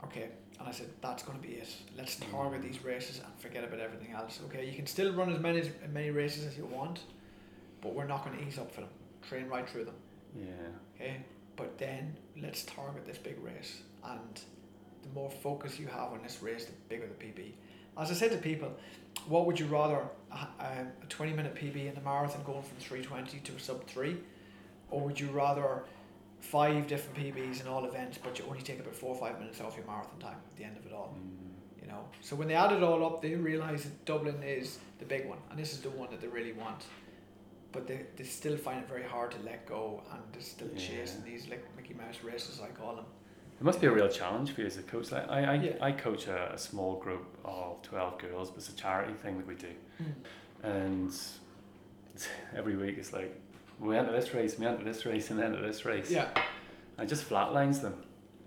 Okay, 0.04 0.30
and 0.58 0.68
I 0.68 0.72
said 0.72 0.88
that's 1.00 1.22
going 1.22 1.40
to 1.40 1.46
be 1.46 1.54
it. 1.54 1.68
Let's 1.96 2.16
target 2.16 2.62
these 2.62 2.84
races 2.84 3.20
and 3.24 3.34
forget 3.38 3.64
about 3.64 3.80
everything 3.80 4.12
else. 4.12 4.40
Okay, 4.46 4.66
you 4.66 4.74
can 4.74 4.86
still 4.86 5.12
run 5.12 5.32
as 5.32 5.40
many 5.40 5.60
as 5.60 5.68
many 5.92 6.10
races 6.10 6.44
as 6.46 6.56
you 6.56 6.66
want, 6.66 7.00
but 7.80 7.94
we're 7.94 8.06
not 8.06 8.24
going 8.24 8.38
to 8.38 8.46
ease 8.46 8.58
up 8.58 8.72
for 8.72 8.82
them. 8.82 8.90
Train 9.28 9.48
right 9.48 9.68
through 9.68 9.86
them. 9.86 9.94
Yeah. 10.36 10.44
Okay, 10.94 11.16
but 11.56 11.78
then 11.78 12.16
let's 12.40 12.64
target 12.64 13.06
this 13.06 13.18
big 13.18 13.42
race, 13.42 13.82
and 14.04 14.40
the 15.02 15.08
more 15.14 15.30
focus 15.30 15.78
you 15.78 15.86
have 15.86 16.12
on 16.12 16.20
this 16.22 16.42
race, 16.42 16.66
the 16.66 16.72
bigger 16.88 17.06
the 17.06 17.24
PB. 17.24 17.52
As 17.96 18.10
I 18.10 18.14
said 18.14 18.32
to 18.32 18.38
people, 18.38 18.72
what 19.28 19.46
would 19.46 19.58
you 19.58 19.66
rather 19.66 20.02
a, 20.32 20.36
um, 20.60 20.88
a 21.02 21.06
twenty 21.08 21.32
minute 21.32 21.54
PB 21.54 21.88
in 21.88 21.94
the 21.94 22.00
marathon 22.00 22.42
going 22.44 22.62
from 22.62 22.76
three 22.78 23.02
twenty 23.02 23.38
to 23.40 23.52
a 23.54 23.58
sub 23.60 23.86
three, 23.86 24.16
or 24.90 25.00
would 25.02 25.18
you 25.18 25.28
rather 25.30 25.84
five 26.50 26.86
different 26.86 27.16
PBs 27.18 27.60
in 27.62 27.66
all 27.68 27.84
events, 27.84 28.18
but 28.22 28.38
you 28.38 28.44
only 28.48 28.62
take 28.62 28.80
about 28.80 28.94
four 28.94 29.14
or 29.14 29.20
five 29.20 29.38
minutes 29.40 29.60
off 29.60 29.76
your 29.76 29.86
marathon 29.86 30.18
time 30.20 30.36
at 30.50 30.56
the 30.56 30.64
end 30.64 30.76
of 30.76 30.86
it 30.86 30.92
all? 30.92 31.16
Mm. 31.18 31.82
You 31.82 31.88
know, 31.88 32.04
so 32.20 32.34
when 32.36 32.48
they 32.48 32.54
add 32.54 32.72
it 32.72 32.82
all 32.82 33.04
up, 33.04 33.20
they 33.22 33.34
realize 33.34 33.84
that 33.84 34.04
Dublin 34.04 34.42
is 34.42 34.78
the 34.98 35.04
big 35.04 35.26
one, 35.28 35.38
and 35.50 35.58
this 35.58 35.72
is 35.72 35.80
the 35.80 35.90
one 35.90 36.08
that 36.10 36.20
they 36.20 36.28
really 36.28 36.52
want. 36.52 36.84
But 37.72 37.86
they, 37.88 38.06
they 38.16 38.24
still 38.24 38.56
find 38.56 38.78
it 38.80 38.88
very 38.88 39.02
hard 39.02 39.32
to 39.32 39.38
let 39.44 39.66
go, 39.66 40.02
and 40.12 40.20
they're 40.32 40.40
still 40.40 40.68
Yeah. 40.74 40.78
chasing 40.88 41.24
these 41.24 41.48
like 41.48 41.62
Mickey 41.76 41.94
Mouse 41.94 42.18
races, 42.22 42.60
I 42.62 42.68
call 42.68 42.96
them. 42.96 43.04
It 43.60 43.64
must 43.64 43.80
be 43.80 43.86
a 43.86 43.90
real 43.90 44.08
challenge 44.08 44.52
for 44.52 44.60
you 44.62 44.66
as 44.66 44.76
a 44.78 44.82
coach. 44.82 45.10
Like 45.12 45.28
I, 45.28 45.40
I, 45.44 45.54
Yeah. 45.54 45.72
I 45.80 45.92
coach 45.92 46.26
a, 46.26 46.52
a 46.54 46.58
small 46.58 46.96
group 46.96 47.26
of 47.44 47.82
twelve 47.82 48.18
girls, 48.18 48.50
but 48.50 48.58
it's 48.58 48.68
a 48.68 48.76
charity 48.76 49.14
thing 49.22 49.36
that 49.38 49.46
we 49.46 49.54
do. 49.56 49.72
And 50.62 51.12
every 52.56 52.76
week 52.76 52.96
it's 52.98 53.12
like 53.12 53.34
we 53.80 53.96
enter 53.96 54.12
this 54.12 54.32
race, 54.34 54.58
we 54.58 54.66
enter 54.66 54.84
this 54.84 55.04
race, 55.06 55.30
and 55.30 55.40
enter 55.40 55.60
this 55.60 55.84
race. 55.84 56.10
Yeah, 56.10 56.28
And 56.98 57.06
it 57.06 57.08
just 57.08 57.28
flatlines 57.28 57.80
them. 57.82 57.94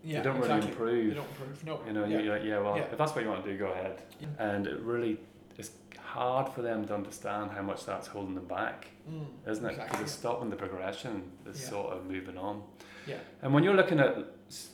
yeah, 0.03 0.19
they 0.19 0.23
don't 0.23 0.37
exactly. 0.37 0.71
really 0.71 0.71
improve. 0.71 1.09
They 1.09 1.15
don't 1.15 1.29
improve. 1.29 1.65
No, 1.65 1.79
You 1.87 1.93
know, 1.93 2.05
yeah. 2.05 2.19
you're 2.19 2.33
like, 2.37 2.45
yeah, 2.45 2.59
well, 2.59 2.77
Yeah. 2.77 2.83
if 2.83 2.97
that's 2.97 3.13
what 3.15 3.23
you 3.23 3.29
want 3.29 3.43
to 3.43 3.51
do, 3.51 3.57
go 3.57 3.67
ahead. 3.67 4.01
Yeah. 4.19 4.27
And 4.39 4.67
it 4.67 4.79
really 4.81 5.17
is 5.57 5.71
hard 5.99 6.49
for 6.53 6.61
them 6.61 6.85
to 6.87 6.93
understand 6.93 7.51
how 7.51 7.61
much 7.61 7.85
that's 7.85 8.07
holding 8.07 8.35
them 8.35 8.45
back, 8.47 8.87
Mm, 9.09 9.25
isn't 9.49 9.65
it? 9.65 9.69
Because 9.69 9.77
exactly. 9.85 10.03
it's 10.03 10.11
stopping 10.11 10.49
the 10.49 10.55
progression, 10.55 11.23
it's 11.45 11.65
sort 11.67 11.93
of 11.93 12.05
moving 12.05 12.37
on. 12.37 12.63
Yeah. 13.05 13.17
And 13.41 13.53
when 13.53 13.63
you're 13.63 13.73
looking 13.75 13.99
at, 13.99 14.17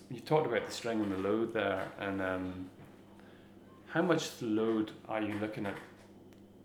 you 0.09 0.19
talked 0.21 0.47
about 0.47 0.65
the 0.65 0.71
string 0.71 1.01
and 1.01 1.11
the 1.11 1.17
load 1.17 1.53
there, 1.53 1.87
and 1.99 2.21
um, 2.21 2.69
how 3.87 4.01
much 4.01 4.29
load 4.41 4.91
are 5.07 5.21
you 5.21 5.35
looking 5.39 5.65
at? 5.65 5.75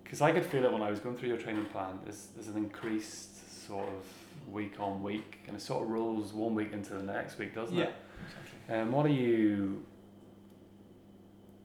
Because 0.02 0.22
I 0.22 0.32
could 0.32 0.46
feel 0.46 0.64
it 0.64 0.72
when 0.72 0.80
I 0.82 0.90
was 0.90 1.00
going 1.00 1.16
through 1.16 1.28
your 1.28 1.36
training 1.38 1.66
plan. 1.66 1.98
There's, 2.04 2.28
there's 2.34 2.48
an 2.48 2.56
increased 2.56 3.27
sort 3.68 3.86
of 3.88 4.52
week 4.52 4.74
on 4.80 5.02
week, 5.02 5.40
and 5.46 5.56
it 5.56 5.60
sort 5.60 5.82
of 5.84 5.90
rolls 5.90 6.32
one 6.32 6.54
week 6.54 6.72
into 6.72 6.94
the 6.94 7.02
next 7.02 7.38
week, 7.38 7.54
doesn't 7.54 7.76
Yeah, 7.76 7.84
it? 7.84 7.94
exactly. 8.26 8.74
And 8.74 8.92
what 8.92 9.06
are 9.06 9.10
you? 9.10 9.84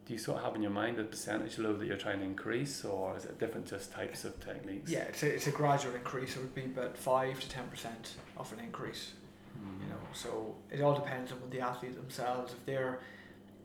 Do 0.05 0.11
you 0.11 0.19
sort 0.19 0.39
of 0.39 0.43
have 0.43 0.55
in 0.55 0.61
your 0.61 0.71
mind 0.71 0.97
the 0.97 1.05
percentage 1.05 1.57
load 1.57 1.79
that 1.79 1.85
you're 1.85 1.95
trying 1.97 2.19
to 2.19 2.25
increase, 2.25 2.83
or 2.83 3.15
is 3.15 3.23
it 3.23 3.39
different 3.39 3.65
just 3.67 3.93
types 3.93 4.25
of 4.25 4.37
techniques? 4.45 4.91
Yeah, 4.91 5.03
it's 5.03 5.23
a, 5.23 5.33
it's 5.33 5.47
a 5.47 5.51
gradual 5.51 5.95
increase. 5.95 6.35
It 6.35 6.39
would 6.39 6.53
be 6.53 6.65
about 6.65 6.97
five 6.97 7.39
to 7.39 7.49
ten 7.49 7.65
percent 7.69 8.15
of 8.37 8.51
an 8.51 8.59
increase. 8.59 9.13
Mm. 9.57 9.83
you 9.83 9.89
know 9.89 9.99
so 10.13 10.55
it 10.71 10.81
all 10.81 10.95
depends 10.95 11.31
on 11.31 11.37
the 11.51 11.59
athlete 11.59 11.95
themselves 11.95 12.53
if 12.53 12.65
they're 12.65 12.99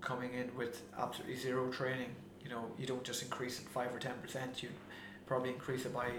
coming 0.03 0.35
in 0.35 0.55
with 0.55 0.83
absolutely 0.99 1.35
zero 1.35 1.71
training 1.73 2.11
you 2.45 2.51
know 2.51 2.67
you 2.79 2.87
don't 2.87 3.03
just 3.03 3.23
increase 3.23 3.59
it 3.59 3.67
5 3.69 3.95
or 3.95 3.99
10 3.99 4.13
percent 4.21 4.63
you 4.63 4.69
probably 5.27 5.49
increase 5.49 5.87
it 5.87 5.95
by 5.95 6.11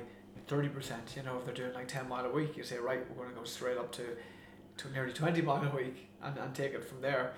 30 0.47 0.69
percent 0.69 1.13
you 1.15 1.23
know 1.23 1.37
if 1.37 1.45
they're 1.45 1.53
doing 1.53 1.73
like 1.73 1.87
10 1.87 2.07
mile 2.09 2.25
a 2.25 2.31
week 2.31 2.55
you 2.57 2.63
say 2.63 2.77
right 2.77 3.01
we're 3.11 3.23
going 3.23 3.33
to 3.35 3.39
go 3.39 3.45
straight 3.45 3.77
up 3.77 3.91
to 3.93 4.03
to 4.77 4.91
nearly 4.91 5.11
20 5.13 5.41
mile 5.41 5.63
a 5.71 5.75
week 5.75 6.09
and, 6.23 6.37
and 6.37 6.53
take 6.55 6.73
it 6.73 6.83
from 6.87 7.01
there 7.01 7.33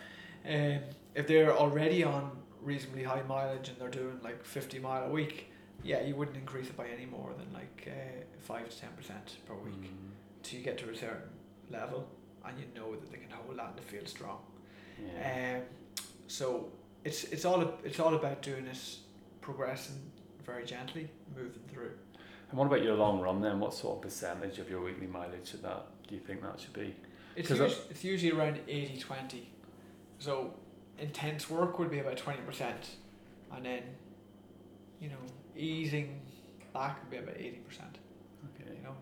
um, 0.47 0.79
if 1.15 1.27
they're 1.27 1.55
already 1.55 2.03
on 2.03 2.31
reasonably 2.61 3.03
high 3.03 3.23
mileage 3.27 3.69
and 3.69 3.77
they're 3.79 3.89
doing 3.89 4.19
like 4.23 4.43
50 4.45 4.79
mile 4.79 5.05
a 5.05 5.09
week 5.09 5.51
yeah 5.83 6.01
you 6.01 6.15
wouldn't 6.15 6.37
increase 6.37 6.67
it 6.67 6.77
by 6.77 6.87
any 6.87 7.05
more 7.05 7.33
than 7.37 7.51
like 7.53 7.87
uh, 7.87 8.23
5 8.41 8.69
to 8.69 8.77
10 8.79 8.89
percent 8.97 9.37
per 9.47 9.53
week 9.55 9.73
Mm. 9.83 10.43
till 10.43 10.59
you 10.59 10.65
get 10.65 10.77
to 10.79 10.89
a 10.89 10.95
certain 10.95 11.29
level 11.69 12.07
and 12.45 12.57
you 12.59 12.65
know 12.75 12.91
that 12.95 13.11
they 13.11 13.17
can 13.17 13.29
hold 13.31 13.57
that 13.57 13.69
and 13.69 13.77
they 13.77 13.83
feel 13.83 14.05
strong. 14.05 14.39
Yeah. 15.03 15.57
Um, 15.57 15.61
so 16.27 16.71
it's 17.03 17.23
it's 17.25 17.45
all 17.45 17.61
it's 17.83 17.99
all 17.99 18.15
about 18.15 18.41
doing 18.41 18.65
it, 18.67 18.79
progressing 19.41 19.99
very 20.45 20.65
gently, 20.65 21.09
moving 21.35 21.61
through. 21.71 21.91
And 22.51 22.57
what 22.59 22.67
about 22.67 22.83
your 22.83 22.95
long 22.95 23.19
run 23.19 23.41
then? 23.41 23.59
What 23.59 23.73
sort 23.73 23.95
of 23.97 24.01
percentage 24.03 24.59
of 24.59 24.69
your 24.69 24.81
weekly 24.83 25.07
mileage 25.07 25.47
should 25.49 25.63
that? 25.63 25.87
Do 26.07 26.13
you 26.15 26.21
think 26.21 26.41
that 26.43 26.59
should 26.59 26.73
be? 26.73 26.93
It's 27.35 27.49
usually, 27.49 27.73
it's 27.89 28.03
usually 28.03 28.31
around 28.33 28.59
80-20. 28.67 29.43
So 30.19 30.53
intense 30.99 31.49
work 31.49 31.79
would 31.79 31.89
be 31.89 31.99
about 31.99 32.17
twenty 32.17 32.41
percent, 32.41 32.89
and 33.55 33.65
then 33.65 33.81
you 34.99 35.09
know 35.09 35.15
easing 35.55 36.19
back 36.73 36.99
would 37.01 37.09
be 37.09 37.17
about 37.17 37.37
eighty 37.37 37.57
percent. 37.67 37.97
Okay. 38.59 38.75
You 38.75 38.83
know. 38.83 38.95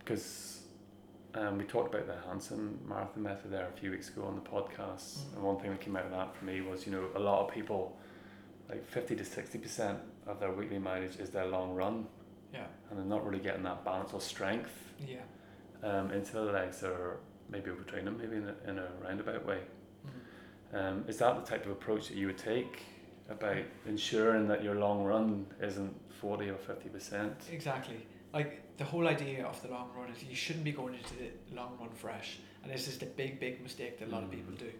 Because 0.00 0.60
um, 1.34 1.58
we 1.58 1.64
talked 1.64 1.94
about 1.94 2.06
the 2.08 2.16
Hanson 2.28 2.78
marathon 2.86 3.22
method 3.22 3.52
there 3.52 3.68
a 3.68 3.78
few 3.80 3.90
weeks 3.92 4.08
ago 4.08 4.24
on 4.24 4.34
the 4.34 4.40
podcast, 4.42 5.18
Mm. 5.20 5.34
and 5.36 5.42
one 5.44 5.58
thing 5.60 5.70
that 5.70 5.80
came 5.80 5.96
out 5.96 6.04
of 6.06 6.10
that 6.10 6.34
for 6.36 6.44
me 6.44 6.60
was, 6.60 6.84
you 6.86 6.92
know, 6.92 7.04
a 7.14 7.20
lot 7.20 7.46
of 7.46 7.54
people, 7.54 7.96
like 8.68 8.84
fifty 8.84 9.14
to 9.16 9.24
sixty 9.24 9.58
percent 9.58 9.98
of 10.26 10.40
their 10.40 10.50
weekly 10.52 10.78
mileage 10.78 11.16
is 11.16 11.30
their 11.30 11.46
long 11.46 11.74
run, 11.74 12.06
Yeah. 12.52 12.66
and 12.90 12.98
they're 12.98 13.06
not 13.06 13.24
really 13.24 13.38
getting 13.42 13.62
that 13.64 13.84
balance 13.84 14.12
or 14.12 14.20
strength 14.20 14.70
Yeah. 15.06 15.18
um, 15.82 16.10
into 16.10 16.32
the 16.32 16.42
legs, 16.42 16.82
or 16.82 17.18
maybe 17.48 17.70
overtrain 17.70 18.04
them, 18.04 18.18
maybe 18.18 18.36
in 18.36 18.48
a, 18.48 18.70
in 18.70 18.78
a 18.78 18.88
roundabout 19.02 19.44
way. 19.46 19.60
Mm. 20.06 20.78
Um, 20.78 21.04
is 21.08 21.18
that 21.18 21.36
the 21.36 21.48
type 21.50 21.64
of 21.66 21.72
approach 21.72 22.08
that 22.08 22.16
you 22.16 22.26
would 22.26 22.38
take 22.38 22.82
about 23.28 23.62
ensuring 23.86 24.48
that 24.48 24.62
your 24.64 24.74
long 24.76 25.04
run 25.04 25.46
isn't 25.60 25.94
forty 26.20 26.48
or 26.50 26.56
fifty 26.58 26.88
percent? 26.88 27.34
Exactly. 27.52 28.06
Like 28.32 28.76
the 28.76 28.84
whole 28.84 29.06
idea 29.08 29.44
of 29.46 29.60
the 29.62 29.68
long 29.68 29.90
run 29.96 30.10
is 30.10 30.22
you 30.24 30.34
shouldn't 30.34 30.64
be 30.64 30.72
going 30.72 30.94
into 30.94 31.14
the 31.14 31.30
long 31.54 31.76
run 31.80 31.90
fresh, 31.90 32.38
and 32.62 32.72
this 32.72 32.88
is 32.88 32.98
the 32.98 33.06
big, 33.06 33.38
big 33.40 33.62
mistake 33.62 33.98
that 33.98 34.08
a 34.08 34.10
lot 34.10 34.22
of 34.24 34.30
people 34.30 34.52
Mm. 34.54 34.58
do. 34.58 34.70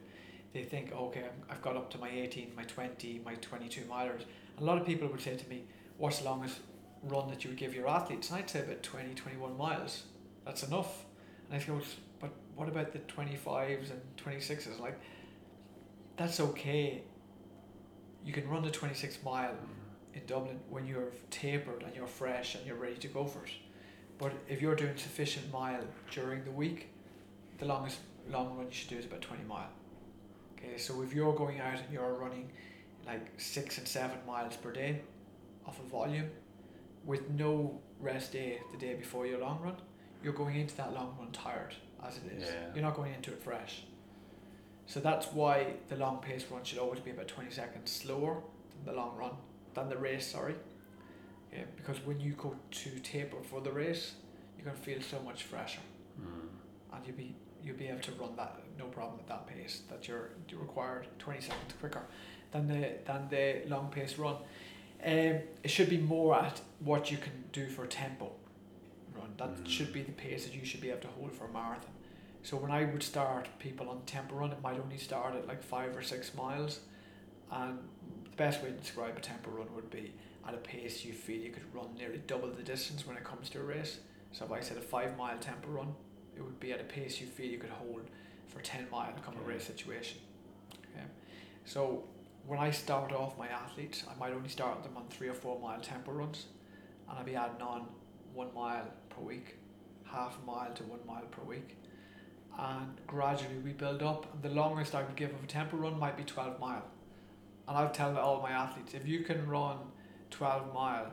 They 0.52 0.64
think, 0.64 0.90
okay, 0.92 1.22
I'm- 1.22 1.42
I've 1.48 1.62
got 1.62 1.76
up 1.76 1.90
to 1.90 1.98
my 1.98 2.08
18, 2.10 2.52
my 2.56 2.64
20, 2.64 3.20
my 3.24 3.34
22 3.36 3.82
milers. 3.82 4.24
A 4.58 4.64
lot 4.64 4.78
of 4.78 4.84
people 4.86 5.06
would 5.06 5.20
say 5.20 5.36
to 5.36 5.48
me, 5.48 5.62
what's 5.96 6.18
the 6.18 6.24
longest 6.24 6.58
run 7.02 7.28
that 7.28 7.44
you 7.44 7.50
would 7.50 7.58
give 7.58 7.74
your 7.74 7.88
athletes? 7.88 8.30
And 8.30 8.38
I'd 8.38 8.50
say 8.50 8.60
about 8.60 8.82
20, 8.82 9.14
21 9.14 9.56
miles. 9.56 10.04
That's 10.44 10.62
enough. 10.62 11.04
And 11.50 11.60
I 11.60 11.64
go, 11.64 11.80
but 12.20 12.30
what 12.54 12.68
about 12.68 12.92
the 12.92 12.98
25s 13.00 13.90
and 13.90 14.00
26s? 14.16 14.78
Like, 14.78 14.98
that's 16.16 16.40
okay. 16.40 17.02
You 18.24 18.32
can 18.32 18.48
run 18.48 18.62
the 18.62 18.70
26 18.70 19.18
mile 19.24 19.54
in 20.14 20.22
Dublin 20.26 20.58
when 20.68 20.86
you're 20.86 21.12
tapered 21.30 21.82
and 21.82 21.94
you're 21.94 22.06
fresh 22.06 22.54
and 22.54 22.66
you're 22.66 22.76
ready 22.76 22.96
to 22.96 23.08
go 23.08 23.24
for 23.24 23.44
it. 23.44 23.52
But 24.18 24.32
if 24.48 24.60
you're 24.60 24.74
doing 24.74 24.96
sufficient 24.96 25.50
mile 25.50 25.84
during 26.10 26.44
the 26.44 26.50
week, 26.50 26.90
the 27.58 27.64
longest 27.64 27.98
long 28.30 28.56
run 28.56 28.66
you 28.66 28.72
should 28.72 28.90
do 28.90 28.96
is 28.96 29.06
about 29.06 29.22
20 29.22 29.44
mile. 29.44 29.70
Okay, 30.58 30.76
so 30.76 31.02
if 31.02 31.14
you're 31.14 31.34
going 31.34 31.60
out 31.60 31.78
and 31.78 31.90
you're 31.90 32.14
running 32.14 32.50
like 33.06 33.26
six 33.38 33.78
and 33.78 33.88
seven 33.88 34.18
miles 34.26 34.56
per 34.56 34.72
day 34.72 35.00
off 35.66 35.78
of 35.78 35.86
a 35.86 35.88
volume 35.88 36.30
with 37.04 37.28
no 37.30 37.80
rest 38.00 38.32
day 38.32 38.60
the 38.72 38.78
day 38.78 38.94
before 38.94 39.26
your 39.26 39.38
long 39.40 39.60
run, 39.62 39.76
you're 40.22 40.32
going 40.32 40.56
into 40.56 40.76
that 40.76 40.92
long 40.92 41.16
run 41.18 41.30
tired 41.32 41.74
as 42.06 42.18
it 42.18 42.32
is. 42.36 42.44
Yeah. 42.48 42.54
You're 42.74 42.84
not 42.84 42.94
going 42.96 43.14
into 43.14 43.30
it 43.32 43.42
fresh. 43.42 43.82
So 44.86 45.00
that's 45.00 45.26
why 45.28 45.74
the 45.88 45.96
long 45.96 46.18
pace 46.18 46.44
run 46.50 46.64
should 46.64 46.78
always 46.78 47.00
be 47.00 47.10
about 47.10 47.28
20 47.28 47.50
seconds 47.50 47.90
slower 47.90 48.42
than 48.84 48.94
the 48.94 49.00
long 49.00 49.16
run, 49.16 49.32
than 49.74 49.88
the 49.88 49.96
race, 49.96 50.26
sorry. 50.26 50.54
Yeah, 51.52 51.64
because 51.76 51.98
when 52.04 52.20
you 52.20 52.32
go 52.32 52.54
to 52.70 52.90
taper 53.00 53.36
for 53.42 53.60
the 53.60 53.70
race, 53.72 54.14
you're 54.56 54.64
going 54.64 54.76
to 54.76 54.82
feel 54.82 55.00
so 55.02 55.20
much 55.24 55.44
fresher 55.44 55.80
Mm. 56.20 56.48
and 56.96 57.06
you'll 57.06 57.16
be 57.16 57.34
you'll 57.62 57.76
be 57.78 57.86
able 57.86 58.00
to 58.00 58.12
run 58.12 58.34
that 58.36 58.60
no 58.78 58.84
problem 58.86 59.18
at 59.20 59.26
that 59.28 59.46
pace 59.46 59.82
that 59.88 60.06
you're 60.06 60.30
you 60.50 60.58
required 60.58 61.06
20 61.18 61.40
seconds 61.40 61.72
quicker 61.80 62.02
than 62.52 62.66
the 62.66 62.90
than 63.06 63.26
the 63.30 63.62
long 63.68 63.88
pace 63.90 64.18
run. 64.18 64.36
Um, 65.04 65.40
it 65.62 65.68
should 65.70 65.88
be 65.88 65.96
more 65.98 66.36
at 66.38 66.60
what 66.80 67.10
you 67.10 67.16
can 67.16 67.44
do 67.52 67.68
for 67.68 67.86
tempo 67.86 68.32
run. 69.14 69.34
That 69.38 69.50
Mm. 69.56 69.68
should 69.68 69.92
be 69.92 70.02
the 70.02 70.12
pace 70.12 70.44
that 70.44 70.54
you 70.54 70.64
should 70.64 70.80
be 70.80 70.90
able 70.90 71.00
to 71.02 71.08
hold 71.08 71.32
for 71.32 71.46
a 71.46 71.52
marathon. 71.52 71.90
So 72.42 72.56
when 72.56 72.70
I 72.70 72.84
would 72.84 73.02
start 73.02 73.48
people 73.58 73.88
on 73.88 74.02
tempo 74.06 74.34
run, 74.36 74.52
it 74.52 74.60
might 74.62 74.78
only 74.78 74.98
start 74.98 75.34
at 75.34 75.46
like 75.46 75.62
five 75.62 75.96
or 75.96 76.02
six 76.02 76.34
miles, 76.34 76.80
and 77.50 77.78
the 78.24 78.36
best 78.36 78.62
way 78.62 78.70
to 78.70 78.76
describe 78.76 79.16
a 79.16 79.20
tempo 79.20 79.50
run 79.50 79.74
would 79.74 79.90
be 79.90 80.12
at 80.46 80.54
a 80.54 80.58
pace 80.58 81.04
you 81.04 81.12
feel 81.12 81.40
you 81.40 81.50
could 81.50 81.74
run 81.74 81.94
nearly 81.94 82.18
double 82.26 82.48
the 82.50 82.62
distance 82.62 83.06
when 83.06 83.16
it 83.16 83.24
comes 83.24 83.50
to 83.50 83.60
a 83.60 83.62
race. 83.62 83.98
So 84.32 84.44
if 84.44 84.52
I 84.52 84.60
said 84.60 84.76
a 84.78 84.80
five 84.82 85.16
mile 85.18 85.36
tempo 85.38 85.68
run, 85.68 85.94
it 86.36 86.42
would 86.42 86.60
be 86.60 86.72
at 86.72 86.80
a 86.80 86.84
pace 86.84 87.20
you 87.20 87.26
feel 87.26 87.50
you 87.50 87.58
could 87.58 87.70
hold 87.70 88.02
for 88.48 88.60
ten 88.60 88.86
mile 88.90 89.12
come 89.24 89.34
a 89.36 89.40
Okay. 89.40 89.52
race 89.54 89.64
situation. 89.64 90.18
Okay. 90.94 91.04
So 91.64 92.04
when 92.50 92.58
I 92.58 92.72
start 92.72 93.12
off 93.12 93.38
my 93.38 93.46
athletes, 93.46 94.02
I 94.10 94.18
might 94.18 94.32
only 94.32 94.48
start 94.48 94.82
them 94.82 94.96
on 94.96 95.04
three 95.08 95.28
or 95.28 95.34
four 95.34 95.60
mile 95.60 95.80
tempo 95.80 96.10
runs, 96.10 96.46
and 97.08 97.16
I'll 97.16 97.24
be 97.24 97.36
adding 97.36 97.62
on 97.62 97.86
one 98.34 98.52
mile 98.52 98.88
per 99.08 99.20
week, 99.22 99.54
half 100.04 100.36
a 100.42 100.44
mile 100.44 100.72
to 100.74 100.82
one 100.82 100.98
mile 101.06 101.26
per 101.30 101.42
week, 101.42 101.76
and 102.58 103.00
gradually 103.06 103.58
we 103.58 103.70
build 103.72 104.02
up. 104.02 104.26
And 104.34 104.42
the 104.42 104.48
longest 104.48 104.96
I 104.96 105.02
would 105.04 105.14
give 105.14 105.30
of 105.30 105.44
a 105.44 105.46
tempo 105.46 105.76
run 105.76 105.96
might 105.96 106.16
be 106.16 106.24
twelve 106.24 106.58
mile, 106.58 106.84
and 107.68 107.78
I'll 107.78 107.92
tell 107.92 108.18
all 108.18 108.42
my 108.42 108.50
athletes 108.50 108.94
if 108.94 109.06
you 109.06 109.20
can 109.20 109.46
run 109.46 109.76
twelve 110.30 110.74
mile 110.74 111.12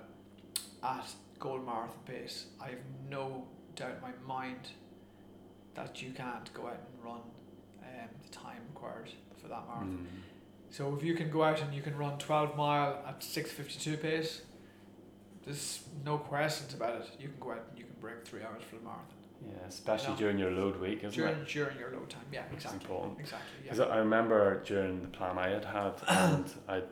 at 0.82 1.08
gold 1.38 1.64
marathon 1.64 2.00
pace, 2.06 2.48
I 2.60 2.70
have 2.70 2.80
no 3.12 3.46
doubt 3.76 3.98
in 3.98 4.02
my 4.02 4.12
mind 4.28 4.72
that 5.76 6.02
you 6.02 6.14
can't 6.14 6.52
go 6.56 6.66
out 6.66 6.82
and 6.92 7.06
run 7.06 7.22
um, 7.84 8.10
the 8.24 8.30
time 8.30 8.64
required 8.74 9.12
for 9.40 9.50
that 9.50 9.68
marathon. 9.68 10.08
Mm. 10.12 10.27
So 10.78 10.96
if 10.96 11.04
you 11.04 11.16
can 11.16 11.32
go 11.32 11.42
out 11.42 11.60
and 11.60 11.74
you 11.74 11.82
can 11.82 11.98
run 11.98 12.20
12 12.20 12.56
mile 12.56 13.04
at 13.08 13.22
6.52 13.22 14.00
pace, 14.00 14.44
there's 15.44 15.80
no 16.06 16.20
questions 16.20 16.76
about 16.76 17.02
it. 17.02 17.10
You 17.20 17.30
can 17.30 17.40
go 17.40 17.50
out 17.54 17.64
and 17.72 17.80
you 17.80 17.86
can 17.86 17.96
break 18.00 18.24
three 18.28 18.44
hours 18.44 18.62
for 18.70 18.76
the 18.76 18.84
marathon. 18.84 19.06
Yeah, 19.44 19.54
especially 19.68 20.12
No. 20.14 20.18
during 20.20 20.38
your 20.38 20.52
load 20.52 20.80
week, 20.80 21.00
isn't 21.00 21.14
During, 21.20 21.40
it? 21.40 21.48
during 21.48 21.80
your 21.80 21.90
load 21.94 22.12
time. 22.12 22.26
Yeah, 22.32 22.44
It's 22.54 22.66
exactly. 22.66 22.82
important. 22.82 23.20
Exactly, 23.20 23.48
Because 23.64 23.80
yeah. 23.80 23.86
I 23.86 23.98
remember 23.98 24.62
during 24.66 25.02
the 25.02 25.08
plan 25.08 25.40
I 25.40 25.50
had 25.50 25.66
had, 25.66 25.94
and 26.08 26.46
I 26.70 26.84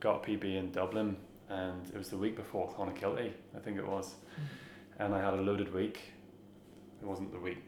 got 0.00 0.16
a 0.16 0.26
PB 0.30 0.44
in 0.58 0.70
Dublin, 0.70 1.16
and 1.48 1.86
it 1.94 1.96
was 1.96 2.10
the 2.10 2.18
week 2.18 2.36
before 2.36 2.68
Clonakilty, 2.74 3.32
I 3.56 3.58
think 3.60 3.78
it 3.78 3.86
was, 3.86 4.16
Mm. 4.38 5.04
and 5.06 5.14
I 5.14 5.22
had 5.24 5.32
a 5.32 5.40
loaded 5.40 5.72
week. 5.72 6.12
It 7.00 7.06
wasn't 7.06 7.32
the 7.32 7.40
week. 7.40 7.62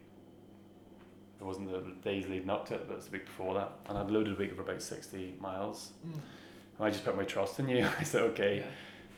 It 1.42 1.46
wasn't 1.46 1.72
the 1.72 2.08
days 2.08 2.28
leading 2.28 2.50
up 2.50 2.68
to 2.68 2.74
it, 2.74 2.86
but 2.86 2.98
it's 2.98 3.06
the 3.06 3.12
week 3.12 3.26
before 3.26 3.54
that, 3.54 3.72
and 3.88 3.98
I'd 3.98 4.12
loaded 4.12 4.34
a 4.34 4.36
week 4.36 4.52
of 4.52 4.60
about 4.60 4.80
sixty 4.80 5.34
miles. 5.40 5.90
Mm. 6.06 6.12
And 6.12 6.86
I 6.86 6.88
just 6.90 7.04
put 7.04 7.16
my 7.16 7.24
trust 7.24 7.58
in 7.58 7.68
you. 7.68 7.84
I 7.98 8.04
said, 8.04 8.22
okay. 8.22 8.58
Yeah. 8.58 8.66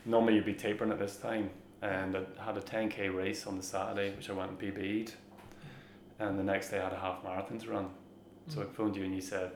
Normally 0.07 0.33
you'd 0.35 0.45
be 0.45 0.53
tapering 0.55 0.91
at 0.91 0.97
this 0.97 1.17
time, 1.17 1.51
and 1.83 2.17
I 2.17 2.43
had 2.43 2.57
a 2.57 2.61
ten 2.61 2.89
k 2.89 3.09
race 3.09 3.45
on 3.45 3.57
the 3.57 3.63
Saturday, 3.63 4.15
which 4.15 4.27
I 4.31 4.33
went 4.33 4.49
and 4.49 4.59
PB'd, 4.59 5.13
and 6.17 6.39
the 6.39 6.43
next 6.43 6.71
day 6.71 6.79
I 6.79 6.85
had 6.85 6.93
a 6.93 6.99
half 6.99 7.23
marathon 7.23 7.59
to 7.59 7.69
run. 7.69 7.89
So 8.47 8.61
I 8.61 8.65
Mm. 8.65 8.71
phoned 8.73 8.95
you 8.95 9.03
and 9.03 9.13
you 9.13 9.21
said, 9.21 9.51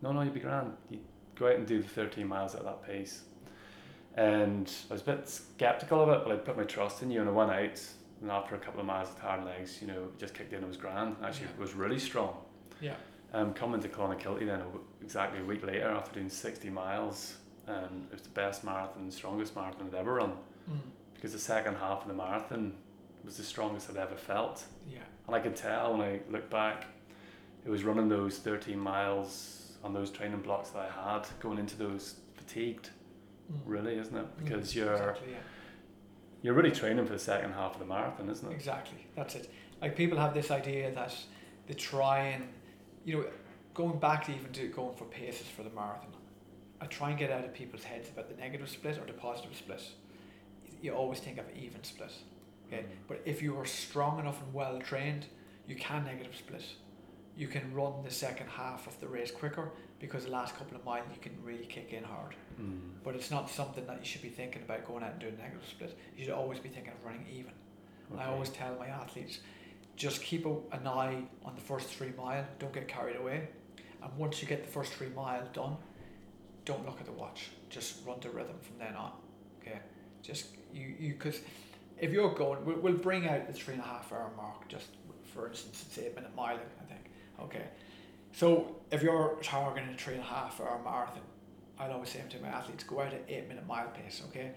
no, 0.00 0.12
no, 0.12 0.22
you'd 0.22 0.34
be 0.34 0.40
grand. 0.40 0.72
You 0.90 1.00
go 1.34 1.48
out 1.48 1.56
and 1.56 1.66
do 1.66 1.82
the 1.82 1.88
13 1.88 2.26
miles 2.26 2.54
at 2.54 2.62
that 2.64 2.84
pace. 2.84 3.22
And 4.16 4.70
I 4.90 4.92
was 4.94 5.02
a 5.02 5.06
bit 5.06 5.28
skeptical 5.28 6.00
of 6.02 6.08
it, 6.08 6.20
but 6.24 6.32
I 6.32 6.36
put 6.36 6.56
my 6.56 6.64
trust 6.64 7.02
in 7.02 7.10
you 7.10 7.20
and 7.20 7.28
I 7.28 7.32
went 7.32 7.50
out. 7.50 7.80
And 8.22 8.30
after 8.30 8.54
a 8.54 8.58
couple 8.58 8.80
of 8.80 8.86
miles 8.86 9.08
of 9.10 9.20
tired 9.20 9.44
legs, 9.44 9.78
you 9.82 9.88
know, 9.88 10.04
it 10.04 10.18
just 10.18 10.32
kicked 10.32 10.52
in. 10.52 10.62
It 10.62 10.68
was 10.68 10.76
grand. 10.76 11.16
Actually, 11.22 11.46
Yeah. 11.46 11.52
it 11.52 11.58
was 11.58 11.74
really 11.74 11.98
strong. 11.98 12.36
Yeah. 12.80 12.94
Um, 13.34 13.52
coming 13.52 13.80
to 13.82 13.88
Clonakilty 13.88 14.46
then 14.46 14.62
exactly 15.02 15.40
a 15.40 15.44
week 15.44 15.64
later 15.66 15.88
after 15.88 16.14
doing 16.14 16.28
60 16.28 16.70
miles, 16.70 17.36
um, 17.66 18.06
it 18.10 18.14
was 18.14 18.22
the 18.22 18.28
best 18.30 18.62
marathon, 18.62 19.06
the 19.06 19.12
strongest 19.12 19.56
marathon 19.56 19.88
I'd 19.88 19.94
ever 19.94 20.14
run. 20.14 20.32
Mm. 20.70 20.78
Because 21.14 21.32
the 21.32 21.38
second 21.38 21.76
half 21.76 22.02
of 22.02 22.08
the 22.08 22.14
marathon 22.14 22.74
was 23.24 23.36
the 23.36 23.42
strongest 23.42 23.90
I'd 23.90 23.96
ever 23.96 24.16
felt. 24.16 24.64
Yeah. 24.88 24.98
And 25.26 25.34
I 25.34 25.40
could 25.40 25.56
tell 25.56 25.92
when 25.96 26.02
I 26.02 26.20
look 26.30 26.48
back, 26.48 26.86
it 27.64 27.70
was 27.70 27.82
running 27.84 28.08
those 28.08 28.38
13 28.38 28.78
miles 28.78 29.72
on 29.82 29.92
those 29.94 30.10
training 30.10 30.42
blocks 30.42 30.70
that 30.70 30.90
I 30.96 31.12
had, 31.14 31.26
going 31.40 31.58
into 31.58 31.76
those 31.76 32.16
fatigued, 32.36 32.90
Mm. 33.52 33.58
really, 33.66 33.96
isn't 33.98 34.16
it? 34.16 34.24
Mm. 34.24 34.44
Because 34.44 34.76
you're 34.76 34.92
Exactly, 34.92 35.32
yeah. 35.32 35.38
You're 36.42 36.54
really 36.54 36.72
training 36.72 37.06
for 37.06 37.12
the 37.12 37.18
second 37.18 37.52
half 37.52 37.74
of 37.74 37.78
the 37.78 37.86
marathon, 37.86 38.28
isn't 38.28 38.50
it? 38.50 38.54
Exactly. 38.54 39.06
That's 39.16 39.36
it. 39.36 39.50
Like 39.80 39.96
people 39.96 40.18
have 40.18 40.34
this 40.34 40.50
idea 40.50 40.90
that 40.92 41.14
they 41.66 41.74
try 41.74 42.26
and, 42.26 42.48
you 43.04 43.18
know, 43.18 43.26
going 43.74 43.98
back 43.98 44.26
to 44.26 44.34
even 44.34 44.52
to 44.52 44.68
going 44.68 44.96
for 44.96 45.04
paces 45.04 45.46
for 45.46 45.62
the 45.62 45.70
marathon, 45.70 46.14
I 46.80 46.86
try 46.86 47.10
and 47.10 47.18
get 47.18 47.30
out 47.30 47.44
of 47.44 47.54
people's 47.54 47.84
heads 47.84 48.08
about 48.08 48.28
the 48.28 48.36
negative 48.36 48.68
split 48.68 48.98
or 48.98 49.06
the 49.06 49.12
positive 49.12 49.56
split. 49.56 49.82
You 50.80 50.92
always 50.92 51.20
think 51.20 51.38
of 51.38 51.44
even 51.56 51.84
split. 51.84 52.12
Okay. 52.66 52.82
Mm. 52.82 52.86
But 53.06 53.22
if 53.24 53.40
you 53.40 53.56
are 53.58 53.64
strong 53.64 54.18
enough 54.18 54.42
and 54.42 54.52
well 54.52 54.80
trained, 54.80 55.26
you 55.68 55.76
can 55.76 56.04
negative 56.04 56.34
split. 56.36 56.64
You 57.36 57.46
can 57.46 57.72
run 57.72 58.02
the 58.04 58.10
second 58.10 58.48
half 58.48 58.86
of 58.86 58.98
the 59.00 59.06
race 59.06 59.30
quicker 59.30 59.70
because 60.02 60.24
the 60.24 60.30
last 60.30 60.56
couple 60.56 60.76
of 60.76 60.84
miles 60.84 61.06
you 61.14 61.20
can 61.20 61.32
really 61.44 61.64
kick 61.64 61.92
in 61.92 62.02
hard. 62.02 62.34
Mm. 62.60 62.80
But 63.04 63.14
it's 63.14 63.30
not 63.30 63.48
something 63.48 63.86
that 63.86 64.00
you 64.00 64.04
should 64.04 64.20
be 64.20 64.28
thinking 64.28 64.60
about 64.62 64.84
going 64.84 65.04
out 65.04 65.12
and 65.12 65.20
doing 65.20 65.38
negative 65.38 65.64
split. 65.66 65.96
You 66.18 66.24
should 66.24 66.34
always 66.34 66.58
be 66.58 66.68
thinking 66.68 66.92
of 66.92 67.04
running 67.06 67.24
even. 67.32 67.52
And 68.10 68.20
I 68.20 68.26
always 68.26 68.50
tell 68.50 68.74
my 68.78 68.88
athletes, 68.88 69.38
just 69.96 70.20
keep 70.20 70.44
a, 70.44 70.50
an 70.72 70.86
eye 70.86 71.22
on 71.44 71.54
the 71.54 71.60
first 71.60 71.86
three 71.88 72.12
mile. 72.18 72.44
Don't 72.58 72.72
get 72.74 72.88
carried 72.88 73.16
away. 73.16 73.48
And 74.02 74.12
once 74.18 74.42
you 74.42 74.48
get 74.48 74.64
the 74.64 74.70
first 74.70 74.92
three 74.92 75.10
mile 75.14 75.46
done, 75.52 75.76
don't 76.64 76.84
look 76.84 76.98
at 76.98 77.06
the 77.06 77.12
watch. 77.12 77.50
Just 77.70 78.04
run 78.04 78.18
the 78.20 78.30
rhythm 78.30 78.56
from 78.60 78.78
then 78.78 78.96
on. 78.96 79.12
Okay. 79.60 79.78
Just 80.20 80.46
you 80.74 80.94
you 80.98 81.12
because 81.12 81.40
if 81.98 82.10
you're 82.10 82.34
going, 82.34 82.64
we'll, 82.64 82.80
we'll 82.80 82.94
bring 82.94 83.28
out 83.28 83.46
the 83.46 83.52
three 83.52 83.74
and 83.74 83.82
a 83.82 83.86
half 83.86 84.12
hour 84.12 84.32
mark. 84.36 84.68
Just 84.68 84.88
for 85.32 85.48
instance, 85.48 85.84
it's 85.86 85.98
eight 85.98 86.16
minute 86.16 86.36
miling. 86.36 86.58
I 86.80 86.84
think. 86.88 87.04
Okay. 87.40 87.66
So 88.32 88.76
if 88.90 89.02
you're 89.02 89.38
targeting 89.42 89.90
a 89.90 89.96
three 89.96 90.14
and 90.14 90.22
a 90.22 90.26
half 90.26 90.60
hour 90.60 90.80
marathon, 90.84 91.22
I'd 91.78 91.90
always 91.90 92.10
say 92.10 92.22
to 92.28 92.38
my 92.40 92.48
athletes, 92.48 92.84
go 92.84 93.00
out 93.00 93.12
at 93.12 93.24
eight 93.28 93.48
minute 93.48 93.66
mile 93.66 93.88
pace. 93.88 94.22
Okay? 94.28 94.52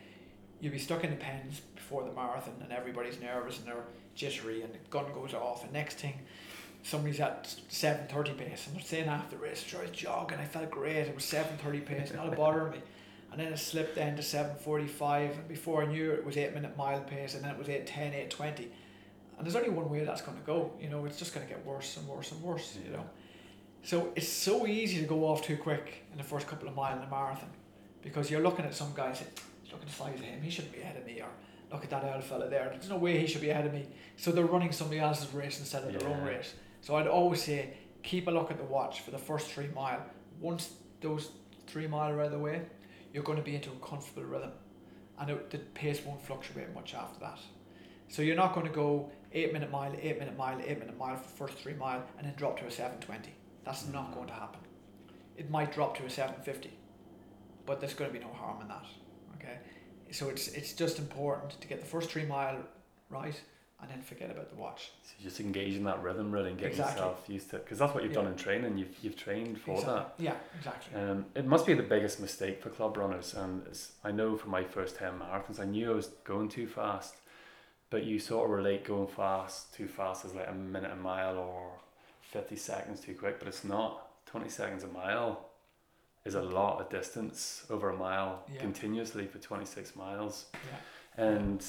You'll 0.60 0.74
be 0.74 0.80
stuck 0.80 1.04
in 1.04 1.10
the 1.10 1.18
pens 1.18 1.62
before 1.76 2.04
the 2.04 2.14
marathon 2.14 2.56
and 2.62 2.72
everybody's 2.72 3.20
nervous 3.20 3.60
and 3.60 3.68
they're 3.68 3.84
jittery 4.16 4.62
and 4.62 4.74
the 4.74 4.78
gun 4.90 5.06
goes 5.14 5.34
off 5.34 5.64
and 5.64 5.74
next 5.74 5.96
thing 5.96 6.14
somebody's 6.84 7.20
at 7.20 7.44
7.30 7.70 8.38
pace 8.38 8.68
and 8.68 8.76
they're 8.76 8.84
saying 8.84 9.10
after 9.10 9.36
the 9.36 9.44
race 9.44 9.62
sure 9.62 9.82
I 9.82 9.84
was 9.84 9.92
jogging 9.92 10.40
I 10.40 10.46
felt 10.46 10.72
great 10.72 10.96
it 10.96 11.14
was 11.14 11.26
7.30 11.26 11.86
pace 11.86 12.14
not 12.14 12.32
a 12.32 12.32
bother 12.36 12.66
me. 12.70 12.80
And 13.32 13.42
then 13.42 13.52
it 13.52 13.58
slipped 13.60 13.96
then 13.96 14.16
to 14.16 14.22
7.45 14.22 15.34
and 15.34 15.48
before 15.50 15.84
I 15.84 15.88
knew 15.88 16.12
it, 16.12 16.20
it 16.20 16.26
was 16.26 16.38
8 16.38 16.54
minute 16.54 16.78
mile 16.78 17.02
pace 17.02 17.36
and 17.36 17.44
then 17.44 17.52
it 17.52 17.58
was 17.58 17.68
8.10 17.68 18.30
8.20 18.30 18.68
and 19.38 19.46
there's 19.46 19.58
only 19.58 19.70
one 19.70 19.90
way 19.90 20.06
that's 20.06 20.22
going 20.22 20.38
to 20.38 20.44
go 20.44 20.72
you 20.80 20.90
know 20.90 21.04
it's 21.06 21.20
just 21.20 21.34
going 21.36 21.46
to 21.46 21.54
get 21.54 21.64
worse 21.66 21.98
and 21.98 22.08
worse 22.08 22.32
and 22.32 22.42
worse 22.42 22.78
you 22.84 22.94
know 22.94 23.04
so 23.86 24.12
it's 24.16 24.28
so 24.28 24.68
easy 24.68 25.00
to 25.00 25.08
go 25.08 25.26
off 25.26 25.42
too 25.42 25.58
quick 25.58 26.04
in 26.12 26.18
the 26.18 26.24
first 26.24 26.48
couple 26.48 26.68
of 26.68 26.76
miles 26.76 26.98
in 26.98 27.08
a 27.08 27.10
marathon 27.10 27.50
because 28.02 28.30
you're 28.30 28.42
looking 28.42 28.66
at 28.66 28.76
some 28.76 28.92
guy 28.94 29.08
guys 29.08 29.24
look 29.76 29.82
at 29.82 29.88
the 29.88 29.94
size 29.94 30.16
of 30.16 30.26
him, 30.26 30.42
he 30.42 30.50
shouldn't 30.50 30.74
be 30.74 30.82
ahead 30.82 30.98
of 30.98 31.06
me, 31.06 31.22
or 31.22 31.28
look 31.72 31.84
at 31.84 31.90
that 31.90 32.04
old 32.04 32.24
fella 32.24 32.50
there, 32.50 32.70
there's 32.72 32.90
no 32.90 32.98
way 32.98 33.20
he 33.20 33.28
should 33.28 33.42
be 33.42 33.50
ahead 33.50 33.66
of 33.66 33.74
me. 33.74 33.86
So 34.18 34.32
they're 34.32 34.46
running 34.46 34.72
somebody 34.72 35.00
else's 35.00 35.34
race 35.34 35.60
instead 35.60 35.84
of 35.84 36.00
their 36.00 36.10
own 36.10 36.24
race. 36.24 36.54
So 36.82 36.96
I'd 36.96 37.08
always 37.08 37.44
say 37.44 37.74
keep 38.04 38.28
a 38.28 38.32
look 38.32 38.52
at 38.52 38.58
the 38.58 38.64
watch 38.64 39.02
for 39.02 39.12
the 39.12 39.18
first 39.18 39.48
three 39.48 39.70
mile. 39.76 40.02
Once 40.40 40.72
those 41.02 41.32
three 41.68 41.88
mile 41.88 42.12
are 42.12 42.20
out 42.22 42.28
of 42.28 42.32
the 42.32 42.40
way, 42.40 42.62
you're 43.14 43.24
going 43.24 43.38
to 43.38 43.44
be 43.44 43.56
into 43.56 43.70
a 43.70 43.86
comfortable 43.86 44.24
rhythm, 44.24 44.52
and 45.20 45.30
it, 45.30 45.50
the 45.50 45.58
pace 45.58 46.02
won't 46.06 46.22
fluctuate 46.22 46.74
much 46.74 46.94
after 46.94 47.20
that. 47.20 47.40
So 48.08 48.22
you're 48.22 48.36
not 48.36 48.54
going 48.54 48.68
to 48.68 48.74
go 48.74 49.12
eight 49.34 49.52
minute 49.52 49.72
mile, 49.72 49.94
eight 50.02 50.20
minute 50.20 50.38
mile, 50.38 50.60
eight 50.66 50.80
minute 50.80 50.98
mile 50.98 51.18
for 51.18 51.24
the 51.24 51.38
first 51.38 51.58
three 51.58 51.74
mile, 51.74 52.04
and 52.18 52.28
then 52.28 52.34
drop 52.38 52.60
to 52.60 52.66
a 52.66 52.72
seven 52.72 53.00
twenty. 53.00 53.34
That's 53.66 53.88
not 53.88 54.14
going 54.14 54.28
to 54.28 54.34
happen. 54.34 54.60
It 55.36 55.50
might 55.50 55.74
drop 55.74 55.98
to 55.98 56.06
a 56.06 56.10
seven 56.10 56.36
fifty, 56.44 56.72
but 57.66 57.80
there's 57.80 57.94
going 57.94 58.12
to 58.12 58.18
be 58.18 58.24
no 58.24 58.32
harm 58.32 58.62
in 58.62 58.68
that. 58.70 58.86
Okay, 59.36 59.58
so 60.12 60.30
it's 60.30 60.48
it's 60.50 60.74
just 60.74 61.00
important 61.00 61.60
to 61.60 61.68
get 61.68 61.80
the 61.80 61.86
first 61.86 62.10
three 62.10 62.26
mile 62.26 62.58
right, 63.10 63.40
and 63.82 63.90
then 63.92 64.02
forget 64.02 64.32
about 64.32 64.50
the 64.50 64.56
watch. 64.56 64.92
So 65.04 65.14
just 65.22 65.40
engage 65.40 65.76
in 65.76 65.84
that 65.86 66.02
rhythm 66.02 66.32
really 66.32 66.52
and 66.52 66.60
get 66.60 66.70
Exactly. 66.70 66.94
yourself 67.02 67.24
used 67.28 67.50
to 67.50 67.58
it. 67.58 67.66
Because 67.66 67.80
that's 67.80 67.94
what 67.94 68.04
you've 68.04 68.14
Yeah. 68.14 68.22
done 68.22 68.32
in 68.32 68.38
training. 68.38 68.78
You've, 68.78 68.96
you've 69.04 69.18
trained 69.18 69.60
for 69.60 69.72
Exactly. 69.72 69.94
that. 69.96 70.14
Yeah, 70.20 70.36
exactly. 70.58 71.02
Um, 71.02 71.26
it 71.36 71.46
must 71.46 71.66
be 71.66 71.74
the 71.74 71.84
biggest 71.84 72.20
mistake 72.22 72.62
for 72.62 72.70
club 72.70 72.96
runners, 72.98 73.34
and 73.34 73.66
it's, 73.68 73.92
I 74.04 74.12
know 74.12 74.38
from 74.38 74.52
my 74.52 74.64
first 74.64 74.96
ten 74.96 75.20
marathons, 75.20 75.60
I 75.60 75.66
knew 75.66 75.92
I 75.92 75.96
was 75.96 76.08
going 76.24 76.48
too 76.50 76.68
fast, 76.68 77.16
but 77.90 78.06
you 78.06 78.20
sort 78.20 78.46
of 78.46 78.56
relate 78.56 78.86
going 78.86 79.08
fast 79.08 79.74
too 79.74 79.88
fast 79.88 80.24
as 80.24 80.34
like 80.34 80.48
a 80.48 80.54
minute 80.54 80.92
a 80.92 80.96
mile 80.96 81.38
or 81.38 81.72
fifty 82.32 82.56
seconds 82.56 83.00
too 83.02 83.14
quick, 83.16 83.40
but 83.40 83.48
it's 83.48 83.64
not. 83.64 84.08
Twenty 84.26 84.50
seconds 84.50 84.84
a 84.84 84.88
mile 84.88 85.50
is 86.26 86.36
a 86.36 86.42
lot 86.42 86.82
of 86.82 86.90
distance 86.90 87.66
over 87.70 87.90
a 87.92 87.96
mile 87.98 88.44
Yeah. 88.52 88.60
continuously 88.60 89.28
for 89.28 89.38
twenty 89.40 89.66
six 89.66 89.96
miles, 89.96 90.46
Yeah. 90.54 91.24
and 91.26 91.66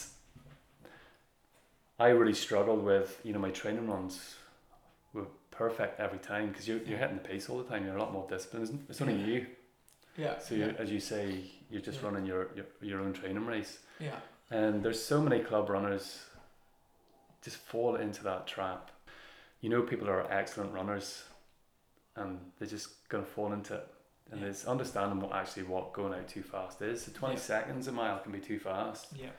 I 1.98 2.08
really 2.08 2.34
struggled 2.34 2.82
with 2.84 3.20
you 3.24 3.32
know 3.32 3.38
my 3.38 3.50
training 3.50 3.88
runs 3.88 4.36
were 5.12 5.26
perfect 5.50 5.98
every 6.00 6.18
time 6.18 6.48
because 6.48 6.68
you're, 6.68 6.78
you're 6.82 6.98
hitting 6.98 7.16
the 7.16 7.22
pace 7.22 7.48
all 7.48 7.58
the 7.58 7.64
time. 7.64 7.84
You're 7.86 7.96
a 7.96 8.00
lot 8.00 8.12
more 8.12 8.26
disciplined. 8.28 8.68
It's- 8.90 9.00
only 9.00 9.14
you. 9.22 9.46
Yeah. 10.16 10.38
So 10.38 10.54
yeah. 10.54 10.72
as 10.78 10.90
you 10.90 11.00
say, 11.00 11.40
you're 11.70 11.82
just 11.82 12.02
running 12.02 12.24
your, 12.26 12.48
your 12.56 12.66
your 12.80 13.00
own 13.00 13.12
training 13.12 13.44
race, 13.46 13.80
yeah. 14.00 14.16
and 14.50 14.82
there's 14.82 15.02
so 15.02 15.20
many 15.20 15.40
club 15.40 15.68
runners 15.68 16.24
just 17.42 17.58
fall 17.58 17.96
into 17.96 18.24
that 18.24 18.46
trap. 18.46 18.90
You 19.60 19.70
know, 19.70 19.82
people 19.82 20.08
are 20.08 20.30
excellent 20.30 20.72
runners, 20.72 21.24
and 22.14 22.40
they're 22.58 22.68
just 22.68 23.08
gonna 23.08 23.24
fall 23.24 23.52
into 23.52 23.74
it. 23.74 23.92
And 24.30 24.40
Yeah. 24.40 24.48
it's 24.48 24.64
understanding 24.66 25.20
what 25.20 25.32
actually 25.32 25.64
what 25.64 25.92
going 25.92 26.12
out 26.14 26.28
too 26.28 26.42
fast 26.42 26.82
is. 26.82 27.04
So 27.04 27.12
twenty 27.12 27.34
Yeah. 27.36 27.40
seconds 27.40 27.86
a 27.88 27.92
mile 27.92 28.18
can 28.20 28.32
be 28.32 28.40
too 28.40 28.58
fast, 28.58 29.12
Yeah. 29.16 29.30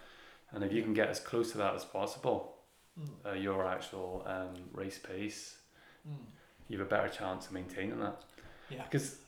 and 0.52 0.64
if 0.64 0.72
you 0.72 0.82
can 0.84 0.94
get 0.94 1.10
as 1.10 1.20
close 1.20 1.52
to 1.52 1.58
that 1.60 1.76
as 1.76 1.86
possible, 1.86 2.54
Mm. 2.98 3.26
uh, 3.26 3.32
your 3.34 3.66
actual 3.68 4.24
um, 4.26 4.70
race 4.74 4.98
pace, 4.98 5.62
Mm. 6.08 6.26
you 6.68 6.78
have 6.80 6.88
a 6.88 6.90
better 6.90 7.10
chance 7.10 7.46
of 7.48 7.52
maintaining 7.52 8.00
that. 8.00 8.24
Yeah. 8.70 8.84
Because 8.84 9.22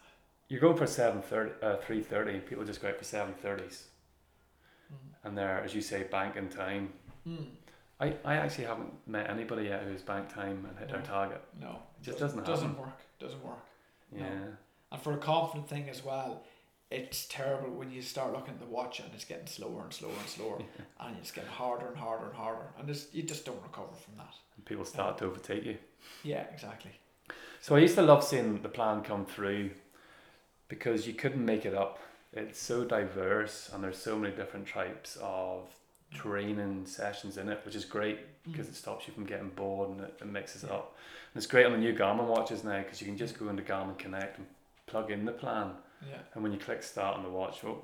you're 0.47 0.61
going 0.61 0.77
for 0.77 0.87
seven 0.87 1.21
thirty, 1.21 1.53
uh, 1.61 1.77
three 1.77 2.01
thirty, 2.01 2.39
people 2.39 2.63
just 2.65 2.81
go 2.81 2.89
out 2.89 2.97
for 2.97 3.03
seven 3.03 3.33
thirties, 3.35 3.89
Mm. 4.91 4.95
and 5.23 5.37
they're 5.37 5.59
as 5.61 5.75
you 5.75 5.81
say 5.81 6.03
banking 6.03 6.49
time. 6.49 6.93
I, 7.99 8.15
I 8.23 8.35
actually 8.35 8.65
haven't 8.65 8.93
met 9.07 9.29
anybody 9.29 9.63
yet 9.63 9.83
who's 9.83 10.01
banked 10.01 10.31
time 10.31 10.65
and 10.67 10.77
hit 10.79 10.89
their 10.89 11.01
target. 11.01 11.43
No, 11.59 11.79
It 12.01 12.05
just 12.05 12.19
doesn't 12.19 12.37
work. 12.37 12.47
It 12.47 12.51
doesn't 12.51 12.79
work. 12.79 12.99
Doesn't 13.19 13.43
work. 13.45 13.65
No. 14.11 14.23
Yeah. 14.23 14.45
And 14.91 15.01
for 15.01 15.13
a 15.13 15.17
confident 15.17 15.67
thing 15.67 15.89
as 15.89 16.03
well, 16.03 16.43
it's 16.89 17.27
terrible 17.27 17.69
when 17.69 17.91
you 17.91 18.01
start 18.01 18.33
looking 18.33 18.53
at 18.53 18.59
the 18.59 18.65
watch 18.65 18.99
and 18.99 19.09
it's 19.13 19.25
getting 19.25 19.45
slower 19.45 19.83
and 19.83 19.93
slower 19.93 20.13
and 20.17 20.27
slower, 20.27 20.59
and 21.01 21.17
it's 21.17 21.31
getting 21.31 21.49
harder 21.49 21.87
and 21.87 21.97
harder 21.97 22.25
and 22.27 22.35
harder, 22.35 22.67
and 22.79 22.89
it's, 22.89 23.07
you 23.13 23.21
just 23.23 23.45
don't 23.45 23.61
recover 23.61 23.93
from 23.93 24.15
that. 24.17 24.33
And 24.55 24.65
people 24.65 24.85
start 24.85 25.17
to 25.19 25.25
um, 25.25 25.31
overtake 25.31 25.65
you. 25.65 25.77
Yeah, 26.23 26.45
exactly. 26.51 26.91
So 27.61 27.75
I 27.75 27.79
used 27.79 27.95
to 27.95 28.01
love 28.01 28.23
seeing 28.23 28.61
the 28.61 28.69
plan 28.69 29.03
come 29.03 29.25
through 29.25 29.71
because 30.69 31.05
you 31.05 31.13
couldn't 31.13 31.43
make 31.43 31.65
it 31.65 31.75
up. 31.75 31.99
It's 32.31 32.59
so 32.59 32.85
diverse 32.85 33.69
and 33.73 33.83
there's 33.83 33.97
so 33.97 34.17
many 34.17 34.33
different 34.33 34.67
types 34.67 35.17
of 35.21 35.67
training 36.13 36.85
sessions 36.85 37.37
in 37.37 37.49
it, 37.49 37.61
which 37.65 37.75
is 37.75 37.85
great 37.85 38.19
because 38.43 38.65
Mm. 38.67 38.69
it 38.69 38.75
stops 38.75 39.07
you 39.07 39.13
from 39.13 39.25
getting 39.25 39.49
bored 39.49 39.89
and 39.91 40.01
it, 40.01 40.17
it 40.21 40.27
mixes 40.27 40.63
it 40.63 40.71
up. 40.71 40.95
And 41.33 41.37
it's 41.41 41.45
great 41.47 41.65
on 41.65 41.71
the 41.71 41.77
new 41.77 41.93
Garmin 41.93 42.25
watches 42.25 42.63
now 42.63 42.79
because 42.79 42.99
you 43.01 43.07
can 43.07 43.17
just 43.17 43.37
go 43.37 43.49
into 43.49 43.61
Garmin 43.63 43.97
Connect 43.97 44.37
and 44.37 44.47
plug 44.87 45.11
in 45.11 45.25
the 45.25 45.31
plan. 45.31 45.71
Yeah. 46.09 46.17
And 46.33 46.41
when 46.43 46.51
you 46.51 46.57
click 46.57 46.81
start 46.81 47.17
on 47.17 47.23
the 47.23 47.29
watch, 47.29 47.63
oh, 47.63 47.83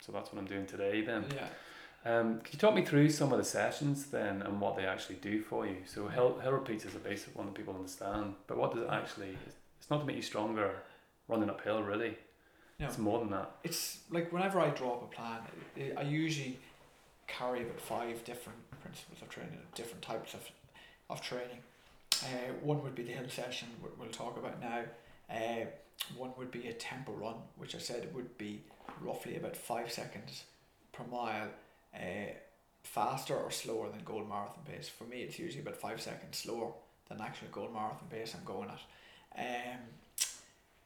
so 0.00 0.12
that's 0.12 0.32
what 0.32 0.38
I'm 0.38 0.46
doing 0.46 0.66
today 0.66 1.00
then. 1.02 1.24
Yeah. 1.34 1.48
Um, 2.06 2.40
can 2.40 2.52
you 2.52 2.58
talk 2.58 2.74
me 2.74 2.84
through 2.84 3.08
some 3.10 3.32
of 3.32 3.38
the 3.38 3.44
sessions 3.44 4.06
then 4.06 4.42
and 4.42 4.60
what 4.60 4.76
they 4.76 4.84
actually 4.84 5.16
do 5.16 5.40
for 5.40 5.66
you? 5.66 5.78
So 5.86 6.06
hill, 6.06 6.38
hill 6.38 6.52
repeats 6.52 6.84
is 6.84 6.94
a 6.94 6.98
basic 6.98 7.34
one 7.34 7.46
that 7.46 7.54
people 7.54 7.74
understand, 7.74 8.34
but 8.46 8.58
what 8.58 8.74
does 8.74 8.82
it 8.82 8.90
actually? 8.90 9.36
It's 9.80 9.90
not 9.90 10.00
to 10.00 10.04
make 10.06 10.16
you 10.16 10.22
stronger 10.22 10.70
running 11.28 11.48
uphill, 11.48 11.82
really. 11.82 12.18
No. 12.78 12.86
It's 12.86 12.98
more 12.98 13.20
than 13.20 13.30
that. 13.30 13.52
It's 13.64 14.00
like 14.10 14.32
whenever 14.32 14.60
I 14.60 14.68
draw 14.70 14.94
up 14.94 15.02
a 15.04 15.06
plan, 15.06 15.38
I 15.96 16.02
usually 16.02 16.58
carry 17.26 17.62
about 17.62 17.80
five 17.80 18.24
different 18.24 18.58
principles 18.82 19.20
of 19.22 19.28
training, 19.28 19.58
different 19.74 20.02
types 20.02 20.34
of, 20.34 20.40
of 21.10 21.20
training. 21.20 21.58
Uh, 22.22 22.52
one 22.62 22.82
would 22.82 22.94
be 22.94 23.02
the 23.02 23.12
hill 23.12 23.28
session, 23.28 23.68
we- 23.82 23.90
we'll 23.98 24.10
talk 24.10 24.36
about 24.36 24.60
now. 24.60 24.82
Uh, 25.30 25.66
one 26.16 26.32
would 26.36 26.50
be 26.50 26.68
a 26.68 26.72
tempo 26.72 27.12
run, 27.12 27.36
which 27.56 27.74
I 27.74 27.78
said 27.78 28.14
would 28.14 28.36
be 28.38 28.60
roughly 29.00 29.36
about 29.36 29.56
five 29.56 29.90
seconds 29.90 30.44
per 30.92 31.04
mile, 31.04 31.48
uh, 31.94 32.32
faster 32.82 33.36
or 33.36 33.50
slower 33.50 33.88
than 33.90 34.00
gold 34.04 34.28
marathon 34.28 34.62
pace. 34.64 34.88
For 34.88 35.04
me, 35.04 35.22
it's 35.22 35.38
usually 35.38 35.62
about 35.62 35.76
five 35.76 36.00
seconds 36.00 36.38
slower 36.38 36.72
than 37.08 37.20
actual 37.20 37.48
gold 37.50 37.72
marathon 37.72 38.08
pace 38.10 38.34
I'm 38.34 38.44
going 38.44 38.68
at. 38.70 38.80
Um, 39.38 39.80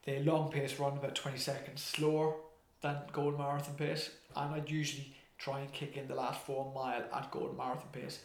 the 0.05 0.21
long 0.21 0.51
pace 0.51 0.79
run 0.79 0.97
about 0.97 1.15
20 1.15 1.37
seconds 1.39 1.83
slower 1.83 2.35
than 2.81 2.97
gold 3.13 3.37
marathon 3.39 3.75
pace, 3.75 4.11
and 4.37 4.55
I'd 4.55 4.71
usually 4.71 5.13
try 5.39 5.61
and 5.61 5.73
kick 5.73 5.97
in 5.97 6.09
the 6.09 6.15
last 6.15 6.41
four 6.43 6.71
mile 6.75 7.05
at 7.15 7.31
gold 7.31 7.57
marathon 7.57 7.89
pace, 7.93 8.21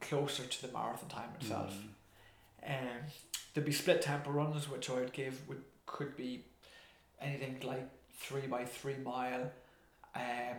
closer 0.00 0.44
to 0.44 0.66
the 0.66 0.72
marathon 0.72 1.08
time 1.08 1.30
itself. 1.40 1.74
Mm. 2.66 2.70
Um, 2.70 2.98
there'd 3.54 3.64
be 3.64 3.72
split 3.72 4.02
tempo 4.02 4.30
runs, 4.30 4.68
which 4.68 4.90
I 4.90 4.94
would 4.94 5.12
give 5.12 5.48
would 5.48 5.62
could 5.86 6.16
be 6.16 6.44
anything 7.20 7.60
like 7.62 7.88
three 8.14 8.46
by 8.46 8.64
three 8.64 8.96
mile, 8.96 9.50
um, 10.14 10.56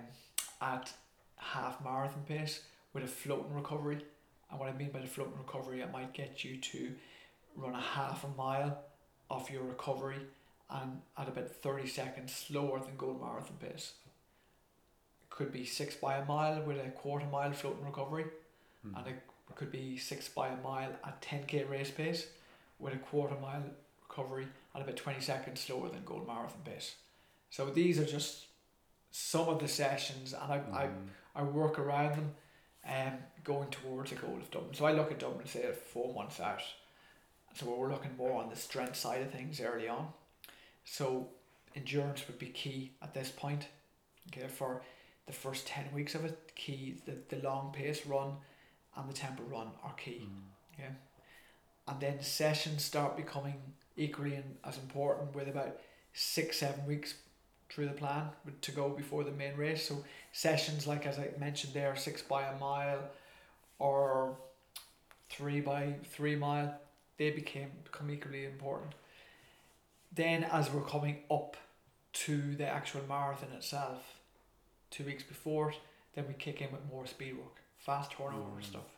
at 0.62 0.92
half 1.38 1.84
marathon 1.84 2.24
pace 2.28 2.62
with 2.94 3.04
a 3.04 3.08
floating 3.08 3.54
recovery. 3.54 4.00
And 4.50 4.60
what 4.60 4.70
I 4.70 4.74
mean 4.74 4.92
by 4.92 5.00
the 5.00 5.08
floating 5.08 5.38
recovery, 5.38 5.82
it 5.82 5.92
might 5.92 6.14
get 6.14 6.44
you 6.44 6.58
to 6.58 6.92
run 7.56 7.76
a 7.76 7.82
half 7.82 8.24
a 8.24 8.28
mile 8.38 8.84
of 9.30 9.50
your 9.50 9.64
recovery 9.64 10.20
and 10.70 11.02
at 11.18 11.28
about 11.28 11.50
thirty 11.50 11.88
seconds 11.88 12.34
slower 12.34 12.80
than 12.80 12.96
gold 12.98 13.22
marathon 13.22 13.58
pace. 13.60 13.94
Could 15.38 15.52
be 15.52 15.66
six 15.66 15.96
by 15.96 16.18
a 16.18 16.26
mile 16.26 16.62
with 16.62 16.78
a 16.78 16.90
quarter 16.92 17.26
mile 17.26 17.54
floating 17.54 17.86
recovery 17.86 18.26
Mm. 18.86 18.98
and 18.98 19.08
it 19.08 19.20
could 19.56 19.72
be 19.72 19.98
six 19.98 20.28
by 20.28 20.50
a 20.50 20.58
mile 20.62 20.92
at 21.08 21.22
10k 21.22 21.64
race 21.70 21.90
pace 21.90 22.28
with 22.80 22.94
a 22.94 22.98
quarter 22.98 23.36
mile 23.40 23.64
recovery 24.10 24.48
at 24.76 24.82
about 24.82 24.98
20 24.98 25.22
seconds 25.22 25.62
slower 25.62 25.88
than 25.90 26.04
gold 26.04 26.28
marathon 26.28 26.62
pace. 26.66 26.96
So 27.50 27.62
these 27.70 27.98
are 27.98 28.06
just 28.18 28.48
some 29.12 29.48
of 29.48 29.60
the 29.60 29.68
sessions, 29.70 30.34
and 30.34 30.52
I, 30.52 30.58
I, 30.82 30.86
Mm. 30.88 31.08
I 31.36 31.44
work 31.44 31.80
around 31.80 32.12
them 32.18 32.36
um, 32.86 33.18
going 33.46 33.70
towards 33.70 34.12
a 34.12 34.16
goal 34.16 34.36
of 34.38 34.52
Dublin. 34.52 34.74
So 34.74 34.86
I 34.86 34.92
look 34.92 35.12
at 35.12 35.20
Dublin, 35.20 35.42
and 35.42 35.50
say, 35.50 35.72
four 35.94 36.14
months 36.14 36.40
out. 36.42 36.62
So 37.56 37.66
we're 37.68 37.90
looking 37.92 38.18
more 38.18 38.44
on 38.44 38.50
the 38.50 38.56
strength 38.58 38.98
side 38.98 39.22
of 39.22 39.32
things 39.32 39.62
early 39.62 39.88
on. 39.88 40.12
So 40.84 41.30
endurance 41.76 42.28
would 42.28 42.40
be 42.40 42.48
key 42.50 42.92
at 43.02 43.14
this 43.14 43.30
point. 43.30 43.68
Okay, 44.28 44.48
for 44.48 44.82
the 45.26 45.34
first 45.34 45.68
10 45.68 45.86
weeks 45.94 46.16
of 46.16 46.26
it, 46.26 46.52
key, 46.56 46.96
the, 47.06 47.16
the 47.36 47.42
long 47.42 47.72
pace 47.74 48.06
run 48.06 48.34
and 48.96 49.10
the 49.10 49.14
tempo 49.14 49.44
run 49.44 49.68
are 49.84 49.94
key. 49.94 50.28
Mm. 50.28 50.54
And 51.88 52.00
then 52.00 52.22
sessions 52.22 52.84
start 52.84 53.18
becoming 53.18 53.56
equally 53.98 54.36
in, 54.36 54.44
as 54.64 54.78
important 54.78 55.36
with 55.36 55.48
about 55.48 55.80
six, 56.14 56.58
seven 56.58 56.86
weeks 56.86 57.16
through 57.70 57.88
the 57.88 57.94
plan 57.94 58.30
to 58.62 58.72
go 58.72 58.90
before 58.90 59.24
the 59.24 59.32
main 59.32 59.56
race. 59.58 59.88
So 59.88 60.04
sessions 60.32 60.88
like 60.88 61.06
as 61.06 61.20
I 61.20 61.30
mentioned 61.40 61.74
there, 61.74 61.96
six 61.96 62.22
by 62.22 62.44
a 62.44 62.58
mile 62.60 63.00
or 63.80 64.38
three 65.30 65.60
by 65.60 65.96
three 66.06 66.36
mile, 66.36 66.74
they 67.18 67.32
became 67.32 67.70
become 67.84 68.10
equally 68.12 68.46
important. 68.46 68.94
Then 70.14 70.44
as 70.46 70.72
we're 70.72 70.82
coming 70.82 71.18
up 71.30 71.58
to 72.14 72.56
the 72.56 72.68
actual 72.68 73.02
marathon 73.10 73.52
itself, 73.56 74.13
two 74.94 75.04
weeks 75.12 75.24
before 75.24 75.74
then 76.16 76.26
we 76.28 76.34
kick 76.36 76.62
in 76.62 76.72
with 76.72 76.82
more 76.94 77.06
speed 77.08 77.36
work, 77.38 77.58
fast 77.80 78.12
turnover 78.12 78.60
Mm. 78.60 78.64
stuff. 78.72 78.90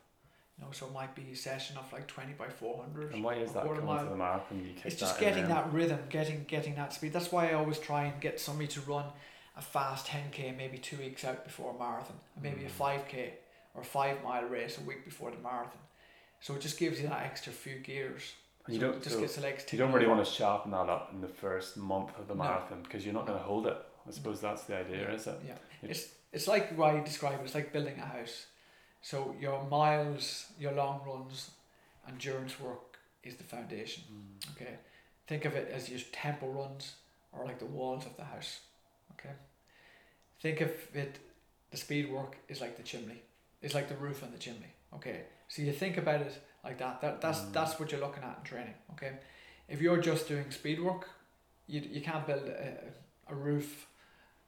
You 0.57 0.63
know, 0.65 0.71
so 0.71 0.85
it 0.87 0.93
might 0.93 1.13
be 1.15 1.31
a 1.31 1.35
session 1.35 1.77
of 1.77 1.91
like 1.93 2.07
twenty 2.07 2.33
by 2.33 2.49
four 2.49 2.75
hundred. 2.83 3.13
And 3.13 3.23
why 3.23 3.35
is 3.35 3.51
that 3.53 3.63
coming 3.63 3.79
to 3.79 3.85
mile. 3.85 4.09
the 4.09 4.15
marathon? 4.15 4.57
You 4.65 4.73
kick 4.73 4.85
It's 4.87 4.95
just 5.05 5.19
getting 5.19 5.47
that 5.55 5.65
rhythm, 5.73 5.99
getting 6.09 6.39
getting 6.55 6.75
that 6.75 6.93
speed. 6.93 7.11
That's 7.13 7.31
why 7.31 7.49
I 7.49 7.53
always 7.53 7.79
try 7.79 8.01
and 8.05 8.21
get 8.21 8.39
somebody 8.39 8.67
to 8.75 8.81
run 8.81 9.05
a 9.57 9.61
fast 9.61 10.07
ten 10.07 10.25
k 10.31 10.53
maybe 10.57 10.77
two 10.77 10.97
weeks 10.97 11.23
out 11.25 11.43
before 11.45 11.73
a 11.75 11.77
marathon, 11.79 12.19
and 12.35 12.43
maybe 12.43 12.63
a 12.65 12.69
Mm. 12.69 12.83
five 12.85 13.01
k 13.07 13.33
or 13.73 13.81
a 13.81 13.85
five 13.85 14.21
mile 14.23 14.43
race 14.57 14.77
a 14.77 14.81
week 14.89 15.03
before 15.05 15.31
the 15.31 15.37
marathon. 15.49 15.81
So 16.41 16.55
it 16.55 16.61
just 16.61 16.77
gives 16.77 17.01
you 17.01 17.07
that 17.09 17.23
extra 17.23 17.51
few 17.51 17.79
gears. 17.79 18.33
And 18.65 18.75
you 18.75 18.79
don't. 18.81 19.01
just 19.03 19.15
so 19.15 19.21
gets 19.21 19.35
the 19.35 19.41
legs. 19.41 19.65
you 19.73 19.79
don't 19.79 19.91
really 19.93 20.05
over. 20.05 20.15
want 20.15 20.27
to 20.27 20.33
sharpen 20.33 20.71
that 20.71 20.89
up 20.89 21.11
in 21.13 21.19
the 21.21 21.27
first 21.43 21.75
month 21.77 22.11
of 22.19 22.27
the 22.29 22.35
No. 22.35 22.43
marathon 22.43 22.81
because 22.83 23.03
you're 23.05 23.13
not 23.13 23.25
going 23.27 23.37
to 23.39 23.43
hold 23.45 23.67
it. 23.67 23.77
I 24.07 24.11
suppose 24.11 24.39
that's 24.41 24.63
the 24.63 24.77
idea, 24.77 25.11
is 25.11 25.27
it? 25.27 25.39
Yeah, 25.47 25.57
it's 25.81 26.09
it's 26.31 26.47
like 26.47 26.77
why 26.77 26.95
you 26.95 27.03
describe 27.03 27.39
it. 27.39 27.43
It's 27.43 27.55
like 27.55 27.71
building 27.73 27.97
a 27.99 28.05
house. 28.05 28.45
So 29.01 29.35
your 29.39 29.63
miles, 29.69 30.45
your 30.59 30.73
long 30.73 31.01
runs, 31.07 31.51
endurance 32.07 32.59
work 32.59 32.97
is 33.23 33.35
the 33.35 33.43
foundation. 33.43 34.03
Mm. 34.11 34.51
Okay, 34.55 34.75
think 35.27 35.45
of 35.45 35.53
it 35.55 35.71
as 35.73 35.89
your 35.89 35.99
tempo 36.11 36.47
runs 36.47 36.93
or 37.31 37.45
like 37.45 37.59
the 37.59 37.65
walls 37.65 38.05
of 38.05 38.15
the 38.17 38.23
house. 38.23 38.59
Okay, 39.13 39.33
think 40.41 40.61
of 40.61 40.71
it. 40.93 41.19
The 41.71 41.77
speed 41.77 42.11
work 42.11 42.37
is 42.47 42.61
like 42.61 42.77
the 42.77 42.83
chimney. 42.83 43.21
It's 43.61 43.73
like 43.73 43.89
the 43.89 43.95
roof 43.97 44.23
and 44.23 44.31
the 44.33 44.37
chimney. 44.37 44.71
Okay, 44.93 45.21
so 45.47 45.61
you 45.61 45.71
think 45.73 45.97
about 45.97 46.21
it 46.21 46.33
like 46.63 46.77
that. 46.77 47.01
That 47.01 47.21
that's 47.21 47.39
Mm. 47.39 47.53
that's 47.53 47.79
what 47.79 47.91
you're 47.91 48.01
looking 48.01 48.23
at 48.23 48.37
in 48.37 48.43
training. 48.43 48.75
Okay, 48.93 49.13
if 49.67 49.81
you're 49.81 50.01
just 50.01 50.27
doing 50.27 50.51
speed 50.51 50.79
work, 50.79 51.09
you 51.67 51.81
you 51.81 52.01
can't 52.01 52.25
build 52.27 52.43
a, 52.47 52.77
a 53.27 53.35
roof 53.35 53.87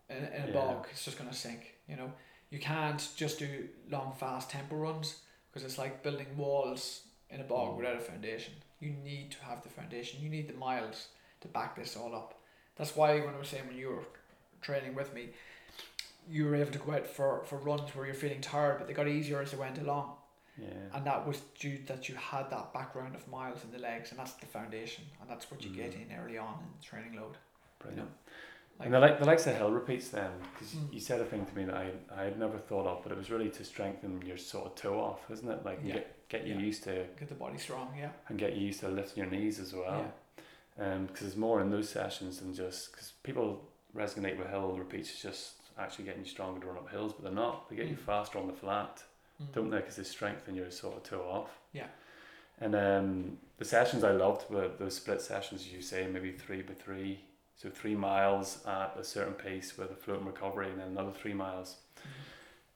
in, 0.09 0.17
in 0.17 0.43
a 0.43 0.47
Yeah. 0.47 0.53
bog. 0.53 0.87
It's 0.91 1.05
just 1.05 1.17
gonna 1.17 1.33
sink. 1.33 1.75
You 1.87 1.95
know, 1.95 2.11
you 2.49 2.59
can't 2.59 3.01
just 3.15 3.39
do 3.39 3.69
long 3.89 4.13
fast 4.13 4.49
tempo 4.49 4.75
runs 4.75 5.21
because 5.51 5.63
it's 5.65 5.77
like 5.77 6.03
building 6.03 6.35
walls 6.37 7.01
in 7.29 7.41
a 7.41 7.43
bog 7.43 7.73
Mm. 7.73 7.77
without 7.77 7.95
a 7.95 7.99
foundation. 8.01 8.53
You 8.79 8.91
need 8.91 9.31
to 9.31 9.43
have 9.43 9.63
the 9.63 9.69
foundation. 9.69 10.21
You 10.21 10.29
need 10.29 10.47
the 10.47 10.53
miles 10.53 11.07
to 11.41 11.47
back 11.47 11.75
this 11.75 11.95
all 11.97 12.13
up. 12.15 12.39
That's 12.75 12.95
why 12.95 13.19
when 13.19 13.33
I 13.33 13.37
was 13.37 13.47
saying 13.49 13.67
when 13.67 13.75
you 13.77 13.89
were 13.89 14.03
training 14.61 14.93
with 14.95 15.13
me, 15.13 15.29
you 16.29 16.45
were 16.45 16.55
able 16.55 16.71
to 16.71 16.79
go 16.79 16.91
out 16.93 17.07
for, 17.07 17.43
for 17.45 17.57
runs 17.57 17.95
where 17.95 18.05
you're 18.05 18.13
feeling 18.15 18.41
tired, 18.41 18.77
but 18.77 18.87
they 18.87 18.93
got 18.93 19.07
easier 19.07 19.41
as 19.41 19.51
they 19.51 19.57
went 19.57 19.77
along. 19.79 20.15
Yeah. 20.57 20.67
And 20.93 21.05
that 21.05 21.25
was 21.25 21.39
due 21.59 21.77
that 21.87 22.09
you 22.09 22.15
had 22.15 22.49
that 22.49 22.73
background 22.73 23.15
of 23.15 23.27
miles 23.27 23.63
in 23.63 23.71
the 23.71 23.77
legs, 23.79 24.09
and 24.11 24.19
that's 24.19 24.33
the 24.33 24.45
foundation, 24.45 25.05
and 25.21 25.29
that's 25.29 25.49
what 25.51 25.63
you 25.63 25.69
get 25.69 25.91
Mm. 25.93 26.11
in 26.11 26.17
early 26.19 26.37
on 26.37 26.59
in 26.59 26.69
the 26.79 26.83
training 26.83 27.15
load. 27.15 27.37
Brilliant. 27.79 28.11
Like- 28.79 28.85
and 28.85 28.93
the 28.93 28.99
like 28.99 29.19
the 29.19 29.25
likes 29.25 29.47
of 29.47 29.55
hill 29.55 29.71
repeats 29.71 30.09
then, 30.09 30.31
because 30.53 30.73
Mm. 30.75 30.93
you 30.93 30.99
said 30.99 31.19
a 31.19 31.25
thing 31.25 31.45
to 31.45 31.55
me 31.55 31.65
that 31.65 31.75
I 31.75 31.91
I 32.15 32.23
had 32.25 32.37
never 32.39 32.57
thought 32.59 32.85
of, 32.85 33.01
but 33.03 33.11
it 33.11 33.17
was 33.17 33.31
really 33.31 33.49
to 33.49 33.63
strengthen 33.65 34.21
your 34.21 34.37
sort 34.37 34.67
of 34.67 34.75
toe 34.75 34.99
off, 34.99 35.29
isn't 35.31 35.49
it? 35.49 35.65
Like 35.65 35.79
Yeah. 35.83 35.93
get 35.95 36.29
get 36.29 36.43
you 36.45 36.55
Yeah. 36.55 36.61
used 36.61 36.83
to 36.83 37.05
Get 37.19 37.29
the 37.29 37.35
body 37.35 37.57
strong, 37.57 37.95
yeah. 37.97 38.11
and 38.27 38.37
get 38.37 38.53
you 38.53 38.67
used 38.67 38.81
to 38.81 38.89
lifting 38.89 39.23
your 39.23 39.31
knees 39.31 39.59
as 39.59 39.73
well. 39.73 40.11
Yeah. 40.77 40.93
Um, 40.93 41.05
because 41.07 41.21
there's 41.21 41.37
more 41.37 41.59
in 41.61 41.69
those 41.71 41.89
sessions 41.89 42.39
than 42.39 42.53
just 42.53 42.91
because 42.91 43.13
people 43.23 43.67
resonate 43.95 44.37
with 44.37 44.47
hill 44.49 44.77
repeats 44.77 45.11
is 45.13 45.21
just 45.21 45.53
actually 45.79 46.05
getting 46.05 46.23
you 46.23 46.29
stronger 46.29 46.59
to 46.59 46.67
run 46.67 46.77
up 46.77 46.89
hills, 46.89 47.13
but 47.13 47.23
they're 47.23 47.31
not. 47.33 47.69
They 47.69 47.75
get 47.77 47.87
you 47.87 47.95
Mm. 47.95 47.99
faster 48.05 48.37
on 48.37 48.45
the 48.47 48.53
flat, 48.53 49.03
Mm. 49.41 49.51
don't 49.53 49.69
they? 49.71 49.77
Because 49.77 49.95
they 49.95 50.03
strengthen 50.03 50.53
your 50.55 50.69
sort 50.69 50.97
of 50.97 51.03
toe 51.03 51.21
off. 51.27 51.59
Yeah. 51.71 51.87
And 52.59 52.75
um, 52.75 53.37
the 53.57 53.65
sessions 53.65 54.03
I 54.03 54.11
loved 54.11 54.49
were 54.51 54.67
those 54.67 54.95
split 54.97 55.21
sessions, 55.21 55.61
as 55.61 55.71
you 55.73 55.81
say, 55.81 56.05
maybe 56.07 56.31
three 56.33 56.61
by 56.61 56.73
three, 56.73 57.23
So 57.57 57.69
three 57.69 57.95
miles 57.95 58.59
at 58.67 58.95
a 58.97 59.03
certain 59.03 59.33
pace 59.33 59.77
with 59.77 59.89
a 59.89 59.95
float 59.95 60.19
and 60.19 60.27
recovery, 60.27 60.69
and 60.69 60.79
then 60.79 60.89
another 60.89 61.11
three 61.11 61.33
miles. 61.33 61.77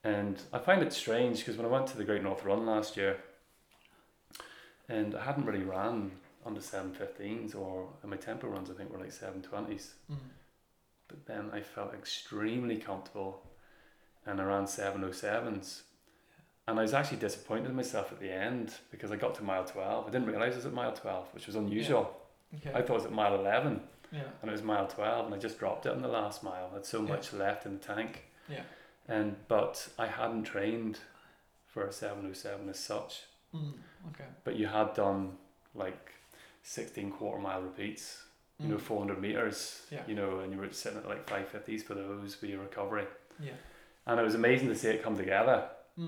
And 0.03 0.41
I 0.51 0.57
find 0.57 0.81
it 0.81 0.91
strange 0.91 1.37
because 1.37 1.55
when 1.55 1.67
I 1.67 1.69
went 1.69 1.85
to 1.87 1.97
the 1.97 2.03
Great 2.03 2.23
North 2.23 2.43
Run 2.43 2.65
last 2.65 2.97
year, 2.97 3.17
and 4.89 5.13
I 5.15 5.23
hadn't 5.23 5.45
really 5.45 5.63
ran 5.63 6.11
under 6.45 6.59
715s 6.59 7.55
or 7.55 7.87
and 8.01 8.09
my 8.09 8.17
tempo 8.17 8.47
runs 8.47 8.71
I 8.71 8.73
think 8.73 8.91
were 8.91 8.97
like 8.97 9.11
720s. 9.11 9.91
Mm. 10.11 10.17
But 11.07 11.25
then 11.27 11.49
I 11.53 11.61
felt 11.61 11.93
extremely 11.93 12.77
comfortable 12.77 13.43
and 14.25 14.41
I 14.41 14.43
ran 14.43 14.63
707s. 14.65 15.81
And 16.67 16.79
I 16.79 16.81
was 16.81 16.93
actually 16.93 17.17
disappointed 17.17 17.69
in 17.69 17.75
myself 17.75 18.11
at 18.11 18.19
the 18.19 18.31
end 18.31 18.73
because 18.91 19.11
I 19.11 19.15
got 19.17 19.35
to 19.35 19.43
mile 19.43 19.65
12. 19.65 20.07
I 20.07 20.09
didn't 20.09 20.27
realise 20.27 20.53
I 20.53 20.57
was 20.57 20.65
at 20.65 20.73
mile 20.73 20.93
12, 20.93 21.33
which 21.33 21.47
was 21.47 21.55
unusual. 21.55 22.15
Okay. 22.55 22.71
I 22.73 22.81
thought 22.81 22.91
I 22.91 22.93
was 22.93 23.05
at 23.05 23.11
mile 23.11 23.35
11 23.35 23.81
yeah. 24.11 24.23
and 24.41 24.49
it 24.49 24.51
was 24.51 24.61
mile 24.63 24.87
12 24.87 25.25
and 25.27 25.35
I 25.35 25.37
just 25.37 25.57
dropped 25.59 25.85
it 25.85 25.91
on 25.91 26.01
the 26.01 26.07
last 26.07 26.43
mile. 26.43 26.69
I 26.71 26.75
had 26.75 26.85
so 26.85 27.01
Yeah. 27.01 27.09
much 27.09 27.33
left 27.33 27.65
in 27.65 27.73
the 27.79 27.79
tank. 27.83 28.25
Yeah. 28.49 28.63
And 29.07 29.35
but 29.47 29.89
I 29.97 30.07
hadn't 30.07 30.43
trained 30.43 30.99
for 31.67 31.83
a 31.85 31.91
707 31.91 32.69
as 32.69 32.79
such. 32.79 33.23
Mm. 33.55 33.73
Okay. 34.09 34.25
But 34.43 34.55
you 34.55 34.67
had 34.67 34.93
done 34.93 35.37
like 35.75 36.11
16 36.63 37.11
quarter 37.11 37.41
mile 37.41 37.61
repeats, 37.61 38.23
you 38.59 38.67
know, 38.67 38.75
Mm. 38.77 38.81
400 38.81 39.19
meters, 39.21 39.85
Yeah. 39.89 40.03
you 40.07 40.15
know, 40.15 40.39
and 40.39 40.51
you 40.53 40.59
were 40.59 40.69
sitting 40.71 40.99
at 40.99 41.07
like 41.07 41.25
550s 41.27 41.83
for 41.83 41.93
those 41.95 42.35
for 42.35 42.45
your 42.45 42.61
recovery. 42.61 43.07
Yeah. 43.39 43.53
And 44.05 44.19
it 44.19 44.23
was 44.23 44.35
amazing 44.35 44.67
to 44.69 44.75
see 44.75 44.89
it 44.89 45.03
come 45.03 45.15
together. 45.17 45.69
Mm. 45.97 46.07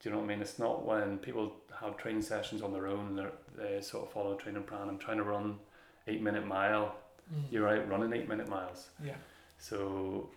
Do 0.00 0.08
you 0.08 0.10
know 0.10 0.18
what 0.18 0.24
I 0.24 0.28
mean? 0.28 0.42
It's 0.42 0.58
not 0.58 0.84
when 0.84 1.18
people 1.18 1.56
have 1.80 1.96
training 1.96 2.22
sessions 2.22 2.60
on 2.62 2.72
their 2.72 2.86
own 2.88 3.06
and 3.08 3.18
they're, 3.18 3.32
they 3.56 3.80
sort 3.80 4.06
of 4.06 4.12
follow 4.12 4.34
a 4.34 4.36
training 4.36 4.64
plan. 4.64 4.88
I'm 4.88 4.98
trying 4.98 5.18
to 5.18 5.22
run 5.24 5.58
eight 6.06 6.20
minute 6.22 6.46
mile. 6.46 6.96
Mm. 7.32 7.42
You're 7.50 7.68
out 7.68 7.88
running 7.88 8.12
eight 8.12 8.28
minute 8.28 8.48
miles. 8.48 8.88
Yeah. 9.04 9.14
So 9.58 10.28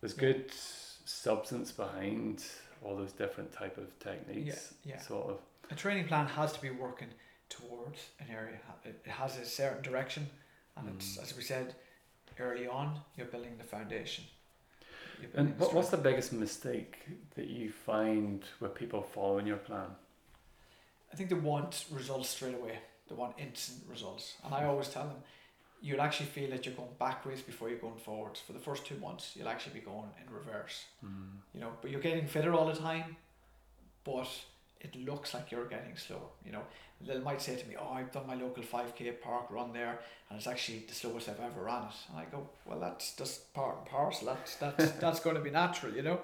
there's 0.00 0.14
good 0.14 0.50
substance 1.04 1.72
behind 1.72 2.44
all 2.82 2.96
those 2.96 3.12
different 3.12 3.52
type 3.52 3.78
of 3.78 3.98
techniques. 3.98 4.74
Yeah. 4.84 5.00
Sort 5.00 5.30
of. 5.30 5.38
A 5.70 5.74
training 5.74 6.06
plan 6.06 6.26
has 6.26 6.52
to 6.52 6.60
be 6.60 6.70
working 6.70 7.08
towards 7.48 8.00
an 8.20 8.26
area. 8.30 8.58
It 8.84 9.00
has 9.06 9.38
a 9.38 9.44
certain 9.46 9.82
direction, 9.82 10.28
and 10.76 10.88
it's 10.94 11.16
Mm. 11.16 11.22
as 11.22 11.36
we 11.36 11.42
said 11.42 11.74
early 12.38 12.66
on, 12.66 13.00
you're 13.16 13.26
building 13.28 13.56
the 13.58 13.64
foundation. 13.64 14.24
Building 15.20 15.38
And 15.52 15.58
the 15.58 15.66
what's 15.66 15.90
the 15.90 15.96
biggest 15.96 16.32
mistake 16.32 16.98
that 17.36 17.46
you 17.46 17.70
find 17.70 18.44
with 18.60 18.74
people 18.74 19.02
following 19.02 19.46
your 19.46 19.58
plan? 19.58 19.94
I 21.12 21.16
think 21.16 21.28
they 21.28 21.36
want 21.36 21.84
results 21.92 22.28
straight 22.30 22.56
away. 22.56 22.78
They 23.08 23.14
want 23.14 23.38
instant 23.38 23.88
results, 23.88 24.34
and 24.44 24.52
I 24.52 24.64
always 24.64 24.88
tell 24.88 25.06
them, 25.06 25.22
you'll 25.84 26.00
actually 26.00 26.26
feel 26.26 26.48
that 26.48 26.64
you're 26.64 26.74
going 26.74 26.96
backwards 26.98 27.42
before 27.42 27.68
you're 27.68 27.78
going 27.78 27.98
forwards. 27.98 28.40
For 28.40 28.54
the 28.54 28.58
first 28.58 28.86
two 28.86 28.96
months, 28.96 29.32
you'll 29.36 29.50
actually 29.50 29.74
be 29.80 29.84
going 29.84 30.08
in 30.18 30.34
reverse. 30.34 30.86
You 31.52 31.60
know, 31.60 31.72
but 31.82 31.90
you're 31.90 32.00
getting 32.00 32.26
fitter 32.26 32.54
all 32.54 32.66
the 32.66 32.74
time, 32.74 33.16
but 34.02 34.26
it 34.80 34.96
looks 34.96 35.34
like 35.34 35.50
you're 35.52 35.66
getting 35.66 35.94
slower. 35.96 36.30
You 36.44 36.52
know, 36.52 36.62
they 37.06 37.18
might 37.18 37.42
say 37.42 37.56
to 37.56 37.68
me, 37.68 37.74
"Oh, 37.78 37.92
I've 37.92 38.10
done 38.12 38.26
my 38.26 38.34
local 38.34 38.62
five 38.62 38.96
k 38.96 39.10
park 39.12 39.50
run 39.50 39.74
there, 39.74 39.98
and 40.30 40.38
it's 40.38 40.46
actually 40.46 40.78
the 40.88 40.94
slowest 40.94 41.28
I've 41.28 41.40
ever 41.40 41.62
ran 41.64 41.82
it." 41.82 41.98
And 42.08 42.18
I 42.18 42.24
go, 42.24 42.48
"Well, 42.64 42.80
that's 42.80 43.14
just 43.14 43.52
part 43.52 43.76
and 43.78 43.86
parcel. 43.86 44.28
That's 44.28 44.56
that's 44.56 44.90
that's 45.04 45.20
going 45.20 45.36
to 45.36 45.42
be 45.42 45.50
natural, 45.50 45.92
you 45.94 46.02
know. 46.02 46.20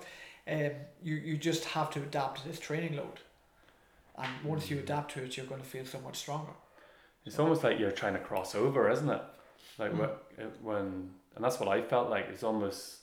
Um, 0.49 0.73
you 1.03 1.17
you 1.17 1.37
just 1.37 1.65
have 1.77 1.91
to 1.91 2.01
adapt 2.01 2.41
to 2.41 2.49
this 2.49 2.59
training 2.59 2.97
load, 2.97 3.21
and 4.17 4.33
once 4.43 4.71
you 4.71 4.79
adapt 4.79 5.13
to 5.13 5.23
it, 5.25 5.37
you're 5.37 5.47
going 5.53 5.61
to 5.61 5.67
feel 5.67 5.85
so 5.85 6.01
much 6.01 6.17
stronger. 6.17 6.55
It's 7.27 7.39
almost 7.39 7.63
like 7.63 7.79
you're 7.79 7.91
trying 7.91 8.15
to 8.15 8.19
cross 8.21 8.55
over, 8.55 8.91
isn't 8.91 9.11
it? 9.11 9.23
Like 9.79 9.93
Mm. 9.93 10.09
wh- 10.39 10.65
when, 10.65 11.11
and 11.37 11.45
that's 11.45 11.59
what 11.61 11.69
I 11.69 11.83
felt 11.83 12.11
like. 12.11 12.27
It's 12.29 12.43
almost 12.43 12.99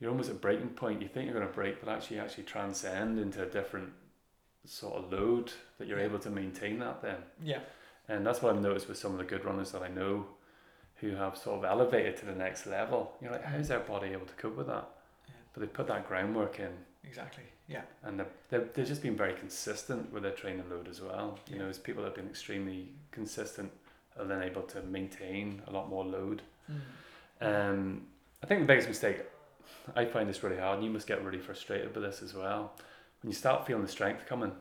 you're 0.00 0.10
almost 0.10 0.28
at 0.30 0.40
breaking 0.40 0.70
point. 0.70 1.00
You 1.00 1.08
think 1.08 1.26
you're 1.26 1.34
going 1.38 1.46
to 1.46 1.52
break, 1.54 1.80
but 1.82 1.88
actually, 1.90 2.18
actually 2.18 2.44
transcend 2.44 3.18
into 3.18 3.42
a 3.42 3.46
different 3.46 3.92
sort 4.64 4.94
of 4.94 5.12
load 5.12 5.52
that 5.78 5.86
you're 5.86 6.00
able 6.00 6.18
to 6.18 6.30
maintain 6.30 6.78
that 6.80 7.00
then. 7.02 7.16
Yeah, 7.42 7.60
And 8.08 8.26
that's 8.26 8.42
what 8.42 8.54
I've 8.54 8.60
noticed 8.62 8.88
with 8.88 8.98
some 8.98 9.12
of 9.12 9.18
the 9.18 9.24
good 9.24 9.44
runners 9.44 9.70
that 9.72 9.82
I 9.82 9.88
know, 9.88 10.26
who 10.96 11.14
have 11.14 11.36
sort 11.38 11.58
of 11.58 11.64
elevated 11.64 12.16
to 12.18 12.26
the 12.26 12.34
next 12.34 12.66
level. 12.66 13.16
You're 13.20 13.30
like, 13.32 13.44
how's 13.44 13.68
their 13.68 13.80
body 13.80 14.08
able 14.12 14.26
to 14.26 14.34
cope 14.34 14.56
with 14.56 14.66
that? 14.66 14.88
Yeah. 15.28 15.34
But 15.52 15.60
they 15.60 15.66
put 15.68 15.86
that 15.86 16.08
groundwork 16.08 16.58
in, 16.60 16.72
exactly. 17.04 17.44
Yeah, 17.68 17.82
and 18.02 18.18
they've, 18.20 18.26
they've, 18.50 18.72
they've 18.74 18.86
just 18.86 19.00
been 19.02 19.16
very 19.16 19.34
consistent 19.34 20.12
with 20.12 20.22
their 20.22 20.32
training 20.32 20.64
load 20.70 20.88
as 20.88 21.00
well. 21.00 21.38
You 21.48 21.56
Yeah. 21.56 21.62
know, 21.62 21.68
as 21.68 21.78
people 21.78 22.02
that 22.02 22.08
have 22.10 22.16
been 22.16 22.28
extremely 22.28 22.88
consistent 23.10 23.70
are 24.18 24.24
then 24.24 24.42
able 24.42 24.62
to 24.62 24.82
maintain 24.82 25.62
a 25.66 25.70
lot 25.70 25.88
more 25.88 26.04
load. 26.04 26.42
mm. 26.70 26.80
Um, 27.40 28.02
I 28.42 28.46
think 28.46 28.60
the 28.60 28.66
biggest 28.66 28.88
mistake, 28.88 29.20
I 29.96 30.04
find 30.04 30.28
this 30.28 30.42
really 30.42 30.58
hard, 30.58 30.76
and 30.76 30.84
you 30.84 30.90
must 30.90 31.06
get 31.06 31.24
really 31.24 31.38
frustrated 31.38 31.94
with 31.94 32.04
this 32.04 32.22
as 32.22 32.34
well. 32.34 32.72
When 33.22 33.30
you 33.30 33.36
start 33.36 33.66
feeling 33.66 33.82
the 33.82 33.88
strength 33.88 34.26
coming, 34.26 34.52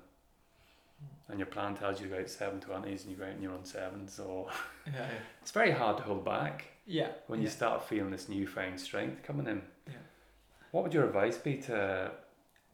and 1.29 1.39
your 1.39 1.47
plan 1.47 1.75
tells 1.75 1.99
you 1.99 2.07
to 2.07 2.13
go 2.15 2.19
out 2.21 2.29
seven 2.29 2.59
twenties, 2.59 3.03
and 3.03 3.11
you 3.11 3.17
go 3.17 3.25
out 3.25 3.31
and 3.31 3.41
you 3.41 3.49
run 3.49 3.65
sevens, 3.65 4.19
or 4.19 4.47
yeah, 4.87 4.93
yeah. 4.95 5.07
it's 5.41 5.51
very 5.51 5.71
hard 5.71 5.97
to 5.97 6.03
hold 6.03 6.25
back 6.25 6.65
yeah. 6.85 7.09
when 7.27 7.39
yeah. 7.39 7.45
you 7.45 7.49
start 7.49 7.87
feeling 7.87 8.11
this 8.11 8.29
newfound 8.29 8.79
strength 8.79 9.23
coming 9.23 9.47
in. 9.47 9.61
Yeah. 9.87 9.93
What 10.71 10.83
would 10.83 10.93
your 10.93 11.05
advice 11.05 11.37
be 11.37 11.57
to 11.57 12.11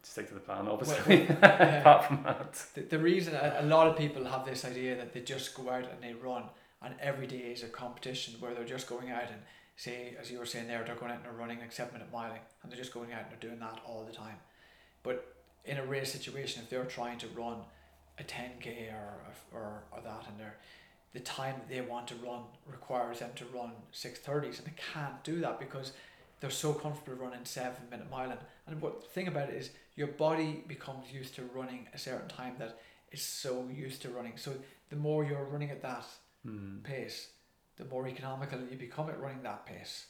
stick 0.04 0.28
to 0.30 0.34
the 0.34 0.40
plan? 0.40 0.68
Obviously, 0.68 1.26
well, 1.28 1.38
yeah. 1.42 1.80
apart 1.82 2.06
from 2.06 2.24
that. 2.24 2.54
The, 2.74 2.82
the 2.82 3.00
reason 3.00 3.36
a, 3.36 3.58
a 3.60 3.66
lot 3.66 3.88
of 3.88 3.98
people 3.98 4.26
have 4.26 4.46
this 4.46 4.66
idea 4.66 4.96
that 4.96 5.14
they 5.14 5.22
just 5.22 5.54
go 5.56 5.70
out 5.70 5.86
and 5.90 6.02
they 6.02 6.14
run, 6.14 6.44
and 6.82 6.96
every 7.00 7.28
day 7.28 7.38
is 7.38 7.64
a 7.64 7.68
competition 7.68 8.36
where 8.40 8.54
they're 8.54 8.66
just 8.66 8.88
going 8.88 9.12
out 9.12 9.30
and 9.32 9.42
say, 9.76 10.16
as 10.20 10.30
you 10.32 10.40
were 10.40 10.46
saying 10.46 10.68
there, 10.68 10.84
they're 10.86 10.96
going 10.96 11.12
out 11.12 11.18
and 11.18 11.26
they're 11.26 11.34
running 11.34 11.60
like 11.60 11.72
seven 11.72 11.94
minute 11.94 12.12
miling, 12.12 12.40
and 12.62 12.72
they're 12.72 12.80
just 12.80 12.94
going 12.94 13.12
out 13.14 13.22
and 13.24 13.32
they're 13.32 13.50
doing 13.50 13.60
that 13.60 13.80
all 13.86 14.06
the 14.06 14.16
time. 14.16 14.36
But 15.04 15.36
in 15.66 15.78
a 15.78 15.86
race 15.86 16.12
situation, 16.12 16.64
if 16.64 16.70
they're 16.70 16.86
trying 16.86 17.18
to 17.20 17.28
run 17.30 17.58
a 18.18 18.24
ten 18.24 18.52
k 18.60 18.90
or, 18.92 19.58
or 19.58 19.84
or 19.92 20.02
that, 20.02 20.26
and 20.28 20.40
they're 20.40 20.58
the 21.14 21.20
time 21.22 21.56
they 21.70 21.82
want 21.82 22.08
to 22.08 22.16
run 22.16 22.42
requires 22.68 23.20
them 23.20 23.32
to 23.36 23.46
run 23.46 23.72
six 23.92 24.20
thirties, 24.20 24.60
and 24.60 24.68
they 24.68 24.74
can't 24.94 25.24
do 25.24 25.40
that 25.42 25.60
because 25.60 25.94
they're 26.40 26.50
so 26.50 26.74
comfortable 26.74 27.24
running 27.24 27.44
seven 27.44 27.84
minute 27.90 28.12
miling. 28.12 28.38
And 28.68 28.82
what 28.82 29.02
the 29.02 29.08
thing 29.08 29.28
about 29.28 29.50
it 29.50 29.56
is 29.56 29.72
your 29.96 30.08
body 30.08 30.64
becomes 30.68 31.12
used 31.12 31.36
to 31.36 31.44
running 31.54 31.88
a 31.94 31.98
certain 31.98 32.30
time 32.30 32.56
that 32.60 32.80
it's 33.12 33.24
so 33.24 33.68
used 33.74 34.02
to 34.04 34.10
running. 34.10 34.34
So 34.36 34.54
the 34.90 34.96
more 34.96 35.26
you're 35.26 35.46
running 35.46 35.72
at 35.72 35.82
that 35.82 36.06
Mm. 36.48 36.84
pace, 36.84 37.30
the 37.76 37.86
more 37.86 38.08
economical 38.08 38.60
you 38.72 38.78
become 38.78 39.10
at 39.10 39.20
running 39.20 39.44
that 39.44 39.66
pace. 39.66 40.06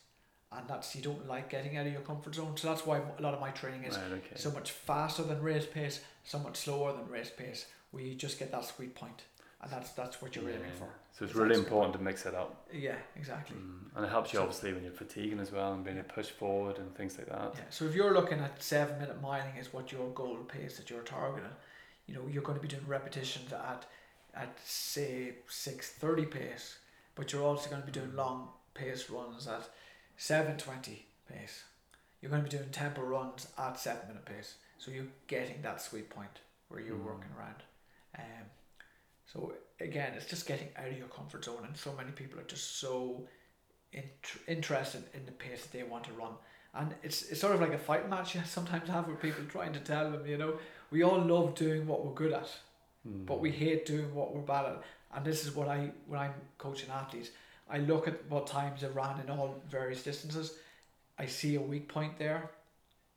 And 0.52 0.68
that's 0.68 0.96
you 0.96 1.02
don't 1.02 1.28
like 1.28 1.50
getting 1.50 1.78
out 1.78 1.86
of 1.86 1.92
your 1.94 2.02
comfort 2.02 2.34
zone. 2.36 2.58
So 2.58 2.68
that's 2.70 2.86
why 2.86 2.98
a 3.00 3.22
lot 3.22 3.34
of 3.36 3.40
my 3.40 3.52
training 3.52 3.84
is 3.84 3.96
Right, 3.98 4.14
okay. 4.14 4.36
so 4.36 4.50
much 4.52 4.72
faster 4.72 5.24
than 5.24 5.42
race 5.42 5.66
pace, 5.68 6.02
so 6.24 6.40
much 6.40 6.58
slower 6.58 6.92
than 6.94 7.08
race 7.08 7.30
pace, 7.36 7.66
where 7.92 8.04
you 8.04 8.16
just 8.16 8.40
get 8.40 8.52
that 8.52 8.66
sweet 8.66 8.96
point. 8.96 9.24
And 9.62 9.72
that's 9.72 9.92
that's 9.92 10.22
what 10.22 10.36
you're 10.36 10.50
aiming 10.50 10.72
for. 10.78 10.88
So 11.12 11.26
it's 11.26 11.36
really 11.36 11.56
important 11.56 11.94
to 11.94 12.02
mix 12.02 12.26
it 12.26 12.34
up. 12.34 12.66
Yeah, 12.74 12.96
exactly. 13.16 13.58
Mm. 13.58 13.96
And 13.96 14.06
it 14.06 14.10
helps 14.10 14.32
you 14.34 14.38
So- 14.38 14.44
obviously 14.44 14.74
when 14.74 14.84
you're 14.84 14.94
fatiguing 14.94 15.40
as 15.40 15.52
well 15.52 15.74
and 15.74 15.84
being 15.84 15.98
able 15.98 16.08
to 16.08 16.14
push 16.14 16.30
forward 16.30 16.78
and 16.78 16.96
things 16.96 17.18
like 17.18 17.28
that. 17.28 17.52
Yeah. 17.56 17.62
So 17.70 17.86
if 17.86 17.94
you're 17.94 18.14
looking 18.14 18.40
at 18.40 18.64
seven 18.64 18.98
minute 19.00 19.22
miling 19.22 19.60
is 19.60 19.74
what 19.74 19.92
your 19.92 20.10
goal 20.14 20.38
pace 20.48 20.78
that 20.78 20.90
you're 20.90 21.02
targeting, 21.04 21.52
you 22.08 22.16
know, 22.16 22.26
you're 22.28 22.42
going 22.44 22.58
to 22.58 22.62
be 22.62 22.68
doing 22.70 22.88
repetitions 22.88 23.52
at 23.54 23.86
at 24.36 24.58
say 24.64 25.34
six 25.48 25.90
thirty 25.90 26.26
pace, 26.26 26.78
but 27.16 27.32
you're 27.34 27.44
also 27.44 27.70
going 27.70 27.82
to 27.82 27.86
be 27.86 27.92
doing 27.92 28.16
long 28.16 28.50
pace 28.74 29.10
runs 29.10 29.48
at 29.48 29.68
seven 30.18 30.58
twenty 30.58 31.06
pace. 31.32 31.64
You're 32.22 32.32
going 32.32 32.44
to 32.44 32.50
be 32.50 32.58
doing 32.58 32.70
tempo 32.70 33.02
runs 33.02 33.48
at 33.58 33.80
seven 33.80 34.08
minute 34.08 34.26
pace. 34.26 34.56
So 34.78 34.92
you're 34.92 35.06
getting 35.28 35.62
that 35.62 35.82
sweet 35.82 36.10
point 36.10 36.40
where 36.70 36.80
you're 36.82 36.96
Mm. 36.98 37.06
working 37.06 37.32
around. 37.38 37.64
Um 38.18 38.46
so 39.26 39.54
again, 39.80 40.14
it's 40.16 40.26
just 40.26 40.48
getting 40.48 40.70
out 40.76 40.88
of 40.88 40.98
your 40.98 41.08
comfort 41.08 41.46
zone, 41.46 41.64
and 41.66 41.78
so 41.78 41.94
many 41.94 42.12
people 42.12 42.40
are 42.40 42.44
just 42.44 42.80
so 42.80 43.28
int- 43.94 44.42
interested 44.48 45.04
in 45.14 45.26
the 45.26 45.32
pace 45.32 45.62
that 45.64 45.72
they 45.72 45.84
want 45.84 46.04
to 46.06 46.14
run. 46.14 46.34
And 46.74 46.94
it's, 47.04 47.24
it's 47.30 47.42
sort 47.42 47.54
of 47.56 47.62
like 47.62 47.74
a 47.74 47.78
fight 47.80 48.10
match 48.10 48.36
you 48.36 48.42
sometimes 48.46 48.90
have 48.90 49.08
with 49.08 49.22
people 49.22 49.44
trying 49.50 49.74
to 49.74 49.80
tell 49.80 50.12
them, 50.12 50.26
you 50.26 50.38
know, 50.38 50.58
we 50.92 51.04
all 51.04 51.20
love 51.22 51.56
doing 51.56 51.86
what 51.88 52.06
we're 52.06 52.14
good 52.14 52.34
at, 52.34 52.50
Mm. 53.08 53.26
but 53.26 53.40
we 53.40 53.52
hate 53.52 53.86
doing 53.86 54.14
what 54.14 54.36
we're 54.36 54.42
bad 54.42 54.66
at. 54.66 54.84
And 55.16 55.26
this 55.26 55.46
is 55.46 55.56
what 55.56 55.68
I, 55.68 55.92
when 56.08 56.20
I'm 56.20 56.34
coaching 56.58 56.90
athletes, 56.90 57.30
I 57.70 57.78
look 57.80 58.08
at 58.08 58.30
what 58.30 58.48
times 58.48 58.82
they've 58.82 58.96
ran 58.96 59.20
in 59.22 59.30
all 59.30 59.56
various 59.70 60.04
distances. 60.04 60.56
I 61.18 61.26
see 61.26 61.56
a 61.56 61.62
weak 61.62 61.88
point 61.88 62.18
there. 62.18 62.50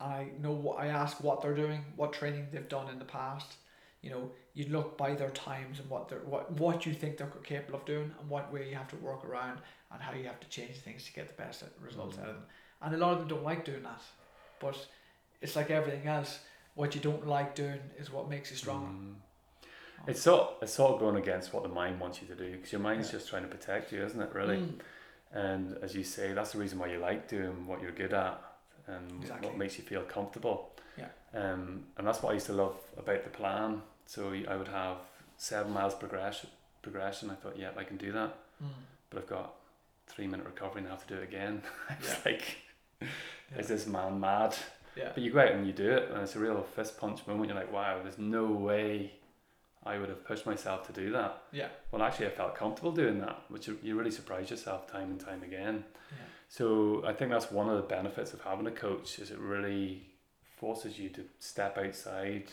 And 0.01 0.13
I 0.13 0.27
know 0.41 0.53
what 0.53 0.79
I 0.79 0.89
ask 0.89 1.23
what 1.23 1.43
they're 1.43 1.55
doing, 1.55 1.85
what 1.97 2.13
training 2.13 2.49
they've 2.53 2.69
done 2.69 2.89
in 2.91 2.99
the 2.99 3.05
past. 3.05 3.55
You 4.03 4.11
know, 4.11 4.31
you 4.55 4.67
look 4.67 4.99
by 4.99 5.15
their 5.15 5.31
times 5.31 5.79
and 5.79 5.89
what 5.89 6.09
they're 6.09 6.19
what 6.21 6.51
what 6.59 6.85
you 6.85 6.93
think 6.93 7.19
they're 7.19 7.29
capable 7.45 7.79
of 7.79 7.87
doing 7.87 8.11
and 8.19 8.29
what 8.29 8.53
way 8.53 8.69
you 8.69 8.75
have 8.75 8.89
to 8.89 8.97
work 8.97 9.25
around 9.25 9.61
and 9.93 10.03
how 10.03 10.13
you 10.13 10.25
have 10.25 10.41
to 10.41 10.49
change 10.49 10.77
things 10.79 11.05
to 11.05 11.13
get 11.13 11.29
the 11.29 11.41
best 11.41 11.63
results 11.81 12.19
out 12.19 12.29
of 12.29 12.35
them. 12.35 12.45
And 12.83 12.95
a 12.95 12.99
lot 12.99 13.13
of 13.13 13.21
them 13.21 13.29
don't 13.29 13.45
like 13.45 13.65
doing 13.65 13.85
that. 13.85 14.03
But 14.61 14.77
it's 15.41 15.55
like 15.55 15.71
everything 15.71 16.07
else. 16.09 16.41
What 16.75 16.95
you 16.95 17.01
don't 17.01 17.27
like 17.27 17.55
doing 17.55 17.81
is 17.99 18.11
what 18.11 18.29
makes 18.29 18.51
you 18.51 18.57
stronger. 18.57 18.89
Mm. 18.89 19.15
It's 20.07 20.21
sort 20.23 20.55
it's 20.63 20.73
sort 20.75 20.93
of 20.95 21.01
going 21.01 21.17
against 21.17 21.53
what 21.53 21.63
the 21.63 21.69
mind 21.69 22.01
wants 22.01 22.21
you 22.21 22.29
to 22.29 22.35
do 22.35 22.51
because 22.53 22.73
your 22.73 22.81
mind's 22.81 23.09
Yeah. 23.09 23.13
just 23.19 23.29
trying 23.29 23.43
to 23.43 23.49
protect 23.49 23.93
you, 23.93 24.03
isn't 24.05 24.21
it? 24.21 24.35
Really. 24.35 24.59
Mm. 24.59 24.79
And 25.33 25.79
as 25.83 25.95
you 25.95 26.05
say, 26.05 26.33
that's 26.33 26.53
the 26.53 26.59
reason 26.59 26.79
why 26.79 26.89
you 26.89 26.99
like 26.99 27.29
doing 27.29 27.67
what 27.67 27.81
you're 27.81 27.93
good 27.93 28.13
at 28.13 28.41
and 28.87 29.23
Exactly. 29.23 29.49
what 29.49 29.57
makes 29.57 29.79
you 29.79 29.85
feel 29.85 30.03
comfortable. 30.03 30.75
Yeah. 30.99 31.09
Um, 31.35 31.85
and 31.97 32.07
that's 32.07 32.23
what 32.23 32.31
I 32.31 32.35
used 32.35 32.47
to 32.47 32.53
love 32.53 32.77
about 32.99 33.25
the 33.25 33.31
plan. 33.31 33.83
So 34.07 34.33
I 34.49 34.57
would 34.57 34.69
have 34.69 34.97
seven 35.39 35.73
miles 35.73 35.95
progression. 35.95 36.51
Progression. 36.83 37.31
I 37.31 37.35
thought, 37.37 37.57
yeah, 37.57 37.71
I 37.77 37.85
can 37.85 37.97
do 37.97 38.13
that. 38.13 38.35
Mm. 38.63 38.69
But 39.09 39.19
I've 39.21 39.29
got 39.29 39.55
three 40.09 40.27
minute 40.27 40.45
recovery 40.45 40.81
and 40.81 40.89
I 40.89 40.91
have 40.91 41.07
to 41.07 41.15
do 41.15 41.21
it 41.21 41.25
again. 41.25 41.63
it's 41.91 42.09
Yeah. 42.09 42.19
like, 42.27 42.57
Yeah. 43.01 43.09
is 43.59 43.69
this 43.69 43.87
man 43.87 44.21
mad? 44.21 44.55
Yeah. 44.97 45.13
But 45.15 45.23
you 45.23 45.31
go 45.33 45.41
out 45.41 45.53
and 45.53 45.67
you 45.67 45.73
do 45.73 45.91
it, 45.91 46.11
and 46.11 46.21
it's 46.23 46.37
a 46.37 46.39
real 46.39 46.63
fist 46.63 46.99
punch 46.99 47.27
moment. 47.27 47.49
You're 47.49 47.57
like, 47.59 47.73
wow, 47.73 48.03
there's 48.03 48.19
no 48.19 48.45
way 48.45 49.13
I 49.85 49.99
would 49.99 50.09
have 50.09 50.25
pushed 50.25 50.47
myself 50.47 50.87
to 50.87 50.93
do 50.93 51.11
that. 51.13 51.43
Yeah. 51.53 51.69
Well, 51.91 52.03
actually, 52.03 52.27
I 52.27 52.31
felt 52.31 52.55
comfortable 52.55 52.93
doing 52.93 53.19
that, 53.21 53.43
which 53.49 53.67
you, 53.69 53.97
really 53.99 54.11
surprise 54.13 54.51
yourself 54.51 54.91
time 54.91 55.11
and 55.11 55.19
time 55.21 55.43
again. 55.43 55.85
Yeah. 56.11 56.25
So 56.49 57.03
I 57.07 57.13
think 57.13 57.31
that's 57.31 57.51
one 57.51 57.69
of 57.69 57.77
the 57.77 57.83
benefits 57.83 58.33
of 58.33 58.41
having 58.43 58.67
a 58.67 58.71
coach 58.71 59.19
is 59.19 59.31
it 59.31 59.39
really 59.39 60.07
forces 60.57 60.99
you 60.99 61.09
to 61.11 61.25
step 61.39 61.79
outside 61.79 62.45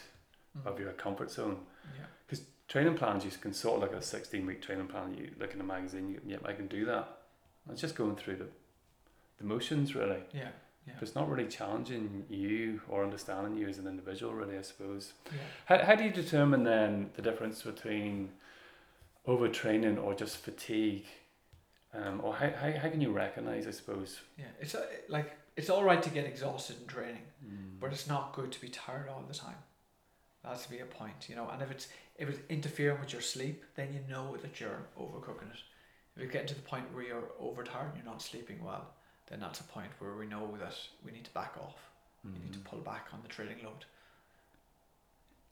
Mm. 0.57 0.65
of 0.65 0.79
your 0.79 0.91
comfort 0.93 1.29
zone. 1.29 1.59
Yeah. 1.95 2.37
Training 2.67 2.95
plans, 2.95 3.23
you 3.25 3.29
can 3.31 3.53
sort 3.53 3.75
of 3.75 3.81
look 3.81 3.93
at 3.93 3.99
a 3.99 4.01
16 4.05 4.45
week 4.45 4.61
training 4.63 4.87
plan, 4.87 5.13
you 5.15 5.31
look 5.39 5.53
in 5.53 5.61
a 5.61 5.63
magazine, 5.63 6.09
you, 6.09 6.21
yep, 6.25 6.41
I 6.45 6.53
can 6.53 6.67
do 6.67 6.85
that. 6.85 7.07
It's 7.71 7.81
just 7.81 7.95
going 7.95 8.15
through 8.15 8.37
the, 8.37 8.47
the 9.39 9.43
motions, 9.43 9.93
really. 9.95 10.21
Yeah. 10.33 10.49
Yeah. 10.89 10.95
But 10.99 11.07
it's 11.07 11.15
not 11.15 11.29
really 11.29 11.47
challenging 11.47 12.25
you 12.29 12.81
or 12.89 13.03
understanding 13.03 13.55
you 13.55 13.67
as 13.67 13.77
an 13.77 13.87
individual, 13.87 14.33
really, 14.33 14.57
I 14.57 14.61
suppose. 14.63 15.13
Yeah. 15.27 15.37
How, 15.65 15.85
how 15.85 15.95
do 15.95 16.03
you 16.03 16.11
determine 16.11 16.63
then 16.63 17.11
the 17.15 17.21
difference 17.21 17.61
between 17.61 18.29
overtraining 19.27 20.01
or 20.03 20.13
just 20.13 20.37
fatigue? 20.37 21.05
Um, 21.93 22.21
or 22.23 22.35
how, 22.35 22.49
how, 22.51 22.71
how 22.71 22.89
can 22.89 23.01
you 23.01 23.11
recognize, 23.11 23.65
I 23.67 23.71
suppose? 23.71 24.19
Yeah. 24.37 24.45
It's 24.59 24.75
uh, 24.75 24.85
like 25.07 25.31
it's 25.57 25.69
all 25.69 25.83
right 25.83 26.01
to 26.03 26.09
get 26.09 26.25
exhausted 26.25 26.77
in 26.81 26.87
training, 26.87 27.23
Mm. 27.45 27.79
but 27.79 27.93
it's 27.93 28.05
not 28.07 28.33
good 28.33 28.51
to 28.51 28.59
be 28.59 28.67
tired 28.67 29.07
all 29.09 29.23
the 29.25 29.33
time. 29.33 29.55
That's 30.43 30.63
to 30.63 30.69
be 30.69 30.79
a 30.79 30.85
point, 30.85 31.27
you 31.29 31.35
know. 31.37 31.47
And 31.49 31.61
if 31.61 31.71
it's 31.71 31.87
if 32.17 32.27
it's 32.29 32.39
interfering 32.49 32.99
with 32.99 33.13
your 33.13 33.21
sleep, 33.21 33.63
then 33.75 33.93
you 33.93 34.01
know 34.09 34.35
that 34.41 34.59
you're 34.59 34.87
overcooking 34.99 35.49
it. 35.49 35.59
If 36.17 36.23
you 36.23 36.27
get 36.27 36.47
to 36.49 36.55
the 36.55 36.61
point 36.61 36.93
where 36.93 37.03
you're 37.05 37.31
overtired 37.39 37.87
and 37.93 37.95
you're 38.03 38.11
not 38.11 38.21
sleeping 38.21 38.61
well, 38.63 38.89
then 39.29 39.39
that's 39.39 39.59
a 39.59 39.63
point 39.63 39.91
where 39.99 40.15
we 40.15 40.25
know 40.25 40.55
that 40.59 40.75
we 41.05 41.11
need 41.11 41.25
to 41.25 41.31
back 41.31 41.55
off. 41.57 41.77
We 42.23 42.31
need 42.31 42.53
to 42.53 42.59
Mm. 42.59 42.63
pull 42.65 42.79
back 42.79 43.07
on 43.13 43.21
the 43.21 43.29
training 43.29 43.63
load. 43.63 43.85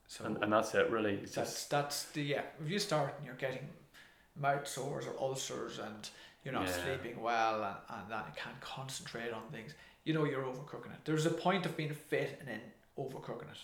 So 0.07 0.25
And, 0.25 0.41
and 0.43 0.51
that's 0.51 0.73
it, 0.73 0.89
really. 0.89 1.15
It's 1.15 1.33
that's 1.35 1.51
just, 1.53 1.69
that's 1.69 2.03
the 2.11 2.21
yeah. 2.23 2.43
If 2.63 2.69
you 2.69 2.79
start 2.79 3.13
and 3.17 3.25
you're 3.25 3.35
getting 3.35 3.67
mouth 4.35 4.67
sores 4.67 5.05
or 5.05 5.15
ulcers 5.19 5.79
and 5.79 6.09
you're 6.43 6.53
not 6.53 6.67
Yeah. 6.67 6.83
sleeping 6.83 7.21
well 7.21 7.63
and, 7.63 7.75
and 8.01 8.11
that 8.11 8.25
you 8.27 8.41
can't 8.41 8.59
concentrate 8.61 9.31
on 9.31 9.43
things, 9.51 9.73
you 10.05 10.13
know 10.13 10.23
you're 10.25 10.43
overcooking 10.43 10.93
it. 10.93 11.03
There's 11.05 11.25
a 11.25 11.29
point 11.31 11.65
of 11.65 11.75
being 11.75 11.93
fit 11.93 12.37
and 12.39 12.47
then 12.47 12.61
overcooking 12.97 13.49
it. 13.51 13.57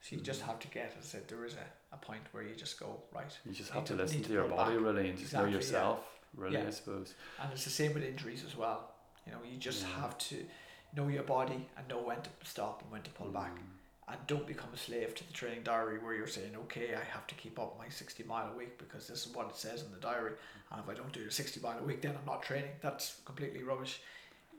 So 0.00 0.14
you 0.16 0.22
just 0.22 0.42
Mhm. 0.42 0.46
have 0.46 0.58
to 0.60 0.68
get, 0.68 0.94
as 0.98 1.04
I 1.04 1.06
said, 1.06 1.28
there 1.28 1.44
is 1.44 1.54
a, 1.54 1.94
a 1.94 1.96
point 1.98 2.22
where 2.32 2.44
you 2.44 2.54
just 2.54 2.78
go, 2.78 3.02
right. 3.12 3.36
you 3.44 3.52
just 3.52 3.70
have 3.72 3.84
to, 3.86 3.94
to- 3.96 4.02
listen 4.02 4.22
to, 4.22 4.28
to 4.28 4.32
your 4.32 4.48
body, 4.48 4.74
back. 4.76 4.84
really, 4.84 5.08
and 5.10 5.18
just 5.18 5.32
Exactly, 5.32 5.50
know 5.50 5.56
yeah. 5.56 5.62
yourself, 5.64 6.20
really, 6.34 6.54
Yeah. 6.58 6.66
I 6.68 6.70
suppose. 6.70 7.14
And 7.40 7.52
it's 7.52 7.64
the 7.64 7.70
same 7.70 7.94
with 7.94 8.04
injuries 8.04 8.44
as 8.44 8.54
well. 8.56 8.94
You 9.28 9.34
know, 9.34 9.42
you 9.44 9.58
just 9.58 9.82
Yeah. 9.82 10.00
have 10.00 10.16
to 10.18 10.46
know 10.94 11.08
your 11.08 11.22
body 11.22 11.68
and 11.76 11.86
know 11.86 12.00
when 12.00 12.22
to 12.22 12.30
stop 12.44 12.80
and 12.82 12.90
when 12.90 13.02
to 13.02 13.10
pull 13.10 13.28
back. 13.30 13.52
Mm. 13.54 13.74
and 14.10 14.26
don't 14.26 14.46
become 14.46 14.72
a 14.72 14.76
slave 14.78 15.14
to 15.14 15.22
the 15.26 15.34
training 15.34 15.62
diary 15.62 15.98
where 15.98 16.14
you're 16.14 16.26
saying, 16.26 16.56
okay, 16.56 16.94
I 16.94 17.04
have 17.04 17.26
to 17.26 17.34
keep 17.34 17.58
up 17.58 17.76
my 17.78 17.90
60 17.90 18.22
mile 18.24 18.50
a 18.50 18.56
week 18.56 18.78
because 18.78 19.06
this 19.06 19.26
is 19.26 19.34
what 19.34 19.50
it 19.50 19.54
says 19.56 19.82
in 19.82 19.90
the 19.92 19.98
diary. 19.98 20.32
And 20.72 20.80
if 20.80 20.88
I 20.88 20.94
don't 20.94 21.12
do 21.12 21.22
the 21.26 21.30
60 21.30 21.60
mile 21.60 21.78
a 21.78 21.82
week, 21.82 22.00
then 22.00 22.16
I'm 22.16 22.24
not 22.24 22.42
training. 22.42 22.70
That's 22.80 23.20
completely 23.26 23.62
rubbish. 23.62 24.00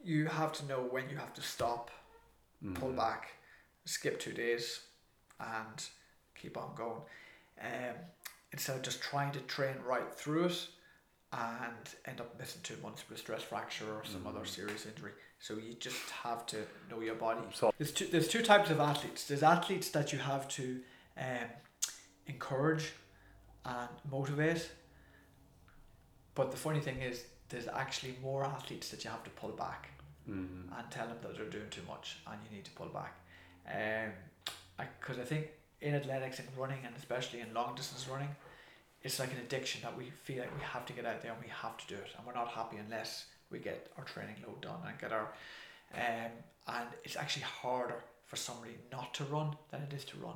You 0.04 0.28
have 0.28 0.52
to 0.54 0.66
know 0.68 0.82
when 0.84 1.10
you 1.10 1.18
have 1.18 1.34
to 1.34 1.42
stop, 1.42 1.90
pull 2.76 2.90
Mhm. 2.92 2.96
back, 2.98 3.32
skip 3.86 4.20
two 4.20 4.34
days, 4.34 4.82
and 5.40 5.84
keep 6.36 6.56
on 6.56 6.76
going. 6.76 7.02
Um, 7.60 7.96
instead 8.52 8.76
of 8.76 8.84
just 8.84 9.02
trying 9.02 9.32
to 9.32 9.42
train 9.42 9.80
right 9.80 10.14
through 10.14 10.46
it 10.46 10.68
and 11.32 11.96
end 12.06 12.20
up 12.20 12.38
missing 12.40 12.62
two 12.64 12.78
months 12.82 13.04
with 13.08 13.20
a 13.20 13.22
stress 13.22 13.44
fracture 13.44 13.94
or 13.94 14.04
some 14.04 14.26
other 14.26 14.40
Mhm. 14.40 14.48
serious 14.48 14.86
injury. 14.86 15.14
So 15.40 15.56
you 15.58 15.74
just 15.76 16.10
have 16.10 16.46
to 16.48 16.66
know 16.90 17.02
your 17.02 17.16
body. 17.16 17.42
So, 17.54 17.72
There's 17.78 17.94
two, 17.94 18.08
there's 18.08 18.28
two 18.28 18.42
types 18.42 18.70
of 18.72 18.80
athletes. 18.80 19.28
There's 19.28 19.44
athletes 19.44 19.90
that 19.92 20.12
you 20.12 20.20
have 20.20 20.48
to 20.50 20.84
um, 21.18 21.50
encourage 22.26 22.94
and 23.66 23.90
motivate. 24.10 24.72
But 26.34 26.52
the 26.52 26.58
funny 26.58 26.80
thing 26.80 27.02
is, 27.02 27.26
there's 27.50 27.68
actually 27.68 28.18
more 28.22 28.44
athletes 28.46 28.90
that 28.90 29.04
you 29.04 29.10
have 29.10 29.24
to 29.24 29.30
pull 29.32 29.52
back 29.52 29.90
mm. 30.28 30.78
and 30.78 30.92
tell 30.92 31.08
them 31.08 31.18
that 31.22 31.36
they're 31.36 31.50
doing 31.50 31.70
too 31.70 31.82
much 31.88 32.20
and 32.28 32.40
you 32.44 32.56
need 32.56 32.66
to 32.66 32.72
pull 32.72 32.88
back. 32.88 33.14
Um, 33.68 34.14
because 34.78 35.20
I, 35.20 35.24
think 35.24 35.48
in 35.82 35.96
athletics 35.96 36.40
and 36.40 36.48
running, 36.58 36.80
and 36.86 36.96
especially 36.96 37.42
in 37.42 37.54
long 37.54 37.76
distance 37.76 38.08
running, 38.08 38.30
it's 39.04 39.20
like 39.20 39.32
an 39.32 39.38
addiction 39.40 39.82
that 39.84 39.98
we 39.98 40.10
feel 40.24 40.40
like 40.40 40.54
we 40.56 40.64
have 40.64 40.86
to 40.86 40.94
get 40.94 41.06
out 41.06 41.22
there 41.22 41.32
and 41.32 41.42
we 41.42 41.50
have 41.50 41.78
to 41.78 41.88
do 41.88 41.96
it, 41.96 42.10
and 42.18 42.26
we're 42.26 42.34
not 42.34 42.50
happy 42.50 42.78
unless 42.78 43.26
we 43.50 43.60
get 43.60 43.92
our 43.98 44.04
training 44.04 44.36
load 44.46 44.62
done 44.62 44.80
and 44.88 44.98
get 45.00 45.12
our. 45.12 45.32
Um, 45.94 46.32
and 46.68 46.88
it's 47.04 47.16
actually 47.16 47.44
harder 47.44 48.04
for 48.26 48.36
somebody 48.36 48.74
not 48.92 49.14
to 49.16 49.24
run 49.24 49.56
than 49.72 49.82
it 49.82 49.94
is 49.94 50.06
to 50.06 50.18
run. 50.18 50.36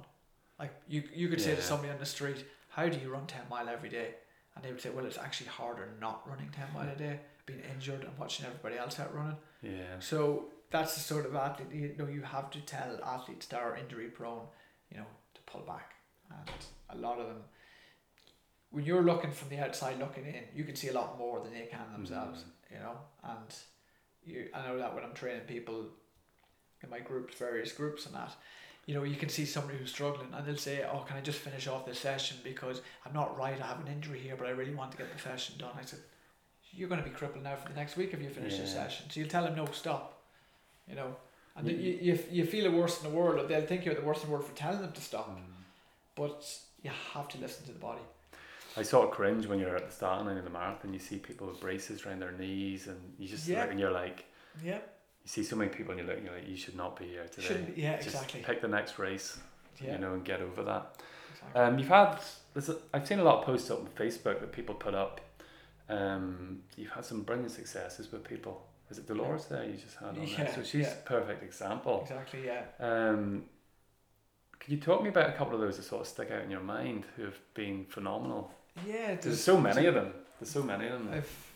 Like 0.59 0.73
you, 0.87 1.03
you 1.13 1.29
could 1.29 1.41
say 1.41 1.55
to 1.55 1.61
somebody 1.61 1.91
on 1.91 1.99
the 1.99 2.05
street, 2.05 2.45
"How 2.69 2.87
do 2.87 2.97
you 2.97 3.09
run 3.09 3.27
ten 3.27 3.41
mile 3.49 3.69
every 3.69 3.89
day?" 3.89 4.15
And 4.55 4.63
they 4.63 4.71
would 4.71 4.81
say, 4.81 4.89
"Well, 4.89 5.05
it's 5.05 5.17
actually 5.17 5.47
harder 5.47 5.89
not 5.99 6.27
running 6.27 6.49
ten 6.49 6.67
mile 6.73 6.89
a 6.89 6.95
day, 6.95 7.19
being 7.45 7.61
injured 7.73 8.03
and 8.03 8.17
watching 8.17 8.45
everybody 8.45 8.77
else 8.77 8.99
out 8.99 9.13
running." 9.13 9.37
yeah. 9.61 9.99
So 9.99 10.45
that's 10.71 10.95
the 10.95 11.01
sort 11.01 11.25
of 11.25 11.35
athlete 11.35 11.67
you 11.71 11.93
know 11.97 12.07
you 12.07 12.21
have 12.21 12.49
to 12.51 12.59
tell 12.61 12.99
athletes 13.03 13.45
that 13.47 13.61
are 13.61 13.75
injury 13.75 14.07
prone, 14.07 14.45
you 14.89 14.97
know, 14.97 15.05
to 15.35 15.41
pull 15.45 15.61
back. 15.61 15.93
And 16.31 16.49
a 16.89 16.97
lot 16.97 17.19
of 17.19 17.27
them 17.27 17.43
when 18.73 18.83
you're 18.85 19.03
looking 19.03 19.31
from 19.31 19.49
the 19.49 19.59
outside 19.59 19.99
looking 19.99 20.25
in, 20.25 20.43
you 20.55 20.63
can 20.63 20.75
see 20.75 20.89
a 20.89 20.93
lot 20.93 21.17
more 21.17 21.39
than 21.39 21.53
they 21.53 21.67
can 21.71 21.91
themselves, 21.93 22.43
you 22.71 22.79
know. 22.79 22.97
And 23.23 23.55
you 24.25 24.49
I 24.53 24.67
know 24.67 24.77
that 24.79 24.93
when 24.95 25.03
I'm 25.03 25.13
training 25.13 25.43
people 25.47 25.85
in 26.81 26.89
my 26.89 26.99
groups, 26.99 27.35
various 27.35 27.71
groups 27.71 28.05
and 28.07 28.15
that, 28.15 28.35
you 28.87 28.95
know, 28.95 29.03
you 29.03 29.15
can 29.15 29.29
see 29.29 29.45
somebody 29.45 29.77
who's 29.77 29.91
struggling 29.91 30.33
and 30.33 30.45
they'll 30.45 30.57
say, 30.57 30.83
Oh, 30.91 31.05
can 31.07 31.15
I 31.17 31.21
just 31.21 31.37
finish 31.39 31.67
off 31.67 31.85
this 31.85 31.99
session 31.99 32.37
because 32.43 32.81
I'm 33.05 33.13
not 33.13 33.37
right, 33.37 33.61
I 33.61 33.67
have 33.67 33.79
an 33.79 33.87
injury 33.87 34.19
here, 34.19 34.35
but 34.35 34.47
I 34.47 34.51
really 34.51 34.73
want 34.73 34.91
to 34.91 34.97
get 34.97 35.13
the 35.15 35.21
session 35.21 35.55
done. 35.59 35.71
I 35.79 35.85
said, 35.85 35.99
You're 36.71 36.89
gonna 36.89 37.03
be 37.03 37.11
crippled 37.11 37.43
now 37.43 37.55
for 37.55 37.69
the 37.69 37.75
next 37.75 37.95
week 37.95 38.11
if 38.13 38.21
you 38.21 38.29
finish 38.29 38.57
this 38.57 38.73
session. 38.73 39.05
So 39.09 39.19
you'll 39.19 39.29
tell 39.29 39.43
them 39.43 39.55
no 39.55 39.67
stop. 39.71 40.23
You 40.89 40.95
know. 40.95 41.15
And 41.55 41.67
Yeah. 41.67 41.77
you, 41.77 41.99
you, 42.01 42.19
you 42.31 42.45
feel 42.45 42.63
the 42.71 42.75
worst 42.75 43.03
in 43.03 43.11
the 43.11 43.15
world, 43.15 43.39
or 43.39 43.47
they'll 43.47 43.67
think 43.67 43.85
you're 43.85 43.93
the 43.93 44.01
worst 44.01 44.23
in 44.23 44.29
the 44.29 44.33
world 44.33 44.47
for 44.47 44.55
telling 44.55 44.81
them 44.81 44.91
to 44.91 45.01
stop. 45.01 45.29
Mm. 45.29 45.43
But 46.15 46.43
you 46.81 46.89
have 47.13 47.27
to 47.29 47.37
listen 47.37 47.65
to 47.67 47.71
the 47.73 47.79
body. 47.79 48.01
I 48.77 48.81
sort 48.83 49.07
of 49.07 49.13
cringe 49.13 49.45
when 49.47 49.59
you're 49.59 49.75
at 49.75 49.85
the 49.87 49.91
starting 49.93 50.25
line 50.27 50.37
of 50.37 50.43
the 50.43 50.49
marathon. 50.49 50.93
You 50.93 50.99
see 50.99 51.17
people 51.17 51.47
with 51.47 51.59
braces 51.59 52.05
around 52.05 52.21
their 52.21 52.31
knees, 52.31 52.87
and 52.87 52.99
you 53.19 53.27
just 53.27 53.47
Yeah. 53.47 53.61
look 53.61 53.71
and 53.71 53.79
you're 53.79 53.91
like, 53.91 54.25
Yeah. 54.63 54.77
you 55.23 55.27
see 55.27 55.43
so 55.43 55.55
many 55.55 55.69
people, 55.69 55.91
and 55.91 56.01
you 56.01 56.07
look 56.07 56.17
and 56.17 56.25
you're 56.25 56.35
like, 56.35 56.47
you 56.47 56.57
should 56.57 56.75
not 56.75 56.97
be 56.97 57.05
here 57.07 57.25
today. 57.27 57.47
Shouldn't 57.47 57.77
yeah, 57.77 57.97
Just 57.97 58.07
exactly. 58.15 58.41
Pick 58.41 58.61
the 58.61 58.67
next 58.67 58.97
race, 58.97 59.37
Yeah. 59.79 59.93
you 59.93 59.97
know, 59.99 60.13
and 60.13 60.25
get 60.25 60.41
over 60.41 60.63
that. 60.63 60.95
exactly. 61.31 61.61
Um, 61.61 61.79
you've 61.79 61.87
had, 61.87 62.19
there's 62.53 62.69
a, 62.69 62.77
I've 62.93 63.07
seen 63.07 63.19
a 63.19 63.23
lot 63.23 63.39
of 63.39 63.45
posts 63.45 63.69
up 63.69 63.79
on 63.79 63.87
Facebook 63.87 64.39
that 64.39 64.51
people 64.51 64.73
put 64.75 64.95
up. 64.95 65.21
Um, 65.89 66.63
you've 66.77 66.91
had 66.91 67.05
some 67.05 67.21
brilliant 67.23 67.51
successes 67.51 68.11
with 68.11 68.23
people. 68.23 68.65
Is 68.89 68.97
it 68.97 69.07
Dolores 69.07 69.45
there 69.45 69.65
you 69.65 69.73
just 69.77 69.97
had 69.97 70.09
on 70.09 70.25
there? 70.25 70.51
So 70.53 70.63
she's 70.63 70.85
yeah. 70.85 70.93
a 70.93 70.95
perfect 71.05 71.43
example. 71.43 72.01
exactly, 72.01 72.45
yeah. 72.45 72.63
Um, 72.79 73.45
could 74.59 74.71
you 74.71 74.79
talk 74.79 75.03
me 75.03 75.09
about 75.09 75.29
a 75.29 75.33
couple 75.33 75.55
of 75.55 75.61
those 75.61 75.77
that 75.77 75.83
sort 75.83 76.01
of 76.01 76.07
stick 76.07 76.31
out 76.31 76.41
in 76.43 76.49
your 76.51 76.61
mind 76.61 77.05
who 77.15 77.23
have 77.23 77.37
been 77.53 77.85
phenomenal? 77.85 78.51
Yeah. 78.87 79.15
There's 79.15 79.43
so 79.43 79.59
many 79.59 79.85
of 79.85 79.95
them. 79.95 80.13
There's 80.39 80.51
so 80.51 80.63
many 80.63 80.87
of 80.87 80.93
them. 80.93 81.13
If 81.13 81.53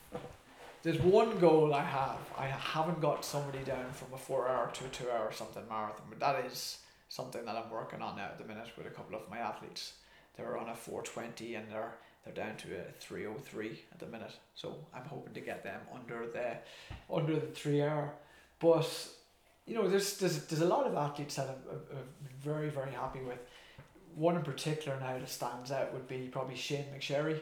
there's 0.83 0.99
one 0.99 1.39
goal 1.39 1.73
I 1.73 1.83
have, 1.83 2.19
I 2.37 2.47
haven't 2.47 3.01
got 3.01 3.25
somebody 3.25 3.59
down 3.63 3.91
from 3.91 4.13
a 4.13 4.17
four 4.17 4.47
hour 4.47 4.71
to 4.71 4.85
a 4.85 4.87
two 4.89 5.09
hour 5.09 5.31
something 5.31 5.63
marathon, 5.67 6.05
but 6.09 6.19
that 6.19 6.45
is 6.45 6.79
something 7.09 7.43
that 7.45 7.55
I'm 7.55 7.69
working 7.69 8.01
on 8.01 8.15
now 8.17 8.25
at 8.25 8.37
the 8.37 8.45
minute 8.45 8.67
with 8.77 8.87
a 8.87 8.91
couple 8.91 9.15
of 9.17 9.29
my 9.29 9.39
athletes. 9.39 9.93
They're 10.35 10.57
on 10.57 10.69
a 10.69 10.75
four 10.75 11.01
twenty 11.03 11.55
and 11.55 11.69
they're 11.71 11.95
they're 12.23 12.33
down 12.33 12.57
to 12.57 12.75
a 12.77 12.83
three 12.99 13.25
oh 13.25 13.35
three 13.35 13.81
at 13.91 13.99
the 13.99 14.05
minute. 14.05 14.33
So 14.55 14.75
I'm 14.93 15.05
hoping 15.05 15.33
to 15.33 15.41
get 15.41 15.63
them 15.63 15.81
under 15.93 16.27
the 16.27 16.57
under 17.13 17.35
the 17.35 17.47
three 17.47 17.81
hour. 17.81 18.13
But 18.59 18.89
you 19.65 19.75
know, 19.75 19.87
there's 19.87 20.17
there's 20.17 20.45
there's 20.45 20.61
a 20.61 20.67
lot 20.67 20.85
of 20.85 20.95
athletes 20.95 21.35
that 21.35 21.49
I've 21.49 21.73
I've 21.73 22.41
very 22.41 22.69
very 22.69 22.91
happy 22.91 23.19
with. 23.21 23.39
One 24.17 24.35
in 24.35 24.41
particular 24.41 24.99
now 24.99 25.19
that 25.19 25.29
stands 25.29 25.71
out 25.71 25.93
would 25.93 26.07
be 26.07 26.27
probably 26.31 26.55
Shane 26.55 26.85
McSherry, 26.95 27.39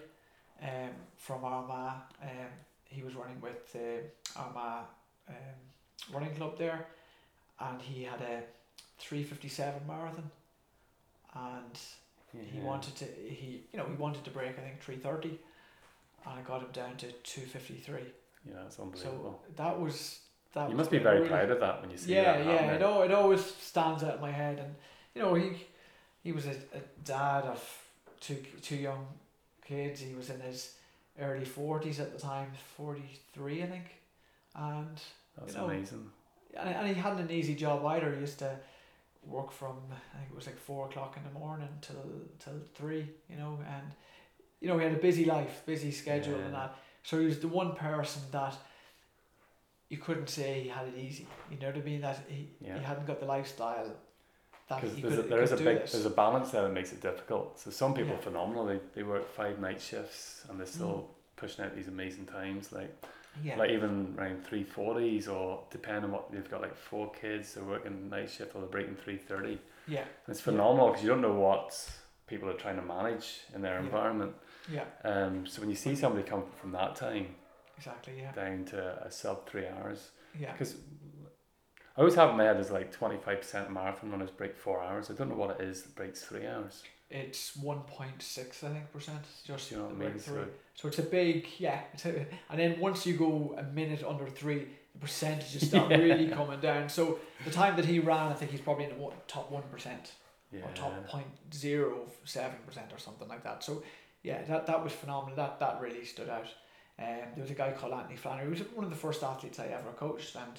um, 0.61 0.89
from 1.15 1.45
Armagh. 1.45 2.01
Um, 2.21 2.29
he 2.83 3.01
was 3.01 3.15
running 3.15 3.39
with 3.39 3.71
the 3.71 4.01
Armagh 4.35 4.83
um, 5.29 6.13
running 6.13 6.35
club 6.35 6.57
there, 6.57 6.85
and 7.61 7.81
he 7.81 8.03
had 8.03 8.19
a 8.19 8.43
three 8.99 9.23
fifty 9.23 9.47
seven 9.47 9.79
marathon, 9.87 10.29
and 11.33 11.79
he 12.51 12.59
wanted 12.59 12.93
to 12.97 13.05
he 13.05 13.63
you 13.71 13.79
know 13.79 13.85
he 13.85 13.95
wanted 13.95 14.25
to 14.25 14.29
break 14.31 14.49
I 14.59 14.61
think 14.61 14.81
three 14.81 14.97
thirty, 14.97 15.39
and 16.25 16.39
I 16.39 16.41
got 16.41 16.59
him 16.59 16.71
down 16.73 16.97
to 16.97 17.11
two 17.23 17.41
fifty 17.41 17.75
three. 17.75 18.11
Yeah, 18.45 18.65
it's 18.65 18.75
So 18.75 19.39
that 19.55 19.79
was 19.79 20.19
that. 20.53 20.63
you 20.69 20.75
was 20.75 20.77
must 20.79 20.91
be 20.91 20.97
very 20.99 21.19
Really- 21.19 21.29
proud 21.29 21.49
of 21.51 21.61
that 21.61 21.79
when 21.81 21.89
you 21.89 21.97
see 21.97 22.15
yeah, 22.15 22.35
that 22.37 22.45
yeah. 22.45 22.51
happening. 22.51 22.75
It, 22.81 23.05
it 23.05 23.11
always 23.13 23.45
stands 23.45 24.03
out 24.03 24.15
in 24.15 24.21
my 24.21 24.31
head, 24.31 24.59
and 24.59 24.75
you 25.15 25.21
know 25.21 25.35
he 25.35 25.65
he 26.25 26.31
was 26.33 26.45
a, 26.47 26.55
a 26.79 26.81
dad 27.05 27.43
of 27.53 27.61
two 28.25 28.37
two 28.67 28.75
young 28.89 29.03
kids. 29.69 30.01
He 30.01 30.13
was 30.21 30.29
in 30.29 30.39
his 30.41 30.59
early 31.27 31.45
forties 31.45 31.99
at 31.99 32.09
the 32.13 32.19
time, 32.19 32.49
forty 32.77 33.09
three, 33.33 33.63
I 33.63 33.67
think, 33.67 33.87
and 34.55 34.97
That's 35.37 35.53
you 35.53 35.59
know, 35.59 35.65
amazing. 35.69 36.05
and, 36.59 36.69
and 36.77 36.87
he 36.87 36.93
hadn't 37.05 37.19
an 37.27 37.31
easy 37.39 37.55
job 37.55 37.85
either. 37.85 38.09
He 38.15 38.19
used 38.21 38.39
to 38.39 38.51
work 39.37 39.51
from 39.51 39.75
I 39.91 40.17
think 40.17 40.29
it 40.31 40.35
was 40.35 40.47
like 40.47 40.59
four 40.59 40.81
o'clock 40.87 41.15
in 41.17 41.23
the 41.29 41.39
morning 41.39 41.69
till 41.81 42.05
till 42.43 42.59
three, 42.79 43.05
you 43.29 43.37
know, 43.37 43.53
and 43.75 43.87
you 44.61 44.67
know 44.67 44.77
he 44.79 44.83
had 44.89 44.93
a 44.93 45.03
busy 45.09 45.25
life, 45.25 45.55
busy 45.65 45.91
schedule 45.91 46.39
and 46.45 46.53
that. 46.53 46.71
So 47.03 47.19
he 47.19 47.25
was 47.27 47.39
the 47.39 47.47
one 47.61 47.71
person 47.75 48.21
that 48.31 48.55
you 49.89 49.97
couldn't 50.05 50.29
say 50.29 50.61
he 50.63 50.69
had 50.69 50.87
it 50.87 50.97
easy. 50.97 51.27
You 51.51 51.57
know 51.59 51.67
what 51.67 51.77
I 51.77 51.81
mean? 51.81 52.01
That 52.01 52.17
he, 52.27 52.49
Yeah. 52.59 52.77
he 52.79 52.83
hadn't 52.83 53.05
got 53.05 53.19
the 53.19 53.27
lifestyle 53.27 53.91
that 54.69 54.81
Because 54.81 54.95
he 54.95 55.01
there's 55.01 55.13
a, 55.13 55.21
could, 55.21 55.31
there 55.31 55.43
is 55.43 55.51
a 55.51 55.57
big 55.57 55.81
this. 55.81 55.91
there's 55.91 56.05
a 56.05 56.09
balance 56.09 56.51
there 56.51 56.63
that 56.63 56.73
makes 56.73 56.91
it 56.91 57.01
difficult. 57.01 57.59
So 57.59 57.69
some 57.71 57.93
people 57.93 58.11
Yeah. 58.11 58.17
are 58.17 58.21
phenomenal. 58.21 58.65
They, 58.65 58.79
they 58.95 59.03
work 59.03 59.31
five 59.33 59.59
night 59.59 59.81
shifts 59.81 60.45
and 60.49 60.59
they're 60.59 60.65
still 60.67 61.09
pushing 61.35 61.65
out 61.65 61.75
these 61.75 61.87
amazing 61.87 62.25
times. 62.25 62.71
Like 62.71 62.91
yeah. 63.43 63.57
like 63.57 63.69
even 63.71 64.15
around 64.17 64.45
three 64.45 64.63
forties 64.63 65.27
or 65.27 65.63
depending 65.69 66.05
on 66.05 66.11
what 66.11 66.31
they've 66.31 66.49
got 66.49 66.61
like 66.61 66.75
four 66.75 67.11
kids. 67.11 67.53
They're 67.53 67.63
working 67.63 68.09
night 68.09 68.29
shift 68.29 68.55
or 68.55 68.61
they're 68.61 68.69
breaking 68.69 68.95
three 68.95 69.17
thirty. 69.17 69.59
yeah. 69.87 69.99
And 70.01 70.29
it's 70.29 70.41
phenomenal 70.41 70.87
because 70.87 71.03
you 71.03 71.09
don't 71.09 71.21
know 71.21 71.33
what 71.33 71.91
people 72.27 72.49
are 72.49 72.53
trying 72.53 72.77
to 72.77 72.81
manage 72.81 73.41
in 73.53 73.61
their 73.61 73.73
Yeah. 73.75 73.85
environment. 73.85 74.33
Yeah. 74.71 74.85
Um, 75.03 75.45
so 75.45 75.61
when 75.61 75.69
you 75.69 75.75
see 75.75 75.95
somebody 75.95 76.23
come 76.27 76.43
from 76.59 76.71
that 76.71 76.95
time 76.95 77.35
Exactly. 77.77 78.13
Yeah. 78.19 78.31
down 78.31 78.65
to 78.65 79.03
a 79.05 79.11
sub 79.11 79.47
three 79.47 79.67
hours, 79.67 80.09
Yeah. 80.39 80.51
because 80.53 80.77
I 81.97 82.01
always 82.01 82.15
have 82.15 82.29
in 82.29 82.37
my 82.37 82.43
head 82.43 82.59
is 82.59 82.71
like 82.71 82.91
twenty 82.91 83.17
five 83.17 83.41
percent 83.41 83.67
of 83.67 83.73
marathon 83.73 84.11
runners 84.11 84.31
break 84.31 84.57
four 84.57 84.83
hours. 84.83 85.09
I 85.09 85.13
don't 85.13 85.29
know 85.29 85.35
what 85.35 85.59
it 85.59 85.63
is 85.63 85.83
that 85.83 85.95
breaks 85.95 86.23
three 86.23 86.45
hours. 86.45 86.83
It's 87.09 87.55
one 87.55 87.81
point 87.81 88.21
six, 88.21 88.63
I 88.63 88.69
think, 88.69 88.91
percent. 88.91 89.21
Just 89.45 89.71
you 89.71 89.77
know 89.77 89.87
the 89.87 89.95
breakthrough. 89.95 90.45
So 90.45 90.49
So 90.75 90.87
it's 90.89 90.99
a 90.99 91.03
big, 91.03 91.47
yeah. 91.57 91.81
It's 91.93 92.05
a, 92.05 92.25
and 92.49 92.59
then 92.59 92.79
once 92.79 93.05
you 93.05 93.15
go 93.15 93.55
a 93.57 93.63
minute 93.63 94.03
under 94.03 94.27
three, 94.27 94.67
the 94.93 94.99
percentages 94.99 95.67
start 95.69 95.89
really 95.89 96.27
coming 96.27 96.59
down. 96.59 96.89
So 96.89 97.19
the 97.45 97.51
time 97.51 97.75
that 97.77 97.85
he 97.85 97.99
ran, 97.99 98.31
I 98.31 98.33
think 98.33 98.51
he's 98.51 98.61
probably 98.61 98.85
in 98.85 98.97
the 98.97 99.11
top 99.27 99.51
one 99.51 99.63
percent 99.71 100.13
yeah, 100.51 100.61
or 100.61 100.69
top 100.73 101.05
point 101.07 101.27
zero 101.53 102.07
seven 102.25 102.57
percent 102.65 102.87
or 102.91 102.97
something 102.99 103.27
like 103.27 103.43
that. 103.43 103.63
So 103.63 103.83
yeah, 104.23 104.41
that 104.43 104.65
that 104.67 104.83
was 104.83 104.91
phenomenal. 104.91 105.35
That 105.35 105.59
that 105.59 105.79
really 105.79 106.03
stood 106.03 106.29
out. 106.29 106.47
Um, 106.97 107.27
there 107.35 107.41
was 107.41 107.51
a 107.51 107.55
guy 107.55 107.71
called 107.71 107.93
Anthony 107.93 108.15
Flannery. 108.15 108.45
He 108.45 108.49
was 108.49 108.61
one 108.73 108.83
of 108.83 108.89
the 108.89 108.95
first 108.95 109.21
athletes 109.21 109.59
I 109.59 109.67
ever 109.67 109.91
coached, 109.95 110.35
and 110.35 110.53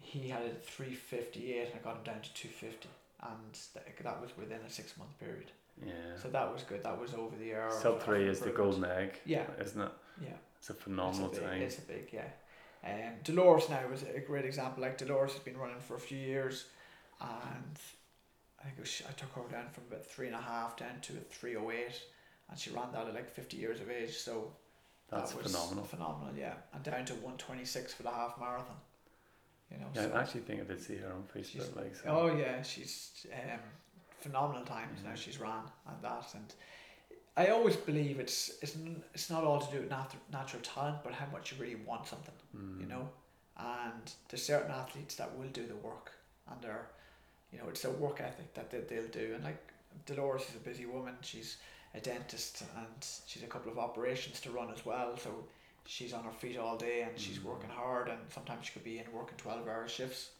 he 0.00 0.28
had 0.28 0.62
fifty 0.64 1.54
eight, 1.54 1.66
and 1.70 1.74
I 1.80 1.84
got 1.84 1.96
him 1.98 2.02
down 2.04 2.20
to 2.22 2.34
two 2.34 2.48
fifty, 2.48 2.88
and 3.22 3.52
th- 3.74 3.86
that 4.02 4.20
was 4.20 4.30
within 4.36 4.58
a 4.66 4.70
six 4.70 4.96
month 4.96 5.18
period. 5.18 5.50
yeah. 5.84 5.92
So 6.20 6.28
that 6.28 6.52
was 6.52 6.62
good. 6.62 6.82
That 6.82 7.00
was 7.00 7.14
over 7.14 7.36
the 7.36 7.52
air. 7.52 7.70
Sub 7.70 8.02
three 8.02 8.28
is 8.28 8.40
the 8.40 8.50
golden 8.50 8.84
egg, 8.84 9.20
Yeah, 9.24 9.44
isn't 9.60 9.80
it? 9.80 9.92
yeah. 10.22 10.28
It's 10.58 10.70
a 10.70 10.74
phenomenal 10.74 11.28
it's 11.28 11.38
a 11.38 11.40
big, 11.40 11.50
time. 11.50 11.62
It's 11.62 11.78
a 11.78 11.82
big, 11.82 12.08
yeah. 12.12 12.28
Um, 12.84 13.14
Dolores 13.24 13.68
now 13.68 13.80
is 13.92 14.02
a 14.02 14.20
great 14.20 14.44
example. 14.44 14.82
Like 14.82 14.98
Dolores 14.98 15.32
has 15.32 15.40
been 15.42 15.56
running 15.56 15.80
for 15.80 15.94
a 15.96 16.00
few 16.00 16.18
years, 16.18 16.66
and 17.20 17.78
I 18.58 18.64
think 18.64 18.74
it 18.78 18.80
was, 18.80 19.02
I 19.08 19.12
took 19.12 19.32
her 19.34 19.42
down 19.50 19.68
from 19.70 19.84
about 19.90 20.04
three 20.04 20.26
and 20.26 20.36
a 20.36 20.40
half 20.40 20.76
down 20.76 21.00
to 21.02 21.12
a 21.14 21.20
three 21.30 21.56
oh 21.56 21.70
eight, 21.70 22.00
and 22.50 22.58
she 22.58 22.70
ran 22.70 22.92
that 22.92 23.06
at 23.06 23.14
like 23.14 23.30
fifty 23.30 23.56
years 23.58 23.80
of 23.80 23.90
age. 23.90 24.16
So 24.16 24.52
That's 25.10 25.32
that 25.32 25.42
was 25.42 25.52
phenomenal. 25.52 25.84
Phenomenal, 25.84 26.34
yeah. 26.36 26.54
And 26.74 26.82
down 26.82 27.04
to 27.06 27.14
one 27.14 27.36
twenty 27.36 27.64
six 27.64 27.92
for 27.94 28.02
the 28.02 28.10
half 28.10 28.38
marathon. 28.38 28.76
You 29.70 29.78
know. 29.78 29.86
Yeah, 29.94 30.02
so, 30.08 30.12
I 30.14 30.20
actually 30.22 30.40
think 30.42 30.60
I 30.60 30.64
did 30.64 30.80
see 30.82 30.96
her 30.96 31.12
on 31.12 31.24
She's- 31.34 31.64
Facebook. 31.64 31.76
Like, 31.76 31.94
so. 31.96 32.02
Oh 32.08 32.36
yeah, 32.36 32.62
she's 32.62 33.26
um, 33.32 33.60
phenomenal 34.20 34.64
times 34.64 35.00
now. 35.04 35.10
Mhm. 35.12 35.16
She's 35.16 35.38
ran 35.40 35.62
and 35.88 36.02
that, 36.02 36.26
and 36.34 36.54
I 37.36 37.48
always 37.48 37.76
believe 37.76 38.18
it's 38.20 38.50
it's 38.62 38.76
it's 39.14 39.30
not 39.30 39.44
all 39.44 39.60
to 39.60 39.70
do 39.72 39.80
with 39.82 39.90
nat- 39.90 40.16
natural 40.32 40.62
talent, 40.62 40.98
but 41.04 41.12
how 41.12 41.26
much 41.32 41.52
you 41.52 41.58
really 41.60 41.76
want 41.90 42.06
something, 42.06 42.34
you 42.54 42.86
Mm. 42.86 42.88
know. 42.88 43.08
And 43.56 44.12
there's 44.28 44.44
certain 44.44 44.70
athletes 44.70 45.14
that 45.16 45.36
will 45.36 45.48
do 45.48 45.66
the 45.66 45.76
work, 45.76 46.12
and 46.50 46.60
they're, 46.62 46.86
you 47.52 47.58
know, 47.58 47.68
it's 47.68 47.82
their 47.82 47.92
work 47.92 48.20
ethic 48.20 48.54
that 48.54 48.70
they, 48.70 48.80
they'll 48.80 49.08
do. 49.08 49.34
And 49.34 49.44
like 49.44 49.58
Dolores 50.06 50.48
is 50.48 50.56
a 50.56 50.64
busy 50.70 50.86
woman. 50.86 51.16
She's 51.20 51.58
a 51.94 52.00
dentist, 52.00 52.62
and 52.76 53.06
she's 53.26 53.42
a 53.42 53.46
couple 53.46 53.70
of 53.70 53.78
operations 53.78 54.40
to 54.40 54.50
run 54.50 54.70
as 54.72 54.84
well. 54.86 55.16
So 55.18 55.30
she's 55.86 56.12
on 56.12 56.24
her 56.24 56.32
feet 56.32 56.56
all 56.58 56.76
day, 56.76 57.02
and 57.02 57.18
she's 57.18 57.38
Mm. 57.38 57.44
working 57.44 57.70
hard. 57.70 58.08
And 58.08 58.20
sometimes 58.32 58.66
she 58.66 58.72
could 58.72 58.84
be 58.84 58.98
in 58.98 59.10
working 59.12 59.36
twelve 59.38 59.66
hour 59.68 59.88
shifts. 59.88 60.30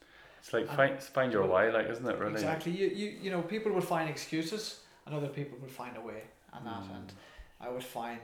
It's 0.41 0.53
like 0.53 0.67
and- 0.69 0.77
find 0.77 1.03
find 1.03 1.33
your 1.33 1.47
why, 1.47 1.69
like 1.71 1.89
isn't 1.89 2.07
it 2.07 2.19
really? 2.19 2.33
Exactly. 2.33 2.73
You, 2.73 2.87
you 2.89 3.09
you 3.25 3.31
know, 3.31 3.43
people 3.43 3.73
would 3.73 3.85
find 3.85 4.09
excuses 4.09 4.81
and 5.07 5.15
other 5.15 5.29
people 5.29 5.59
would 5.59 5.71
find 5.71 5.97
a 5.97 6.01
way 6.01 6.23
and 6.53 6.67
that 6.67 6.83
Mm. 6.85 6.97
and 6.97 7.13
I 7.61 7.69
would 7.69 7.85
find 7.85 8.21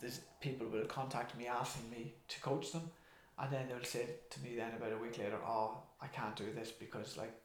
there's 0.00 0.20
people 0.40 0.66
will 0.68 0.84
contact 0.86 1.36
me 1.36 1.46
asking 1.46 1.88
me 1.90 2.14
to 2.28 2.40
coach 2.40 2.72
them 2.72 2.90
and 3.38 3.50
then 3.52 3.66
they'll 3.68 3.84
say 3.84 4.04
to 4.30 4.40
me 4.40 4.56
then 4.56 4.72
about 4.74 4.92
a 4.92 4.96
week 4.98 5.16
later, 5.18 5.38
Oh, 5.44 5.82
I 6.00 6.06
can't 6.08 6.36
do 6.36 6.52
this 6.52 6.70
because 6.70 7.16
like 7.16 7.36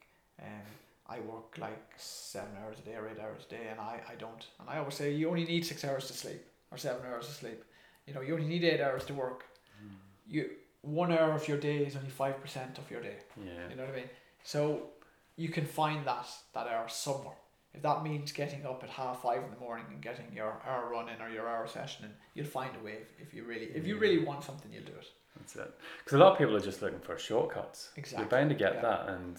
um 0.41 0.66
I 1.08 1.20
work 1.20 1.58
like 1.58 1.84
seven 1.97 2.56
hours 2.62 2.80
a 2.80 2.82
day 2.84 2.95
or 2.95 3.08
eight 3.08 3.20
hours 3.20 3.45
a 3.45 3.49
day 3.49 3.68
and 3.72 3.80
I, 3.80 4.01
I 4.12 4.16
don't 4.16 4.45
and 4.60 4.70
I 4.70 4.78
always 4.80 4.95
say 4.95 5.12
you 5.12 5.30
only 5.30 5.45
need 5.45 5.66
six 5.66 5.84
hours 5.86 6.08
to 6.08 6.14
sleep 6.14 6.41
or 6.72 6.78
seven 6.78 7.06
hours 7.10 7.28
to 7.28 7.34
sleep. 7.34 7.64
You 8.08 8.14
know, 8.14 8.22
you 8.22 8.34
only 8.34 8.47
need 8.47 8.64
eight 8.64 8.82
hours 8.82 9.06
to 9.06 9.14
work. 9.14 9.45
Mm. 9.84 9.95
You 10.28 10.49
one 10.82 11.12
hour 11.14 11.32
of 11.32 11.47
your 11.47 11.58
day 11.58 11.78
is 11.78 11.95
only 11.95 12.10
five 12.10 12.39
percent 12.41 12.78
of 12.78 12.89
your 12.91 13.01
day. 13.01 13.18
Yeah. 13.38 13.70
You 13.70 13.76
know 13.76 13.84
what 13.84 13.93
I 13.93 13.97
mean? 13.97 14.10
So 14.43 14.89
you 15.36 15.49
can 15.49 15.66
find 15.66 16.06
that 16.06 16.28
that 16.54 16.68
hour 16.68 16.88
somewhere. 16.89 17.36
If 17.74 17.82
that 17.82 18.04
means 18.04 18.32
getting 18.32 18.66
up 18.68 18.84
at 18.84 18.89
half 18.89 19.24
five 19.24 19.43
in 19.43 19.49
the 19.49 19.58
morning 19.58 19.86
and 19.89 19.99
getting 20.01 20.32
your 20.32 20.62
hour 20.68 20.89
run 20.91 21.10
in 21.10 21.20
or 21.22 21.30
your 21.30 21.47
hour 21.49 21.66
session 21.68 22.06
in, 22.06 22.12
you'll 22.36 22.45
find 22.45 22.70
a 22.80 22.84
way 22.84 22.97
if, 23.01 23.28
if 23.28 23.34
you 23.34 23.43
really 23.45 23.66
if 23.74 23.88
you 23.88 23.97
really 23.97 24.24
want 24.24 24.43
something, 24.43 24.72
you'll 24.72 24.84
do 24.84 24.91
it. 24.91 25.08
That's 25.38 25.56
it. 25.56 25.74
Because 26.04 26.18
a 26.18 26.24
lot 26.24 26.34
of 26.34 26.38
people 26.38 26.56
are 26.56 26.60
just 26.60 26.82
looking 26.82 26.99
for 26.99 27.18
shortcuts. 27.18 27.89
Exactly, 27.95 28.24
You're 28.24 28.30
bound 28.30 28.49
to 28.49 28.56
get 28.56 28.76
yeah. 28.76 28.82
that, 28.82 29.10
and 29.10 29.38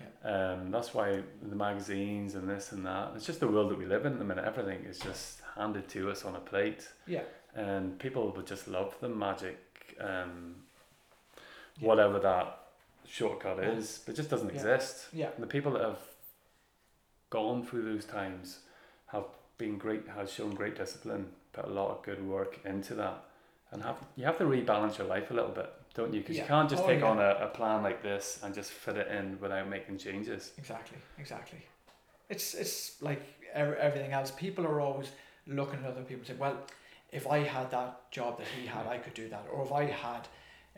yeah. 0.00 0.52
um, 0.52 0.70
that's 0.70 0.94
why 0.94 1.22
the 1.42 1.56
magazines 1.56 2.36
and 2.36 2.48
this 2.48 2.70
and 2.70 2.86
that. 2.86 3.12
It's 3.16 3.26
just 3.26 3.40
the 3.40 3.48
world 3.48 3.70
that 3.70 3.78
we 3.78 3.86
live 3.86 4.06
in 4.06 4.12
at 4.12 4.18
the 4.20 4.24
minute. 4.24 4.44
Everything 4.44 4.84
is 4.84 5.00
just 5.00 5.40
handed 5.56 5.88
to 5.88 6.10
us 6.10 6.24
on 6.24 6.36
a 6.36 6.40
plate, 6.40 6.88
Yeah. 7.06 7.22
And 7.54 7.98
people 7.98 8.30
would 8.30 8.46
just 8.46 8.66
love 8.68 8.94
the 9.00 9.08
magic, 9.08 9.58
um, 10.00 10.56
Yeah. 11.78 11.88
whatever 11.88 12.18
that 12.20 12.58
shortcut 13.06 13.58
Yeah. 13.58 13.70
is, 13.72 14.02
but 14.04 14.14
it 14.14 14.16
just 14.16 14.30
doesn't 14.30 14.48
Yeah. 14.48 14.54
exist. 14.54 15.08
Yeah. 15.12 15.30
And 15.34 15.42
the 15.42 15.46
people 15.46 15.72
that 15.72 15.82
have 15.82 16.00
gone 17.30 17.64
through 17.64 17.82
those 17.84 18.04
times 18.04 18.60
have 19.06 19.24
been 19.58 19.78
great, 19.78 20.06
has 20.08 20.30
shown 20.32 20.54
great 20.54 20.76
discipline, 20.76 21.32
put 21.52 21.64
a 21.64 21.68
lot 21.70 21.90
of 21.90 22.02
good 22.02 22.26
work 22.26 22.58
into 22.64 22.94
that, 22.94 23.24
and 23.70 23.82
have 23.82 23.96
you 24.16 24.24
have 24.24 24.38
to 24.38 24.44
rebalance 24.44 24.98
your 24.98 25.06
life 25.06 25.30
a 25.30 25.34
little 25.34 25.50
bit, 25.50 25.70
don't 25.94 26.12
you? 26.12 26.20
Because 26.20 26.36
you 26.36 26.44
can't 26.44 26.68
just 26.68 26.82
Oh, 26.84 26.86
take 26.86 27.02
on 27.02 27.18
a, 27.18 27.36
a 27.40 27.48
plan 27.48 27.82
like 27.82 28.02
this 28.02 28.42
and 28.42 28.54
just 28.54 28.70
fit 28.70 28.96
it 28.96 29.08
in 29.08 29.38
without 29.40 29.66
making 29.68 29.98
changes. 29.98 30.52
Exactly. 30.58 30.98
Exactly. 31.18 31.62
It's 32.28 32.54
it's 32.54 33.00
like 33.02 33.22
everything 33.52 34.12
else. 34.12 34.30
People 34.30 34.66
are 34.66 34.80
always 34.80 35.10
looking 35.46 35.80
at 35.80 35.86
other 35.90 36.02
people 36.02 36.18
and 36.20 36.26
say, 36.26 36.34
well, 36.34 36.58
if 37.12 37.26
I 37.26 37.38
had 37.38 37.70
that 37.70 38.10
job 38.10 38.38
that 38.38 38.46
he 38.58 38.66
had, 38.66 38.86
I 38.86 38.98
could 38.98 39.14
do 39.14 39.28
that. 39.28 39.44
Or 39.52 39.64
if 39.64 39.72
I 39.72 39.84
had 39.84 40.26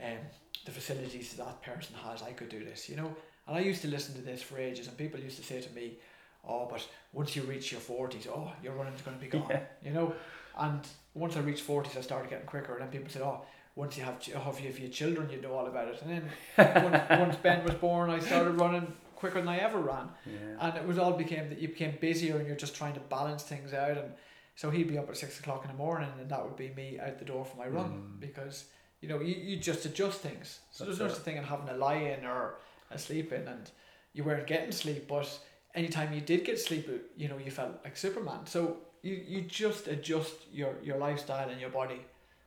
um, 0.02 0.18
the 0.64 0.72
facilities 0.72 1.32
that 1.34 1.44
that 1.46 1.62
person 1.62 1.94
has, 2.04 2.22
I 2.22 2.32
could 2.32 2.48
do 2.48 2.64
this, 2.64 2.88
you 2.88 2.96
know? 2.96 3.14
And 3.46 3.56
I 3.56 3.60
used 3.60 3.82
to 3.82 3.88
listen 3.88 4.14
to 4.16 4.20
this 4.20 4.42
for 4.42 4.58
ages, 4.58 4.88
and 4.88 4.96
people 4.96 5.20
used 5.20 5.36
to 5.38 5.44
say 5.44 5.60
to 5.60 5.70
me, 5.72 5.98
oh, 6.46 6.66
but 6.70 6.86
once 7.12 7.36
you 7.36 7.42
reach 7.42 7.70
your 7.72 7.80
40s, 7.80 8.26
oh, 8.28 8.50
your 8.62 8.72
running's 8.74 9.02
going 9.02 9.16
to 9.16 9.22
be 9.22 9.28
gone, 9.30 9.46
Yeah. 9.48 9.60
you 9.84 9.92
know? 9.92 10.14
And 10.58 10.80
once 11.14 11.36
I 11.36 11.40
reached 11.40 11.66
40s, 11.66 11.96
I 11.96 12.00
started 12.00 12.30
getting 12.30 12.46
quicker, 12.46 12.72
and 12.74 12.82
then 12.82 12.88
people 12.90 13.10
said, 13.12 13.22
oh, 13.22 13.42
once 13.76 13.96
you 13.96 14.04
have, 14.04 14.18
ch- 14.20 14.30
oh, 14.34 14.50
if 14.50 14.60
you 14.60 14.68
have 14.68 14.78
your 14.78 14.90
children, 14.90 15.28
you 15.30 15.40
know 15.40 15.52
all 15.52 15.66
about 15.66 15.88
it. 15.88 16.02
And 16.02 16.10
then 16.56 16.84
once, 16.84 17.02
once 17.10 17.36
Ben 17.36 17.64
was 17.64 17.74
born, 17.74 18.10
I 18.10 18.18
started 18.20 18.52
running 18.60 18.92
quicker 19.16 19.38
than 19.40 19.48
I 19.48 19.58
ever 19.58 19.78
ran 19.78 20.08
Yeah. 20.26 20.32
and 20.60 20.76
it 20.76 20.86
was 20.86 20.98
all 20.98 21.12
became 21.12 21.48
that 21.48 21.58
you 21.58 21.68
became 21.68 21.96
busier 22.00 22.36
and 22.36 22.46
you're 22.46 22.56
just 22.56 22.74
trying 22.76 22.92
to 22.94 23.00
balance 23.00 23.42
things 23.42 23.72
out 23.72 23.96
and 23.96 24.12
so 24.56 24.70
he'd 24.70 24.88
be 24.88 24.98
up 24.98 25.08
at 25.08 25.16
six 25.16 25.38
o'clock 25.40 25.64
in 25.64 25.70
the 25.70 25.76
morning 25.76 26.08
and 26.20 26.28
that 26.30 26.44
would 26.44 26.56
be 26.56 26.70
me 26.76 26.98
out 27.00 27.18
the 27.18 27.24
door 27.24 27.44
for 27.44 27.56
my 27.56 27.66
run 27.66 27.90
Mm. 27.90 28.20
because 28.20 28.64
you 29.00 29.08
know 29.08 29.20
you, 29.20 29.34
you 29.34 29.56
just 29.56 29.84
adjust 29.86 30.20
things 30.20 30.60
so 30.70 30.84
That's 30.84 30.98
there's 30.98 31.10
no 31.10 31.14
such 31.14 31.24
thing 31.24 31.36
in 31.36 31.44
having 31.44 31.68
a 31.68 31.76
lie 31.76 31.96
in 32.14 32.24
or 32.24 32.56
a 32.90 32.98
sleep 32.98 33.32
in 33.32 33.46
and 33.48 33.70
you 34.12 34.22
weren't 34.24 34.46
getting 34.46 34.72
sleep 34.72 35.06
but 35.08 35.28
anytime 35.74 36.12
you 36.14 36.20
did 36.20 36.44
get 36.44 36.58
sleep 36.60 36.88
you 37.16 37.28
know 37.28 37.38
you 37.38 37.50
felt 37.50 37.72
like 37.84 37.96
superman 37.96 38.46
so 38.46 38.76
you, 39.02 39.14
you 39.26 39.40
just 39.42 39.86
adjust 39.88 40.34
your, 40.52 40.74
your 40.82 40.96
lifestyle 40.98 41.48
and 41.48 41.60
your 41.60 41.70
body 41.70 42.00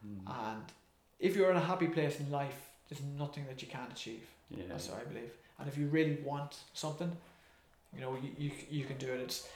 Mm. 0.05 0.51
and 0.53 0.63
if 1.19 1.35
you're 1.35 1.49
in 1.49 1.57
a 1.57 1.67
happy 1.71 1.87
place 1.87 2.19
in 2.19 2.29
life 2.31 2.59
there's 2.87 3.01
nothing 3.17 3.45
that 3.49 3.61
you 3.63 3.67
can't 3.67 3.91
achieve 3.91 4.23
yeah. 4.51 4.63
that's 4.69 4.87
what 4.89 5.01
I 5.01 5.03
believe. 5.11 5.31
And 5.59 5.67
if 5.67 5.75
you 5.77 5.87
really 5.87 6.19
want 6.23 6.55
something, 6.73 7.11
you 7.93 7.99
know, 7.99 8.15
you, 8.23 8.29
you, 8.37 8.51
you 8.69 8.85
can 8.85 8.97
do 8.97 9.07
it. 9.07 9.19
It's 9.21 9.47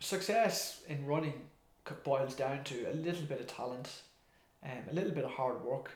success 0.00 0.80
in 0.88 1.06
running 1.06 1.34
boils 2.04 2.34
down 2.34 2.64
to 2.64 2.90
a 2.90 2.94
little 2.94 3.22
bit 3.24 3.40
of 3.40 3.46
talent, 3.46 3.88
um, 4.64 4.70
a 4.90 4.94
little 4.94 5.12
bit 5.12 5.24
of 5.24 5.30
hard 5.30 5.62
work, 5.62 5.90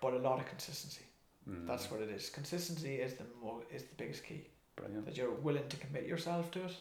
but 0.00 0.12
a 0.14 0.18
lot 0.18 0.40
of 0.40 0.46
consistency. 0.46 1.04
Mm. 1.48 1.66
That's 1.66 1.90
what 1.90 2.00
it 2.00 2.10
is. 2.10 2.28
Consistency 2.30 2.96
is 2.96 3.14
the 3.14 3.24
mo- 3.42 3.62
is 3.72 3.82
the 3.84 3.94
biggest 3.96 4.24
key. 4.24 4.46
brilliant. 4.76 5.04
That 5.04 5.16
you're 5.16 5.30
willing 5.30 5.68
to 5.68 5.76
commit 5.76 6.06
yourself 6.06 6.50
to 6.52 6.64
it. 6.64 6.74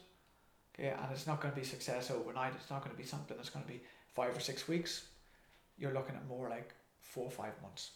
Okay, 0.80 0.90
and 0.90 1.12
it's 1.12 1.28
not 1.28 1.42
going 1.42 1.54
to 1.54 1.60
be 1.60 1.66
success 1.66 2.10
overnight. 2.10 2.54
It's 2.56 2.70
not 2.70 2.80
going 2.84 2.96
to 2.96 2.98
be 3.02 3.08
something 3.08 3.36
that's 3.36 3.50
going 3.50 3.66
to 3.66 3.72
be 3.72 3.82
five 4.16 4.36
or 4.36 4.40
six 4.40 4.68
weeks. 4.68 5.06
You're 5.78 5.94
looking 5.94 6.16
at 6.16 6.26
more 6.28 6.48
like 6.50 6.74
four 7.02 7.26
or 7.26 7.32
five 7.32 7.54
months, 7.62 7.92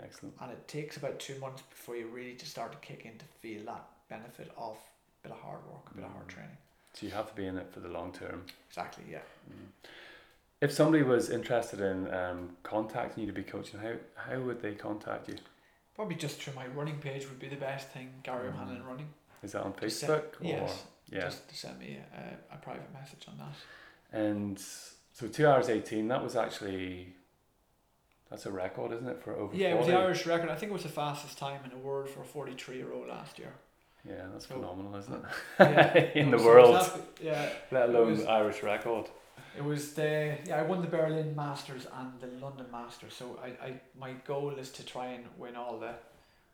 Excellent. 0.00 0.34
and 0.40 0.52
it 0.52 0.68
takes 0.68 0.96
about 0.98 1.18
two 1.18 1.36
months 1.40 1.62
before 1.62 1.96
you 1.96 2.06
really 2.08 2.34
just 2.34 2.52
start 2.52 2.70
to 2.72 2.78
kick 2.78 3.04
in 3.04 3.18
to 3.18 3.24
feel 3.40 3.64
that 3.64 3.84
benefit 4.08 4.50
of 4.56 4.76
a 4.76 5.28
bit 5.28 5.32
of 5.36 5.40
hard 5.42 5.64
work, 5.66 5.90
a 5.90 5.94
bit 5.94 6.04
of 6.04 6.12
hard 6.12 6.26
Mm. 6.28 6.34
training. 6.34 6.56
So 6.96 7.04
you 7.04 7.12
have 7.12 7.28
to 7.28 7.34
be 7.34 7.46
in 7.46 7.58
it 7.58 7.68
for 7.72 7.80
the 7.80 7.88
long 7.88 8.10
term. 8.12 8.44
Exactly. 8.70 9.04
Yeah. 9.10 9.18
Mm. 9.50 9.66
If 10.62 10.72
somebody 10.72 11.02
was 11.02 11.28
interested 11.28 11.80
in 11.80 12.12
um, 12.12 12.56
contacting 12.62 13.22
you 13.24 13.26
to 13.30 13.34
be 13.34 13.42
coaching, 13.42 13.78
how 13.80 13.92
how 14.14 14.40
would 14.40 14.62
they 14.62 14.72
contact 14.72 15.28
you? 15.28 15.34
Probably 15.94 16.14
just 16.16 16.40
through 16.40 16.54
my 16.54 16.66
running 16.68 16.96
page 16.98 17.28
would 17.28 17.38
be 17.38 17.48
the 17.48 17.56
best 17.56 17.88
thing. 17.90 18.08
Gary 18.22 18.48
Mm. 18.48 18.54
O'Hanlon 18.54 18.82
running. 18.86 19.08
Is 19.42 19.52
that 19.52 19.62
on 19.62 19.74
Just 19.78 20.00
send- 20.00 20.12
Facebook 20.12 20.40
or 20.40 20.46
yes. 20.46 20.84
yeah? 21.10 21.20
Just 21.20 21.48
to 21.50 21.54
send 21.54 21.78
me 21.78 21.98
a, 22.14 22.54
a 22.54 22.58
private 22.58 22.90
message 22.94 23.26
on 23.28 23.36
that. 23.38 24.18
And 24.18 24.58
so 25.12 25.28
two 25.28 25.46
hours 25.46 25.68
eighteen. 25.68 26.08
That 26.08 26.24
was 26.24 26.34
actually 26.34 27.12
that's 28.30 28.46
a 28.46 28.50
record, 28.50 28.92
isn't 28.92 29.06
it, 29.06 29.22
for 29.22 29.34
over 29.36 29.54
Yeah, 29.54 29.74
it 29.74 29.78
was 29.78 29.86
the 29.86 29.96
Irish 29.96 30.24
record. 30.24 30.48
I 30.48 30.54
think 30.56 30.70
it 30.70 30.72
was 30.72 30.82
the 30.82 30.88
fastest 30.88 31.36
time 31.36 31.60
in 31.64 31.70
the 31.70 31.76
world 31.76 32.08
for 32.08 32.22
a 32.22 32.24
43 32.24 32.76
year 32.76 32.92
old 32.92 33.06
last 33.06 33.38
year. 33.38 33.52
Yeah, 34.08 34.26
that's 34.32 34.46
phenomenal, 34.46 34.94
isn't 34.96 35.12
it? 35.14 35.22
Yeah, 35.58 35.96
in 36.20 36.30
no, 36.30 36.36
the 36.36 36.42
so 36.42 36.48
world, 36.48 36.90
Yeah, 37.20 37.48
let 37.70 37.88
alone 37.88 38.12
was- 38.12 38.24
Irish 38.26 38.62
record. 38.62 39.06
it 39.56 39.64
was 39.64 39.94
the 39.94 40.36
yeah. 40.46 40.60
I 40.60 40.62
won 40.62 40.80
the 40.82 40.86
Berlin 40.88 41.34
Masters 41.34 41.86
and 41.98 42.12
the 42.20 42.28
London 42.44 42.66
Masters. 42.70 43.14
So 43.14 43.38
I, 43.42 43.48
I 43.66 43.80
my 43.98 44.12
goal 44.26 44.50
is 44.50 44.70
to 44.72 44.84
try 44.84 45.06
and 45.06 45.24
win 45.38 45.56
all 45.56 45.78
the 45.78 45.94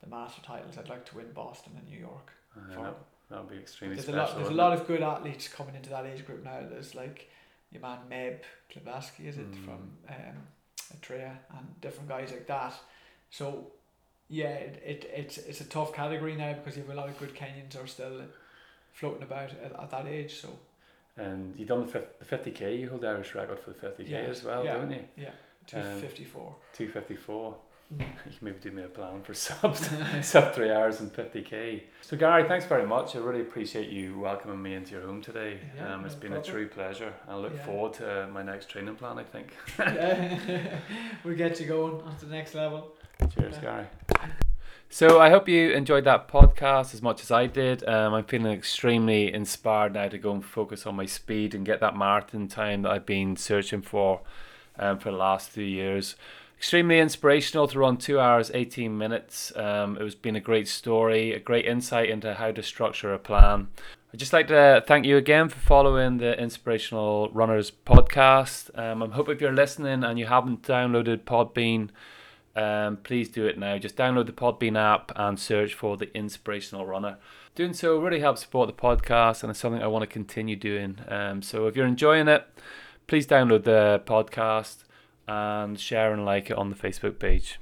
the 0.03 0.09
master 0.09 0.40
titles. 0.42 0.78
I'd 0.78 0.88
like 0.88 1.05
to 1.11 1.16
win 1.16 1.30
Boston 1.32 1.72
and 1.78 1.86
New 1.88 1.98
York. 1.98 2.32
Uh, 2.57 2.82
that 2.82 2.94
that 3.30 3.38
would 3.40 3.50
be 3.50 3.59
extremely 3.59 3.96
There's 3.96 4.09
a 4.09 4.12
lot. 4.12 4.34
There's 4.36 4.48
a 4.48 4.53
lot 4.64 4.72
of 4.72 4.86
good 4.86 5.03
athletes 5.03 5.48
coming 5.48 5.74
into 5.74 5.90
that 5.90 6.07
age 6.07 6.24
group 6.26 6.42
now. 6.44 6.61
There's 6.68 6.94
like 6.94 7.30
your 7.70 7.82
man 7.82 7.98
Meb 8.11 8.38
Klavaski, 8.72 9.26
is 9.28 9.36
it 9.38 9.50
Mm. 9.53 9.64
from 9.64 9.80
um, 10.09 10.36
Eritrea, 10.94 11.32
and 11.57 11.80
different 11.80 12.09
guys 12.09 12.30
like 12.30 12.46
that. 12.46 12.74
So 13.30 13.72
yeah, 14.33 14.49
it, 14.49 14.83
it 14.85 15.11
it's 15.14 15.37
it's 15.39 15.61
a 15.61 15.64
tough 15.64 15.93
category 15.93 16.35
now 16.35 16.55
because 16.55 16.74
you 16.76 16.83
have 16.85 16.91
a 16.97 16.99
lot 17.01 17.09
of 17.11 17.18
good 17.18 17.35
Kenyans 17.35 17.76
are 17.83 17.87
still 17.87 18.22
floating 18.93 19.22
about 19.22 19.51
at, 19.64 19.72
at 19.78 19.91
that 19.91 20.07
age. 20.07 20.41
So 20.41 20.49
And 21.18 21.55
you 21.59 21.66
done 21.66 21.87
the 21.87 22.24
fifty 22.24 22.51
k. 22.51 22.74
You 22.76 22.89
hold 22.89 23.03
the 23.03 23.09
Irish 23.09 23.35
record 23.35 23.61
for 23.61 23.70
the 23.70 23.78
fifty 23.78 24.05
k 24.05 24.11
Yeah, 24.11 24.30
as 24.30 24.43
well, 24.43 24.64
yeah. 24.64 24.76
don't 24.78 24.91
you? 24.91 25.05
two 25.66 25.76
Um, 25.78 26.01
fifty 26.01 26.24
four. 26.24 26.55
Two 26.72 26.89
fifty 26.89 27.16
four. 27.16 27.55
Mm. 27.95 28.01
You 28.24 28.39
can 28.39 28.47
maybe 28.47 28.59
do 28.59 28.70
me 28.70 28.83
a 28.85 28.89
plan 28.89 29.20
for 29.22 29.35
sub 29.47 29.76
sub 30.22 30.55
three 30.55 30.70
hours 30.72 31.01
and 31.01 31.12
fifty 31.12 31.43
k. 31.43 31.85
So 32.01 32.16
Gary, 32.16 32.45
thanks 32.49 32.64
very 32.64 32.87
much. 32.87 33.14
I 33.14 33.18
really 33.18 33.43
appreciate 33.43 33.91
you 33.91 34.18
welcoming 34.18 34.62
me 34.62 34.72
into 34.74 34.93
your 34.93 35.03
home 35.03 35.20
today. 35.20 35.59
Yeah, 35.76 35.93
um, 35.95 36.07
it's 36.07 36.14
no 36.14 36.20
been 36.22 36.33
a 36.33 36.43
true 36.43 36.68
pleasure. 36.68 37.12
I 37.28 37.37
look 37.37 37.53
Yeah. 37.55 37.66
forward 37.66 37.93
to 38.01 38.28
my 38.33 38.43
next 38.43 38.70
training 38.70 38.97
plan. 38.97 39.18
I 39.18 39.24
think. 39.35 39.49
we'll 41.24 41.37
get 41.37 41.61
you 41.61 41.66
going 41.66 42.01
on 42.01 42.16
to 42.20 42.24
the 42.26 42.35
next 42.35 42.55
level. 42.55 42.93
Cheers, 43.35 43.55
Yeah. 43.57 43.61
Gary. 43.62 43.87
So 44.95 45.20
I 45.20 45.30
hope 45.30 45.49
you 45.49 45.70
enjoyed 45.70 46.05
that 46.05 46.28
podcast 46.28 46.93
as 46.93 47.01
much 47.01 47.22
as 47.22 47.30
I 47.30 47.47
did. 47.47 47.82
Um, 47.88 48.12
I'm 48.12 48.24
feeling 48.24 48.53
extremely 48.53 49.32
inspired 49.32 49.95
now 49.95 50.09
to 50.09 50.18
go 50.18 50.32
and 50.32 50.45
focus 50.45 50.84
on 50.84 50.97
my 50.97 51.07
speed 51.07 51.55
and 51.55 51.64
get 51.64 51.80
that 51.80 51.97
marathon 51.97 52.47
time 52.47 52.82
that 52.82 52.93
I've 52.93 53.07
been 53.07 53.36
searching 53.36 53.80
for 53.80 54.20
um, 54.78 54.99
for 54.99 55.11
the 55.11 55.16
last 55.16 55.49
few 55.49 55.64
years. 55.64 56.14
Extremely 56.59 56.99
inspirational 56.99 57.66
to 57.68 57.78
run 57.78 57.97
two 57.97 58.20
hours, 58.20 58.51
18 58.53 58.99
minutes. 58.99 59.51
Um, 59.57 59.97
it 59.97 60.03
was 60.03 60.14
been 60.14 60.36
a 60.36 60.40
great 60.40 60.68
story, 60.68 61.32
a 61.32 61.40
great 61.40 61.64
insight 61.64 62.11
into 62.11 62.34
how 62.34 62.53
to 62.53 62.62
structure 62.62 63.14
a 63.14 63.18
plan. 63.18 63.68
I'd 64.12 64.20
just 64.20 64.34
like 64.34 64.49
to 64.49 64.84
thank 64.86 65.07
you 65.07 65.16
again 65.16 65.49
for 65.49 65.59
following 65.59 66.18
the 66.18 66.38
Inspirational 66.38 67.30
Runners 67.32 67.70
podcast. 67.70 68.78
Um, 68.78 69.03
I 69.03 69.07
hope 69.07 69.30
if 69.30 69.40
you're 69.40 69.55
listening 69.55 70.05
and 70.05 70.18
you 70.18 70.26
haven't 70.26 70.64
downloaded 70.64 71.20
Podbean, 71.20 71.88
um, 72.55 72.98
please 72.98 73.28
do 73.28 73.46
it 73.46 73.59
now. 73.59 73.78
Just 73.78 73.96
download 73.96 74.26
the 74.26 74.32
Podbean 74.32 74.78
app 74.78 75.12
and 75.16 75.38
search 75.38 75.74
for 75.74 75.96
the 75.96 76.14
Inspirational 76.16 76.86
Runner. 76.86 77.18
Doing 77.55 77.74
so 77.74 77.98
really 77.98 78.20
helps 78.20 78.42
support 78.42 78.66
the 78.66 78.72
podcast, 78.72 79.42
and 79.42 79.50
it's 79.50 79.61
something 79.61 79.82
I 79.82 79.86
want 79.86 80.03
to 80.03 80.07
continue 80.07 80.57
doing. 80.57 80.98
Um, 81.09 81.42
so 81.42 81.66
if 81.66 81.76
you're 81.76 81.86
enjoying 81.86 82.28
it, 82.28 82.46
please 83.07 83.26
download 83.26 83.64
the 83.64 84.03
podcast 84.07 84.84
and 85.26 85.78
share 85.78 86.12
and 86.12 86.24
like 86.24 86.50
it 86.50 86.57
on 86.59 86.70
the 86.70 86.76
Facebook 86.76 87.18
page. 87.18 87.59